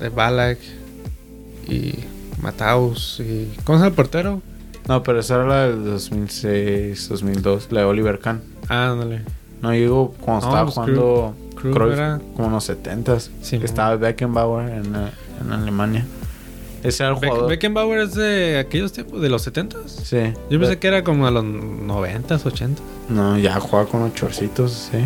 De 0.00 0.08
Balak. 0.08 0.58
Y 1.68 1.94
Mataus. 2.40 3.20
Y. 3.20 3.52
¿Cómo 3.64 3.78
llama 3.78 3.88
el 3.88 3.94
portero? 3.94 4.42
No, 4.88 5.02
pero 5.02 5.20
esa 5.20 5.36
era 5.36 5.46
la 5.46 5.66
del 5.68 5.84
2006, 5.84 7.08
2002, 7.08 7.68
la 7.72 7.80
de 7.80 7.86
Oliver 7.86 8.18
Kahn. 8.18 8.40
Ah, 8.68 8.90
ándale. 8.92 9.22
No, 9.62 9.72
yo 9.74 9.80
digo 9.80 10.14
cuando 10.20 10.46
No, 10.46 10.52
estaba 10.52 10.64
pues 10.64 10.74
jugando 10.74 11.34
Cruyff 11.56 11.74
Cruyff, 11.76 11.92
era- 11.94 12.20
como 12.34 12.48
en 12.48 12.52
los 12.54 12.68
70s, 12.68 13.30
Sí, 13.42 13.56
estaba 13.62 13.96
Beckenbauer 13.96 14.68
en, 14.68 14.94
eh, 14.94 15.10
en 15.40 15.52
Alemania. 15.52 16.04
Ese 16.84 17.02
era 17.02 17.12
el 17.14 17.18
jugador. 17.18 17.48
Beckenbauer 17.48 18.00
es 18.00 18.14
de 18.14 18.58
aquellos 18.58 18.92
tiempos, 18.92 19.20
de 19.20 19.28
los 19.28 19.42
70s. 19.42 19.88
Sí. 20.04 20.18
Yo 20.50 20.58
pensé 20.60 20.74
Be- 20.74 20.78
que 20.78 20.86
era 20.88 21.02
como 21.02 21.26
a 21.26 21.30
los 21.32 21.42
90s, 21.44 22.44
80s. 22.44 22.78
No, 23.08 23.36
ya 23.38 23.58
jugaba 23.58 23.88
con 23.88 24.00
los 24.02 24.14
chorcitos, 24.14 24.88
sí. 24.92 24.98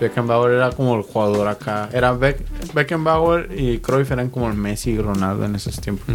Beckenbauer 0.00 0.52
era 0.52 0.70
como 0.70 0.96
el 0.96 1.02
jugador 1.02 1.46
acá. 1.48 1.88
Era 1.92 2.12
Beck- 2.12 2.44
Beckenbauer 2.74 3.50
y 3.56 3.78
Cruyff 3.78 4.10
eran 4.10 4.30
como 4.30 4.48
el 4.48 4.54
Messi 4.54 4.90
y 4.92 4.98
Ronaldo 4.98 5.44
en 5.44 5.54
esos 5.54 5.80
tiempos. 5.80 6.06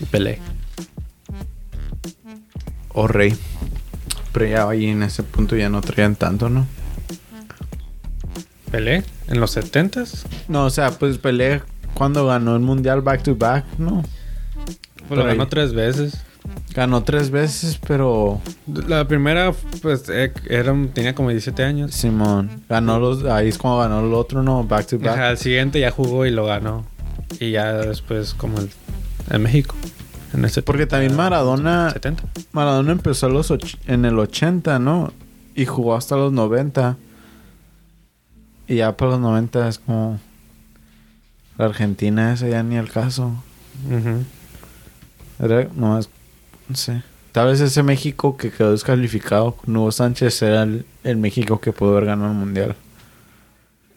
Y 0.00 0.04
Pelé. 0.06 0.40
O 2.92 3.06
Rey. 3.06 3.36
Pero 4.32 4.46
ya 4.46 4.68
ahí 4.68 4.86
en 4.86 5.02
ese 5.02 5.22
punto 5.22 5.56
ya 5.56 5.68
no 5.68 5.80
traían 5.80 6.16
tanto, 6.16 6.48
¿no? 6.48 6.66
¿Pelé? 8.70 9.04
¿En 9.28 9.40
los 9.40 9.56
70s? 9.56 10.24
No, 10.48 10.64
o 10.66 10.70
sea, 10.70 10.90
pues 10.92 11.18
Pelé 11.18 11.62
cuando 11.94 12.26
ganó 12.26 12.54
el 12.56 12.62
mundial 12.62 13.00
back 13.00 13.22
to 13.22 13.36
back, 13.36 13.64
¿no? 13.78 14.02
Pues 15.08 15.18
lo 15.18 15.24
ganó 15.24 15.48
tres 15.48 15.72
veces. 15.72 16.20
Ganó 16.76 17.02
tres 17.04 17.30
veces, 17.30 17.80
pero 17.88 18.40
La 18.86 19.08
primera, 19.08 19.52
pues, 19.80 20.08
eh, 20.10 20.30
era, 20.48 20.74
tenía 20.92 21.14
como 21.14 21.30
17 21.30 21.64
años. 21.64 21.94
Simón 21.94 22.62
ganó 22.68 23.00
los. 23.00 23.24
Ahí 23.24 23.48
es 23.48 23.56
cuando 23.56 23.78
ganó 23.80 24.06
el 24.06 24.12
otro, 24.12 24.42
¿no? 24.42 24.62
Back 24.62 24.86
to 24.88 24.98
back. 24.98 25.08
Ajá, 25.14 25.30
el 25.30 25.38
siguiente 25.38 25.80
ya 25.80 25.90
jugó 25.90 26.26
y 26.26 26.30
lo 26.30 26.44
ganó. 26.44 26.84
Y 27.40 27.52
ya 27.52 27.72
después, 27.72 28.34
como 28.34 28.58
el, 28.60 28.70
en 29.30 29.42
México. 29.42 29.74
En 30.34 30.44
ese 30.44 30.60
Porque 30.60 30.86
también 30.86 31.16
Maradona, 31.16 31.90
70. 31.92 32.24
Maradona 32.52 32.92
empezó 32.92 33.30
los 33.30 33.50
och- 33.50 33.78
en 33.86 34.04
el 34.04 34.18
80, 34.18 34.78
¿no? 34.78 35.14
Y 35.54 35.64
jugó 35.64 35.94
hasta 35.96 36.14
los 36.16 36.30
90. 36.32 36.98
Y 38.68 38.76
ya 38.76 38.94
para 38.96 39.12
los 39.12 39.20
90 39.20 39.66
es 39.68 39.78
como... 39.78 40.20
La 41.56 41.64
Argentina 41.64 42.34
esa 42.34 42.48
ya 42.48 42.62
ni 42.62 42.76
el 42.76 42.90
caso. 42.90 43.32
Era 45.42 45.68
nomás... 45.74 46.10
Sé. 46.74 47.02
Tal 47.32 47.48
vez 47.48 47.60
ese 47.60 47.82
México 47.82 48.36
que 48.36 48.50
quedó 48.50 48.72
descalificado 48.72 49.52
con 49.52 49.76
Hugo 49.76 49.92
Sánchez 49.92 50.40
era 50.42 50.62
el, 50.62 50.86
el 51.04 51.16
México 51.18 51.60
que 51.60 51.72
pudo 51.72 51.92
haber 51.92 52.06
ganado 52.06 52.30
el 52.30 52.38
Mundial. 52.38 52.76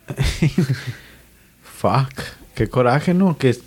Fuck. 1.64 2.22
Qué 2.54 2.68
coraje, 2.68 3.14
¿no? 3.14 3.38
Que 3.38 3.58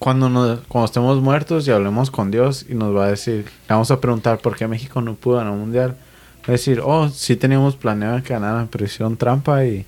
cuando, 0.00 0.28
nos, 0.28 0.60
cuando 0.66 0.86
estemos 0.86 1.20
muertos 1.22 1.68
y 1.68 1.70
hablemos 1.70 2.10
con 2.10 2.32
Dios 2.32 2.66
y 2.68 2.74
nos 2.74 2.96
va 2.96 3.04
a 3.06 3.10
decir... 3.10 3.44
Le 3.44 3.74
vamos 3.74 3.90
a 3.92 4.00
preguntar 4.00 4.38
por 4.38 4.56
qué 4.56 4.66
México 4.66 5.00
no 5.00 5.14
pudo 5.14 5.36
ganar 5.36 5.52
el 5.52 5.60
Mundial. 5.60 5.96
Va 6.40 6.48
a 6.48 6.52
decir, 6.52 6.80
oh, 6.84 7.08
sí 7.08 7.36
teníamos 7.36 7.76
planeado 7.76 8.20
que 8.22 8.32
ganaran, 8.32 8.66
pero 8.66 8.84
hicieron 8.84 9.16
trampa 9.16 9.64
y... 9.64 9.86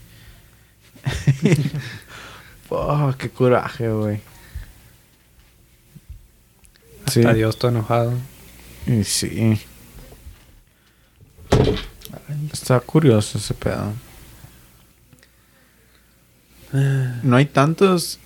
Fuck, 2.68 3.16
qué 3.16 3.30
coraje, 3.30 3.88
güey. 3.88 4.20
Sí. 7.08 7.18
Hasta 7.20 7.34
Dios 7.34 7.58
todo 7.58 7.72
enojado. 7.72 8.12
Y 8.90 9.04
sí. 9.04 9.56
Está 12.52 12.80
curioso 12.80 13.38
ese 13.38 13.54
pedo. 13.54 13.92
No 17.22 17.36
hay 17.36 17.46
tantos 17.46 18.18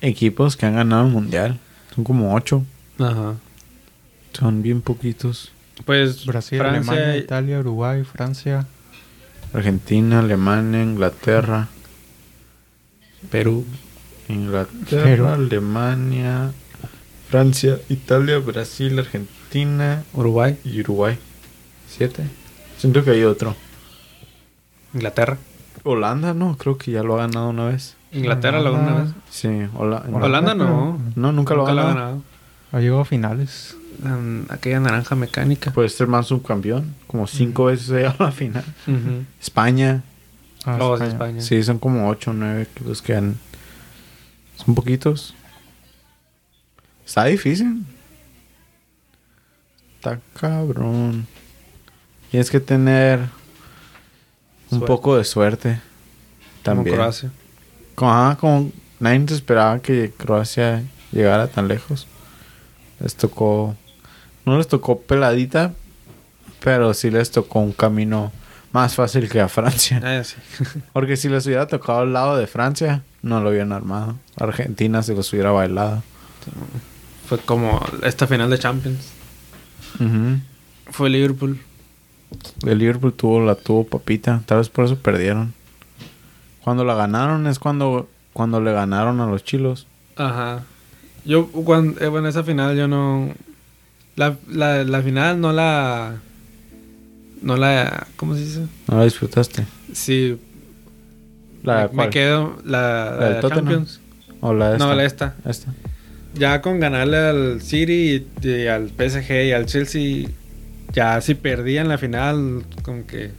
equipos 0.00 0.56
que 0.56 0.64
han 0.64 0.76
ganado 0.76 1.06
el 1.06 1.12
mundial. 1.12 1.58
Son 1.94 2.02
como 2.02 2.34
ocho. 2.34 2.64
Ajá. 2.98 3.34
Son 4.32 4.62
bien 4.62 4.80
poquitos. 4.80 5.52
Pues 5.84 6.24
Brasil, 6.24 6.58
Francia 6.60 6.92
Alemania, 6.92 7.16
Italia, 7.18 7.58
Uruguay, 7.60 8.02
Francia. 8.04 8.66
Argentina, 9.52 10.20
Alemania, 10.20 10.82
Inglaterra. 10.82 11.68
Perú. 13.30 13.66
Inglaterra, 14.28 15.34
Alemania, 15.34 16.52
Francia, 17.28 17.78
Italia, 17.90 18.38
Brasil, 18.38 18.98
Argentina 18.98 19.35
Uruguay. 20.12 20.58
y 20.64 20.80
Uruguay. 20.80 21.18
Siete. 21.88 22.24
Siento 22.78 23.02
que 23.04 23.10
hay 23.10 23.24
otro. 23.24 23.54
Inglaterra. 24.94 25.38
Holanda, 25.84 26.34
no, 26.34 26.56
creo 26.56 26.76
que 26.78 26.90
ya 26.90 27.02
lo 27.02 27.14
ha 27.14 27.26
ganado 27.26 27.48
una 27.50 27.66
vez. 27.66 27.96
Inglaterra 28.12 28.60
lo 28.60 28.72
ganó 28.72 28.88
una 28.92 29.02
vez. 29.04 29.12
Sí, 29.30 29.48
Hola- 29.74 30.04
Holanda 30.12 30.54
no. 30.54 30.98
No, 31.14 31.32
nunca 31.32 31.54
lo 31.54 31.66
ha 31.66 31.70
Nunca 31.70 31.86
ganado. 31.88 32.22
Ha 32.72 32.80
llegado 32.80 33.00
a 33.00 33.04
finales. 33.04 33.76
Aquella 34.48 34.80
naranja 34.80 35.14
mecánica. 35.14 35.70
Puede 35.70 35.88
ser 35.88 36.06
más 36.06 36.26
subcampeón. 36.26 36.94
Como 37.06 37.26
cinco 37.26 37.66
veces 37.66 37.90
ha 37.90 37.94
llegado 37.96 38.16
a 38.20 38.24
la 38.24 38.32
final. 38.32 38.64
España. 39.40 40.02
Ah, 40.64 40.78
Oh, 40.80 40.96
es 40.96 41.02
España. 41.02 41.12
España. 41.12 41.40
Sí, 41.42 41.62
son 41.62 41.78
como 41.78 42.08
ocho 42.08 42.32
o 42.32 42.34
nueve 42.34 42.66
los 42.84 43.00
que 43.00 43.14
han... 43.14 43.36
Son 44.56 44.74
poquitos. 44.74 45.34
Está 47.06 47.24
difícil. 47.26 47.84
Está 50.06 50.20
cabrón. 50.38 51.26
Tienes 52.30 52.48
que 52.48 52.60
tener 52.60 53.18
un 54.70 54.78
Suerte. 54.78 54.86
poco 54.86 55.16
de 55.16 55.24
suerte. 55.24 55.80
Como 56.64 56.76
También. 56.76 56.96
Croacia. 56.96 57.32
Como, 57.96 58.12
ajá, 58.12 58.36
como 58.36 58.70
nadie 59.00 59.26
se 59.26 59.34
esperaba 59.34 59.80
que 59.80 60.12
Croacia 60.16 60.84
llegara 61.10 61.48
tan 61.48 61.66
lejos. 61.66 62.06
Les 63.00 63.16
tocó. 63.16 63.74
No 64.44 64.56
les 64.58 64.68
tocó 64.68 65.00
peladita, 65.00 65.74
pero 66.60 66.94
sí 66.94 67.10
les 67.10 67.32
tocó 67.32 67.58
un 67.58 67.72
camino 67.72 68.30
más 68.70 68.94
fácil 68.94 69.28
que 69.28 69.40
a 69.40 69.48
Francia. 69.48 70.00
Ah, 70.04 70.22
sí. 70.22 70.36
Porque 70.92 71.16
si 71.16 71.28
les 71.28 71.46
hubiera 71.46 71.66
tocado 71.66 72.00
al 72.00 72.12
lado 72.12 72.36
de 72.36 72.46
Francia, 72.46 73.02
no 73.22 73.40
lo 73.40 73.50
hubieran 73.50 73.72
armado. 73.72 74.14
Argentina 74.36 75.02
se 75.02 75.14
los 75.14 75.32
hubiera 75.32 75.50
bailado. 75.50 76.04
Fue 77.28 77.38
como 77.38 77.84
esta 78.04 78.28
final 78.28 78.50
de 78.50 78.58
Champions. 78.60 79.15
Ujú. 80.00 80.40
Fue 80.90 81.10
Liverpool. 81.10 81.58
El 82.66 82.78
Liverpool 82.78 83.12
tuvo 83.12 83.44
la 83.44 83.54
tuvo 83.54 83.84
papita, 83.84 84.42
tal 84.46 84.58
vez 84.58 84.68
por 84.68 84.84
eso 84.84 84.96
perdieron. 84.96 85.54
Cuando 86.62 86.84
la 86.84 86.94
ganaron 86.94 87.46
es 87.46 87.58
cuando 87.58 88.08
cuando 88.32 88.60
le 88.60 88.70
ganaron 88.72 89.20
a 89.20 89.26
los 89.26 89.44
chilos. 89.44 89.86
Ajá. 90.16 90.62
Yo, 91.24 91.46
cuando, 91.48 91.98
eh, 92.00 92.08
bueno, 92.08 92.28
esa 92.28 92.44
final 92.44 92.76
yo 92.76 92.86
no... 92.86 93.32
La, 94.14 94.36
la, 94.46 94.84
la 94.84 95.02
final 95.02 95.40
no 95.40 95.52
la... 95.52 96.16
No 97.40 97.56
la... 97.56 98.06
¿Cómo 98.16 98.34
se 98.34 98.40
dice? 98.40 98.66
No 98.88 98.98
la 98.98 99.04
disfrutaste. 99.04 99.66
Sí. 99.94 100.38
¿La 101.62 101.88
me, 101.90 102.10
quedo... 102.10 102.58
La, 102.64 103.16
¿La 103.18 103.40
Tottenham? 103.40 103.64
Champions. 103.64 104.00
¿O 104.42 104.52
la 104.52 104.72
esta? 104.72 104.86
No, 104.86 104.94
la 104.94 105.04
esta. 105.04 105.34
Esta. 105.46 105.72
Ya 106.38 106.60
con 106.60 106.80
ganarle 106.80 107.16
al 107.16 107.62
City 107.62 108.26
y, 108.42 108.46
y 108.48 108.66
al 108.66 108.90
PSG 108.90 109.30
y 109.48 109.52
al 109.52 109.66
Chelsea... 109.66 110.28
Ya 110.92 111.20
si 111.20 111.34
perdían 111.34 111.88
la 111.88 111.98
final, 111.98 112.64
como 112.82 113.06
que... 113.06 113.30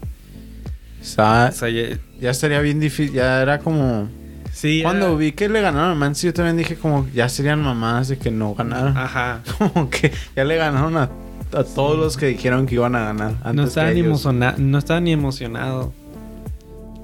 O 1.01 1.03
sea, 1.03 1.49
ya- 1.51 1.97
ya 2.19 2.29
estaría 2.29 2.59
bien 2.61 2.79
difícil, 2.79 3.13
ya 3.13 3.41
era 3.41 3.59
como... 3.59 4.09
sí, 4.51 4.81
Cuando 4.83 5.07
era- 5.07 5.15
vi 5.15 5.31
que 5.31 5.47
le 5.49 5.61
ganaron 5.61 5.91
al 5.91 5.95
Man 5.95 6.13
City, 6.13 6.27
yo 6.27 6.33
también 6.33 6.57
dije 6.57 6.75
como 6.75 7.07
ya 7.15 7.29
serían 7.29 7.61
mamadas 7.61 8.09
de 8.09 8.17
que 8.17 8.29
no 8.31 8.53
ganaron. 8.53 8.95
Ajá. 8.97 9.41
Como 9.57 9.89
que 9.89 10.11
ya 10.35 10.43
le 10.43 10.57
ganaron 10.57 10.97
a, 10.97 11.03
a 11.53 11.63
todos 11.63 11.97
los 11.97 12.17
que 12.17 12.27
dijeron 12.27 12.65
que 12.67 12.75
iban 12.75 12.95
a 12.95 13.05
ganar. 13.05 13.31
Antes 13.43 13.55
No 13.55 13.63
estaba, 13.63 13.87
que 13.87 13.93
ni 13.95 13.99
ellos. 14.01 14.25
no 14.57 14.77
estaba 14.77 14.99
ni 14.99 15.13
emocionado. 15.13 15.93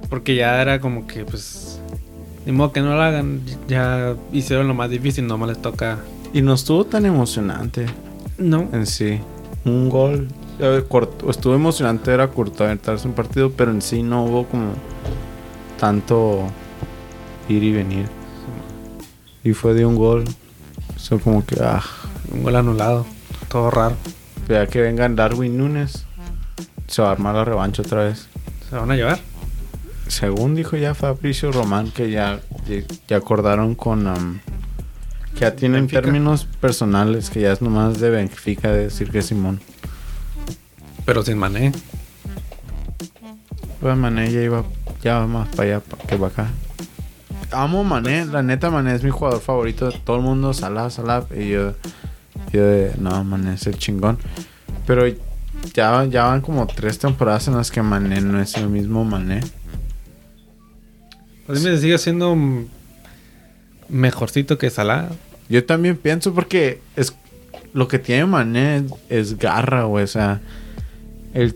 Porque 0.09 0.35
ya 0.35 0.61
era 0.61 0.79
como 0.79 1.07
que, 1.07 1.23
pues. 1.25 1.62
Ni 2.45 2.51
modo 2.51 2.71
que 2.71 2.81
no 2.81 2.95
lo 2.95 3.01
hagan. 3.01 3.41
Ya 3.67 4.15
hicieron 4.31 4.67
lo 4.67 4.73
más 4.73 4.89
difícil, 4.89 5.25
no 5.27 5.37
más 5.37 5.49
les 5.49 5.61
toca. 5.61 5.99
Y 6.33 6.41
no 6.41 6.53
estuvo 6.53 6.85
tan 6.85 7.05
emocionante 7.05 7.85
No. 8.37 8.67
en 8.73 8.85
sí. 8.85 9.19
Un 9.65 9.89
gol. 9.89 10.27
corto- 10.89 11.29
estuvo 11.29 11.55
emocionante, 11.55 12.11
era 12.13 12.27
corto 12.27 12.63
aventarse 12.63 13.07
un 13.07 13.13
partido, 13.13 13.51
pero 13.51 13.71
en 13.71 13.81
sí 13.81 14.03
no 14.03 14.23
hubo 14.25 14.45
como 14.45 14.73
tanto 15.79 16.43
ir 17.49 17.63
y 17.63 17.71
venir. 17.73 18.07
Y 19.43 19.53
fue 19.53 19.73
de 19.73 19.85
un 19.85 19.95
gol. 19.95 20.23
Eso 20.95 21.19
como 21.19 21.45
que, 21.45 21.57
ah, 21.61 21.81
Un 22.31 22.43
gol 22.43 22.55
anulado. 22.55 23.05
Todo 23.49 23.69
raro. 23.71 23.95
vea 24.47 24.67
que 24.67 24.81
vengan 24.81 25.15
Darwin 25.15 25.57
Núñez. 25.57 26.05
Se 26.87 27.01
va 27.01 27.09
a 27.09 27.11
armar 27.11 27.35
la 27.35 27.45
revancha 27.45 27.81
otra 27.81 28.03
vez. 28.05 28.27
¿Se 28.69 28.75
van 28.75 28.89
a 28.91 28.95
llevar? 28.95 29.19
Según 30.14 30.53
dijo 30.53 30.78
ya 30.78 30.93
Fabricio 30.93 31.51
Román, 31.51 31.89
que 31.89 32.11
ya, 32.11 32.39
ya, 33.07 33.18
acordaron 33.18 33.74
con... 33.74 34.05
um, 34.05 34.39
que 35.34 35.39
ya 35.39 35.55
tienen 35.55 35.82
Benfica. 35.82 36.03
términos 36.03 36.45
personales, 36.61 37.32
que 37.32 37.41
ya 37.41 37.51
es 37.51 37.64
nomás 37.64 37.99
de 37.99 38.11
Benfica 38.11 38.72
de 38.72 38.84
decir 38.84 39.09
que 39.09 39.20
es 39.20 39.26
Simón. 39.26 39.59
Pero 41.03 41.24
sin 41.24 41.39
mané. 41.39 41.72
Pues 43.82 43.97
Mané 43.97 44.32
ya 44.32 44.41
iba 44.43 44.64
ya 45.01 45.18
va 45.18 45.26
más 45.28 45.47
para 45.49 45.78
allá 45.78 45.82
que 46.07 46.16
para 46.16 46.28
acá. 46.32 46.47
Amo 47.49 47.84
Mané, 47.84 48.26
la 48.28 48.43
neta 48.43 48.70
Mané 48.70 48.93
es 48.93 49.03
mi 49.03 49.09
jugador 49.09 49.41
favorito. 49.41 49.91
Todo 49.91 50.18
el 50.18 50.22
mundo, 50.22 50.53
Salah, 50.53 50.91
Salah. 50.91 51.26
Y 51.36 51.49
yo, 51.49 51.74
yo 52.51 52.64
de, 52.64 52.93
no, 52.99 53.24
Mané 53.24 53.55
es 53.55 53.66
el 53.66 53.80
chingón. 53.80 54.20
Pero 54.86 55.07
ya, 55.74 56.05
ya 56.05 56.26
van 56.26 56.41
como 56.41 56.68
tres 56.68 56.99
temporadas 56.99 57.47
en 57.47 57.55
las 57.55 57.72
que 57.72 57.82
Mané 57.82 58.22
no 58.22 58.39
es 58.39 58.53
el 58.57 58.70
mismo 58.70 59.03
Mané. 59.03 59.41
Pues 61.45 61.61
me 61.63 61.77
sigue 61.77 61.97
siendo 61.97 62.35
mejorcito 63.89 64.57
que 64.57 64.69
Salah. 64.69 65.09
Yo 65.49 65.65
también 65.65 65.97
pienso 65.97 66.33
porque 66.33 66.79
es 66.95 67.13
lo 67.73 67.87
que 67.87 67.99
tiene 67.99 68.25
Mané 68.25 68.77
es, 68.77 68.83
es 69.09 69.37
garra, 69.37 69.83
güey. 69.83 70.03
O 70.05 70.07
sea, 70.07 70.39
él, 71.33 71.55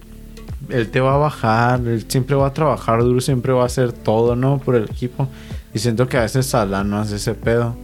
él 0.70 0.90
te 0.90 1.00
va 1.00 1.14
a 1.16 1.18
bajar, 1.18 1.80
él 1.88 2.06
siempre 2.08 2.36
va 2.36 2.48
a 2.48 2.54
trabajar 2.54 3.02
duro, 3.02 3.22
siempre 3.22 3.54
va 3.54 3.64
a 3.64 3.68
hacer 3.68 3.94
todo, 3.94 4.36
¿no? 4.36 4.60
Por 4.60 4.76
el 4.76 4.84
equipo. 4.86 5.30
Y 5.74 5.80
siento 5.80 6.08
que 6.10 6.18
a 6.18 6.22
veces 6.22 6.46
Salah 6.48 6.84
no 6.84 6.98
hace 7.00 7.16
ese 7.16 7.34
pedo. 7.34 7.76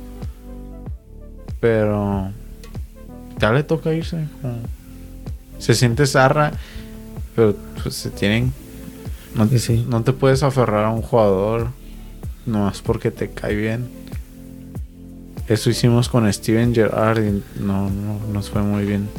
Pero 1.59 2.31
ya 3.39 3.51
le 3.53 3.63
toca 3.63 3.93
irse. 3.93 4.27
como- 4.41 4.57
Se 5.59 5.73
siente 5.75 6.05
zarra, 6.05 6.51
pero 7.35 7.55
pues 7.81 7.95
se 7.95 8.09
tienen. 8.09 8.51
No, 9.35 9.47
Sí, 9.47 9.59
sí. 9.59 9.85
no 9.89 10.03
te 10.03 10.11
puedes 10.11 10.43
aferrar 10.43 10.85
a 10.85 10.89
un 10.89 11.01
jugador 11.01 11.67
nomás 12.45 12.81
porque 12.81 13.11
te 13.11 13.29
cae 13.29 13.55
bien. 13.55 13.89
Eso 15.47 15.69
hicimos 15.69 16.07
con 16.09 16.31
Steven 16.31 16.73
Gerrard 16.73 17.21
y 17.23 17.43
no, 17.59 17.89
no 17.89 18.19
nos 18.31 18.49
fue 18.49 18.61
muy 18.61 18.85
bien. 18.85 19.09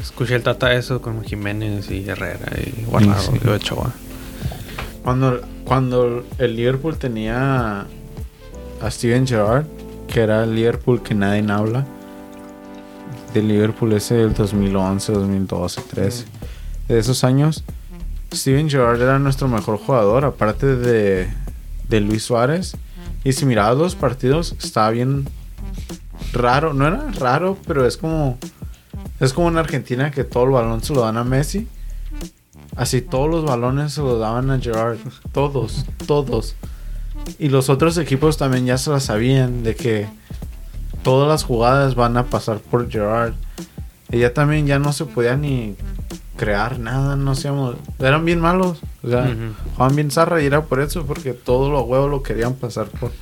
Escuché 0.00 0.34
el 0.34 0.42
Tata 0.42 0.74
eso 0.74 1.00
con 1.00 1.22
Jiménez 1.22 1.88
y 1.90 2.08
Herrera 2.08 2.52
y 2.58 2.84
Guardado 2.84 3.20
Sí, 3.22 3.30
sí. 3.32 3.40
y 3.44 3.48
Ochoa. 3.48 3.92
Cuando, 5.04 5.40
cuando 5.64 6.24
el 6.38 6.56
Liverpool 6.56 6.96
tenía 6.96 7.86
a 8.80 8.90
Steven 8.90 9.26
Gerrard, 9.26 9.66
que 10.08 10.20
era 10.20 10.42
el 10.42 10.54
Liverpool 10.56 11.02
que 11.02 11.14
nadie 11.14 11.44
habla, 11.50 11.86
de 13.32 13.42
Liverpool 13.42 13.92
ese 13.92 14.14
del 14.16 14.34
2011, 14.34 15.12
2012, 15.12 15.80
13. 15.82 16.24
De 16.88 16.98
esos 16.98 17.22
años, 17.24 17.62
Steven 18.34 18.68
Gerrard 18.68 19.00
era 19.00 19.18
nuestro 19.18 19.46
mejor 19.48 19.78
jugador, 19.78 20.24
aparte 20.24 20.76
de, 20.76 21.28
de 21.92 22.00
Luis 22.00 22.24
Suárez. 22.24 22.76
Y 23.22 23.32
si 23.34 23.46
mirabas 23.46 23.78
los 23.78 23.94
partidos, 23.94 24.56
estaba 24.58 24.90
bien 24.90 25.28
raro. 26.32 26.74
No 26.74 26.86
era 26.86 27.10
raro, 27.12 27.56
pero 27.66 27.86
es 27.86 27.96
como. 27.96 28.38
Es 29.20 29.32
como 29.32 29.48
en 29.48 29.58
Argentina 29.58 30.10
que 30.10 30.24
todo 30.24 30.44
el 30.44 30.50
balón 30.50 30.82
se 30.82 30.92
lo 30.92 31.02
dan 31.02 31.16
a 31.16 31.24
Messi. 31.24 31.68
Así 32.74 33.02
todos 33.02 33.30
los 33.30 33.44
balones 33.44 33.92
se 33.92 34.00
los 34.00 34.18
daban 34.18 34.50
a 34.50 34.58
Gerard. 34.58 34.98
Todos, 35.32 35.84
todos. 36.06 36.56
Y 37.38 37.48
los 37.48 37.68
otros 37.68 37.96
equipos 37.98 38.36
también 38.36 38.66
ya 38.66 38.78
se 38.78 38.90
la 38.90 38.98
sabían 38.98 39.62
de 39.62 39.76
que 39.76 40.08
todas 41.04 41.28
las 41.28 41.44
jugadas 41.44 41.94
van 41.94 42.16
a 42.16 42.24
pasar 42.24 42.58
por 42.58 42.90
Gerard. 42.90 43.34
Ella 44.10 44.34
también 44.34 44.66
ya 44.66 44.78
no 44.78 44.92
se 44.92 45.04
podía 45.04 45.36
ni 45.36 45.76
crear 46.36 46.78
nada, 46.78 47.16
no 47.16 47.34
seamos. 47.34 47.76
Eran 47.98 48.24
bien 48.24 48.40
malos. 48.40 48.80
O 49.02 49.08
sea, 49.08 49.22
Ujú. 49.24 49.54
jugaban 49.74 49.96
bien 49.96 50.10
zarra 50.10 50.42
y 50.42 50.46
era 50.46 50.62
por 50.64 50.80
eso, 50.80 51.04
porque 51.06 51.32
todos 51.32 51.70
los 51.70 51.82
huevos 51.86 52.10
lo 52.10 52.22
querían 52.22 52.54
pasar 52.54 52.86
por, 52.88 53.12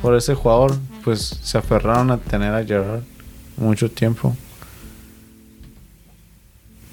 por 0.00 0.14
ese 0.16 0.34
jugador. 0.34 0.76
Pues 1.04 1.20
se 1.42 1.58
aferraron 1.58 2.10
a 2.10 2.18
tener 2.18 2.52
a 2.54 2.64
Gerard 2.64 3.02
mucho 3.56 3.90
tiempo. 3.90 4.36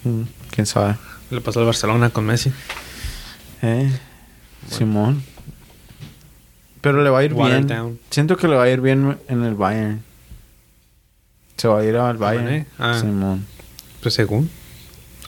Mm, 0.03 0.23
Quién 0.51 0.65
sabe. 0.65 0.95
Le 1.31 1.41
pasó 1.41 1.59
al 1.61 1.65
Barcelona 1.65 2.09
con 2.09 2.25
Messi. 2.25 2.51
Eh, 3.61 3.91
Simón. 4.69 5.23
Pero 6.81 7.01
le 7.01 7.09
va 7.09 7.19
a 7.19 7.23
ir 7.23 7.33
bien. 7.33 7.99
Siento 8.09 8.35
que 8.37 8.47
le 8.47 8.55
va 8.55 8.63
a 8.63 8.69
ir 8.69 8.81
bien 8.81 9.17
en 9.29 9.43
el 9.43 9.55
Bayern. 9.55 10.03
Se 11.57 11.67
va 11.67 11.79
a 11.79 11.85
ir 11.85 11.95
al 11.95 12.17
Bayern. 12.17 12.67
Ah. 12.77 12.97
Simón. 12.99 13.45
Pues 14.01 14.13
según. 14.13 14.49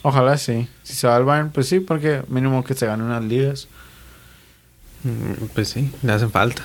Ojalá 0.08 0.38
sí. 0.38 0.68
Si 0.84 0.94
se 0.94 1.08
va 1.08 1.16
al 1.16 1.24
Bayern, 1.26 1.50
pues 1.50 1.68
sí, 1.68 1.80
porque 1.80 2.22
mínimo 2.28 2.64
que 2.64 2.76
se 2.76 2.86
gane 2.86 3.04
unas 3.04 3.24
ligas. 3.24 3.68
Mm, 5.04 5.46
Pues 5.56 5.70
sí, 5.70 5.92
le 6.04 6.12
hacen 6.12 6.30
falta. 6.30 6.62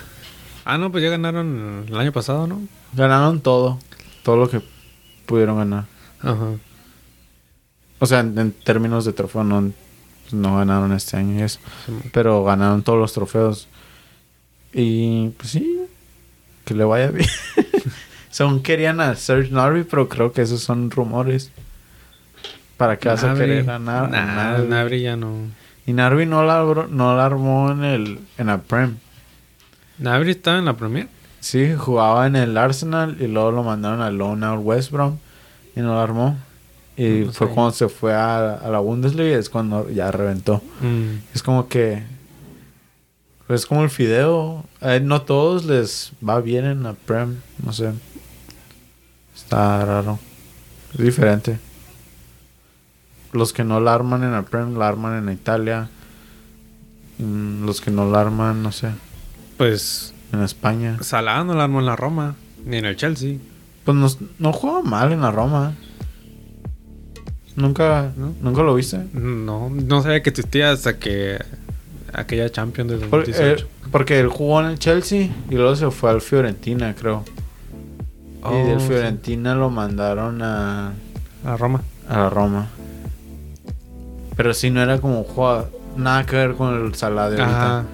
Ah, 0.63 0.77
no, 0.77 0.91
pues 0.91 1.03
ya 1.03 1.09
ganaron 1.09 1.85
el 1.87 1.97
año 1.99 2.11
pasado, 2.11 2.45
¿no? 2.45 2.61
Ganaron 2.93 3.41
todo. 3.41 3.79
Todo 4.21 4.37
lo 4.37 4.47
que 4.47 4.61
pudieron 5.25 5.57
ganar. 5.57 5.85
Ajá. 6.21 6.51
O 7.97 8.05
sea, 8.05 8.19
en, 8.19 8.37
en 8.37 8.51
términos 8.51 9.05
de 9.05 9.13
trofeo 9.13 9.43
no, 9.43 9.71
no 10.31 10.57
ganaron 10.57 10.91
este 10.93 11.17
año 11.17 11.39
y 11.39 11.41
eso. 11.41 11.59
Pero 12.13 12.43
ganaron 12.43 12.83
todos 12.83 12.99
los 12.99 13.11
trofeos. 13.11 13.67
Y 14.71 15.29
pues 15.29 15.49
sí, 15.49 15.79
que 16.65 16.75
le 16.75 16.83
vaya 16.83 17.09
bien. 17.09 17.27
Según 18.29 18.61
querían 18.61 19.01
a 19.01 19.15
Serge 19.15 19.49
Gnabry, 19.49 19.83
pero 19.83 20.07
creo 20.09 20.31
que 20.31 20.43
esos 20.43 20.61
son 20.61 20.91
rumores. 20.91 21.51
¿Para 22.81 22.97
qué 22.97 23.09
vas 23.09 23.23
a 23.23 23.35
querer 23.35 23.69
a 23.69 23.77
Nah, 23.77 24.07
Gnabry? 24.07 24.65
Gnabry 24.67 25.01
ya 25.03 25.15
no. 25.15 25.33
Y 25.85 25.91
Gnabry 25.93 26.25
no 26.25 26.43
la, 26.43 26.63
no 26.89 27.15
la 27.15 27.25
armó 27.25 27.71
en, 27.71 27.83
el, 27.83 28.19
en 28.39 28.47
la 28.47 28.57
Prem. 28.57 28.95
Gnabry 29.99 30.31
estaba 30.31 30.57
en 30.57 30.65
la 30.65 30.73
Premier. 30.73 31.07
Sí, 31.39 31.73
jugaba 31.77 32.25
en 32.25 32.35
el 32.35 32.57
Arsenal 32.57 33.17
y 33.19 33.27
luego 33.27 33.51
lo 33.51 33.63
mandaron 33.63 34.01
al 34.01 34.17
Lone 34.17 34.43
Out 34.45 34.61
West 34.63 34.89
Brom 34.91 35.17
y 35.75 35.79
no 35.81 35.93
la 35.95 36.01
armó. 36.03 36.37
Y 36.97 37.25
No 37.25 37.31
fue 37.33 37.47
sé. 37.47 37.53
cuando 37.53 37.71
se 37.71 37.87
fue 37.87 38.13
a, 38.15 38.55
a 38.55 38.69
la 38.69 38.79
Bundesliga 38.79 39.29
y 39.29 39.33
es 39.33 39.49
cuando 39.49 39.87
ya 39.91 40.09
reventó. 40.11 40.61
Mm. 40.81 41.17
Es 41.35 41.43
como 41.43 41.67
que. 41.67 42.01
Es 43.47 43.65
como 43.67 43.83
el 43.83 43.89
fideo. 43.91 44.65
Eh, 44.81 45.01
no 45.03 45.21
todos 45.21 45.65
les 45.65 46.13
va 46.27 46.39
bien 46.41 46.65
en 46.65 46.81
la 46.83 46.93
Prem. 46.93 47.37
No 47.63 47.73
sé. 47.73 47.91
Está 49.35 49.85
raro. 49.85 50.17
Es 50.93 50.99
diferente. 51.05 51.59
Los 53.33 53.53
que 53.53 53.63
no 53.63 53.79
la 53.79 53.93
arman 53.93 54.23
en 54.23 54.31
la 54.33 54.41
Prem 54.43 54.77
la 54.77 54.87
arman 54.87 55.27
en 55.27 55.33
Italia. 55.33 55.89
Mm, 57.19 57.65
Los 57.65 57.79
que 57.81 57.91
no 57.91 58.09
la 58.11 58.21
arman, 58.21 58.61
no 58.63 58.71
sé. 58.71 58.89
Pues 59.57 60.13
En 60.33 60.41
España. 60.41 60.97
Salah 61.01 61.43
no 61.43 61.53
la 61.53 61.65
armó 61.65 61.79
en 61.79 61.85
la 61.85 61.95
Roma, 61.95 62.35
ni 62.65 62.77
en 62.77 62.85
el 62.85 62.95
Chelsea. 62.95 63.37
Pues 63.85 63.97
no, 63.97 64.07
no 64.39 64.53
juega 64.53 64.81
mal 64.81 65.11
en 65.11 65.21
la 65.21 65.31
Roma. 65.31 65.73
Nunca, 67.55 68.11
¿No? 68.15 68.33
nunca 68.41 68.61
lo 68.63 68.73
viste. 68.75 68.99
No, 69.13 69.69
no 69.69 70.01
sabía 70.01 70.23
que 70.23 70.29
existía 70.29 70.71
hasta 70.71 70.97
que 70.97 71.37
aquella 72.13 72.49
Champions 72.49 72.91
de 72.91 72.97
Por- 73.07 73.25
2018. 73.25 73.65
eh, 73.65 73.67
porque 73.91 74.19
él 74.19 74.27
jugó 74.29 74.61
en 74.61 74.67
el 74.67 74.79
Chelsea 74.79 75.29
y 75.49 75.55
luego 75.55 75.75
se 75.75 75.91
fue 75.91 76.09
al 76.11 76.21
Fiorentina, 76.21 76.95
creo. 76.95 77.25
Oh, 78.43 78.53
y 78.57 78.67
del 78.69 78.79
sí. 78.79 78.87
Fiorentina 78.87 79.53
lo 79.53 79.69
mandaron 79.69 80.41
a, 80.41 80.93
A 81.43 81.57
Roma. 81.57 81.81
a 82.07 82.17
la 82.17 82.29
Roma. 82.29 82.67
Pero 84.35 84.53
sí, 84.53 84.69
no 84.69 84.81
era 84.81 84.99
como 84.99 85.23
juega 85.23 85.65
nada 85.95 86.25
que 86.25 86.35
ver 86.35 86.55
con 86.55 86.85
el 86.85 86.95
Salah 86.95 87.29
de 87.29 87.41
ahorita. 87.41 87.79
Ajá. 87.79 87.85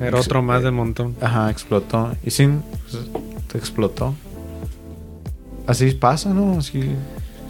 Era 0.00 0.20
otro 0.20 0.42
más 0.42 0.62
del 0.62 0.72
montón. 0.72 1.16
Ajá, 1.20 1.50
explotó. 1.50 2.12
Y 2.24 2.30
sí, 2.30 2.48
pues, 2.90 3.04
explotó. 3.54 4.14
Así 5.66 5.90
pasa, 5.92 6.30
¿no? 6.30 6.58
Así 6.58 6.90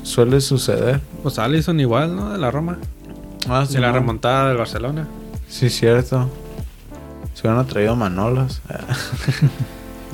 suele 0.03 0.41
suceder. 0.41 1.01
Pues 1.23 1.39
Allison 1.39 1.79
igual, 1.79 2.17
¿no? 2.17 2.33
De 2.33 2.39
la 2.39 2.51
Roma. 2.51 2.79
Ah, 3.49 3.67
De 3.69 3.81
la 3.81 3.93
remontada 3.93 4.49
del 4.49 4.57
Barcelona. 4.57 5.07
Sí, 5.49 5.71
cierto. 5.71 6.29
Se 7.35 7.47
hubieran 7.47 7.67
traído 7.67 7.97
Manolas. 7.97 8.63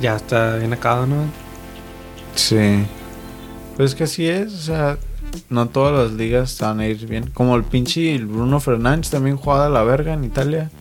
Ya 0.01 0.17
está 0.17 0.57
bien 0.57 0.73
acabado, 0.73 1.07
¿no? 1.07 1.15
Sí. 2.35 2.85
Pues 3.77 3.91
es 3.91 3.95
que 3.95 4.03
así 4.03 4.27
es, 4.27 4.53
o 4.53 4.57
sea, 4.57 4.97
no 5.49 5.67
todas 5.67 6.09
las 6.09 6.17
ligas 6.17 6.57
van 6.59 6.79
a 6.79 6.87
ir 6.87 7.07
bien. 7.07 7.29
Como 7.33 7.55
el 7.55 7.63
pinche 7.63 8.17
Bruno 8.19 8.59
Fernández 8.59 9.09
también 9.09 9.37
jugaba 9.37 9.65
de 9.65 9.71
la 9.71 9.83
verga 9.83 10.13
en 10.13 10.23
Italia. 10.23 10.71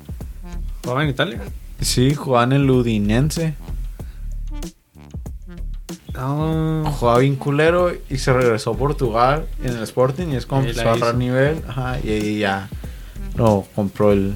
¿Jugaba 0.82 1.04
en 1.04 1.10
Italia? 1.10 1.40
Sí, 1.80 2.14
jugaba 2.14 2.44
en 2.44 2.52
el 2.52 2.70
Udinense. 2.70 3.54
No. 6.14 6.84
Jugaba 6.98 7.18
bien 7.18 7.36
culero 7.36 7.92
y 8.08 8.18
se 8.18 8.32
regresó 8.32 8.72
a 8.72 8.76
Portugal 8.76 9.46
en 9.62 9.76
el 9.76 9.82
Sporting 9.82 10.28
y 10.28 10.36
es 10.36 10.46
como 10.46 10.62
empezó 10.62 10.88
a 10.88 10.92
agarrar 10.92 11.16
nivel. 11.16 11.62
Ajá, 11.66 11.98
y 12.02 12.08
ahí 12.10 12.38
ya 12.38 12.68
lo 13.36 13.66
compró 13.74 14.12
el, 14.12 14.34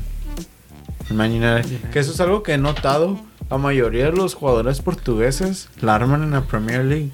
el 1.09 1.17
Man 1.17 1.31
United. 1.31 1.91
Que 1.91 2.01
eso 2.01 2.13
es 2.13 2.21
algo 2.21 2.43
que 2.43 2.55
he 2.55 2.59
notado. 2.59 3.19
La 3.49 3.59
mayoría 3.59 4.07
de 4.07 4.13
los 4.13 4.35
jugadores 4.35 4.81
portugueses 4.83 5.69
la 5.81 5.95
arman 5.95 6.23
en 6.23 6.33
la 6.33 6.43
Premier 6.43 6.85
League. 6.85 7.13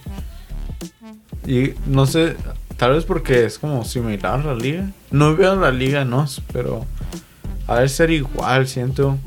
Y 1.46 1.74
no 1.86 2.07
sé, 2.07 2.37
tal 2.76 2.92
vez 2.92 3.05
porque 3.05 3.45
es 3.45 3.59
como 3.59 3.84
similar 3.84 4.41
a 4.41 4.45
la 4.45 4.55
liga. 4.55 4.91
No 5.11 5.37
veo 5.37 5.57
la 5.57 5.71
liga, 5.71 6.05
no, 6.05 6.26
pero 6.53 6.87
a 7.67 7.75
ver 7.75 7.88
ser 7.88 8.11
igual, 8.11 8.67
siento 8.67 9.18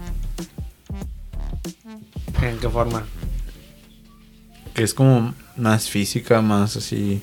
¿En 2.42 2.58
qué 2.60 2.70
forma? 2.70 3.04
que 4.78 4.84
es 4.84 4.94
como 4.94 5.34
más 5.56 5.90
física, 5.90 6.40
más 6.40 6.78
así. 6.78 7.20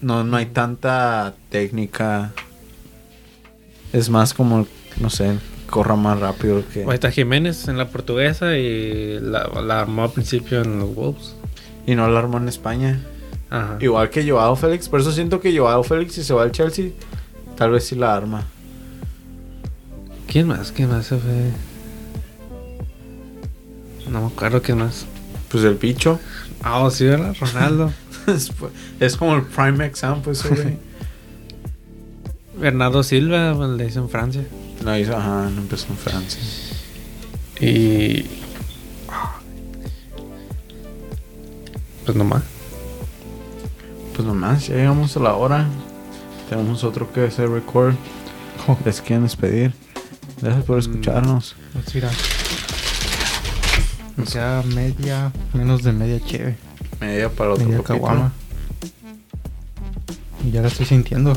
No, 0.00 0.24
no 0.24 0.36
hay 0.36 0.46
tanta 0.46 1.34
técnica. 1.50 2.32
Es 3.92 4.10
más 4.10 4.34
como, 4.34 4.66
no 4.98 5.08
sé, 5.08 5.38
corra 5.70 5.94
más 5.94 6.18
rápido 6.18 6.64
que. 6.74 6.82
Ahí 6.82 6.94
está 6.94 7.12
Jiménez 7.12 7.68
en 7.68 7.78
la 7.78 7.90
portuguesa 7.90 8.58
y 8.58 9.20
la, 9.20 9.48
la 9.62 9.80
armó 9.80 10.02
al 10.02 10.10
principio 10.10 10.62
en 10.62 10.80
los 10.80 10.92
Wolves. 10.96 11.36
Y 11.86 11.94
no 11.94 12.08
la 12.08 12.18
armó 12.18 12.38
en 12.38 12.48
España. 12.48 13.00
Ajá. 13.50 13.78
Igual 13.80 14.10
que 14.10 14.28
Joao 14.28 14.56
Félix. 14.56 14.88
Por 14.88 15.00
eso 15.00 15.12
siento 15.12 15.40
que 15.40 15.56
Joao 15.56 15.82
Félix, 15.82 16.14
si 16.14 16.24
se 16.24 16.34
va 16.34 16.42
al 16.42 16.52
Chelsea, 16.52 16.90
tal 17.56 17.70
vez 17.70 17.84
sí 17.86 17.94
la 17.94 18.14
arma. 18.14 18.44
¿Quién 20.26 20.48
más? 20.48 20.72
¿Quién 20.72 20.90
más 20.90 21.06
se 21.06 21.16
fue? 21.16 21.50
No 24.10 24.20
me 24.20 24.26
acuerdo 24.26 24.60
quién 24.62 24.78
más. 24.78 25.06
Pues 25.48 25.64
el 25.64 25.74
bicho. 25.74 26.18
Ah, 26.62 26.80
oh, 26.80 26.90
sí, 26.90 27.04
¿verdad? 27.06 27.36
Ronaldo. 27.38 27.92
es, 28.26 28.52
es 29.00 29.16
como 29.16 29.36
el 29.36 29.42
prime 29.42 29.84
example, 29.86 30.32
ese 30.32 30.48
güey. 30.48 30.78
Bernardo 32.58 33.02
Silva, 33.02 33.54
pues, 33.54 33.70
le 33.70 33.86
hizo 33.86 34.00
en 34.00 34.08
Francia. 34.08 34.44
No 34.84 34.96
hizo, 34.98 35.16
ajá, 35.16 35.50
no 35.50 35.60
empezó 35.60 35.86
en 35.90 35.96
Francia. 35.96 36.40
Y. 37.60 38.26
Pues 42.04 42.16
nomás. 42.16 42.42
Pues 44.16 44.26
nomás, 44.26 44.66
ya 44.66 44.76
llegamos 44.76 45.16
a 45.16 45.20
la 45.20 45.34
hora. 45.34 45.66
Tenemos 46.48 46.82
otro 46.84 47.12
que 47.12 47.26
hacer 47.26 47.50
record. 47.50 47.94
Oh, 48.66 48.76
Les 48.84 49.00
quieren 49.02 49.24
despedir. 49.24 49.74
Gracias 50.40 50.64
por 50.64 50.78
escucharnos. 50.78 51.54
pues 51.72 51.94
mira. 51.94 52.10
Me 54.16 54.24
queda 54.24 54.62
media, 54.62 55.32
menos 55.52 55.82
de 55.82 55.92
media 55.92 56.20
cheve. 56.24 56.56
Media 57.00 57.28
para 57.30 57.50
otro 57.52 57.66
Media 57.66 57.82
caguama. 57.82 58.32
Y 60.44 60.50
ya 60.52 60.62
la 60.62 60.68
estoy 60.68 60.86
sintiendo. 60.86 61.36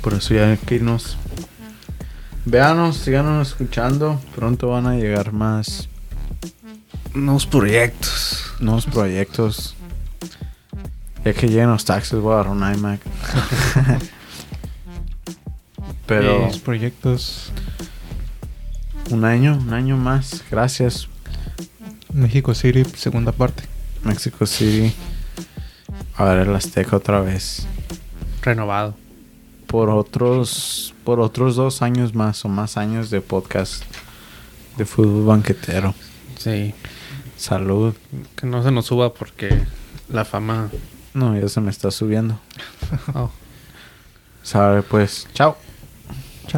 Por 0.00 0.14
eso 0.14 0.34
ya 0.34 0.50
hay 0.50 0.56
que 0.58 0.76
irnos. 0.76 1.16
Véanos, 2.44 2.96
síganos 2.98 3.48
escuchando. 3.48 4.20
Pronto 4.36 4.68
van 4.68 4.86
a 4.86 4.94
llegar 4.94 5.32
más 5.32 5.88
Nuevos 7.14 7.46
proyectos. 7.46 8.44
nuevos 8.60 8.86
proyectos. 8.86 9.74
Ya 11.26 11.34
que 11.34 11.48
lleguen 11.48 11.70
los 11.70 11.84
taxes, 11.84 12.20
voy 12.20 12.30
a 12.30 12.34
agarrar 12.34 12.52
un 12.52 12.72
iMac. 12.72 13.00
Pero 16.06 16.46
Los 16.46 16.60
proyectos 16.60 17.50
un 19.10 19.24
año, 19.24 19.58
un 19.60 19.72
año 19.72 19.96
más. 19.96 20.44
Gracias, 20.52 21.08
México 22.12 22.54
City, 22.54 22.84
segunda 22.84 23.32
parte. 23.32 23.64
Mexico 24.04 24.46
City. 24.46 24.94
A 26.16 26.26
ver 26.26 26.46
el 26.46 26.54
Azteca 26.54 26.94
otra 26.94 27.20
vez. 27.22 27.66
Renovado. 28.42 28.94
Por 29.66 29.90
otros, 29.90 30.94
por 31.02 31.18
otros 31.18 31.56
dos 31.56 31.82
años 31.82 32.14
más 32.14 32.44
o 32.44 32.48
más 32.48 32.76
años 32.76 33.10
de 33.10 33.20
podcast 33.20 33.82
de 34.76 34.84
fútbol 34.84 35.26
banquetero. 35.26 35.92
Sí. 36.38 36.72
Salud. 37.36 37.96
Que 38.36 38.46
no 38.46 38.62
se 38.62 38.70
nos 38.70 38.86
suba 38.86 39.12
porque 39.12 39.64
la 40.08 40.24
fama. 40.24 40.70
No, 41.16 41.34
ya 41.34 41.48
se 41.48 41.62
me 41.62 41.70
está 41.70 41.90
subiendo. 41.90 42.38
Oh. 43.14 43.30
Sabe 44.42 44.82
pues. 44.82 45.26
Chao. 45.32 45.56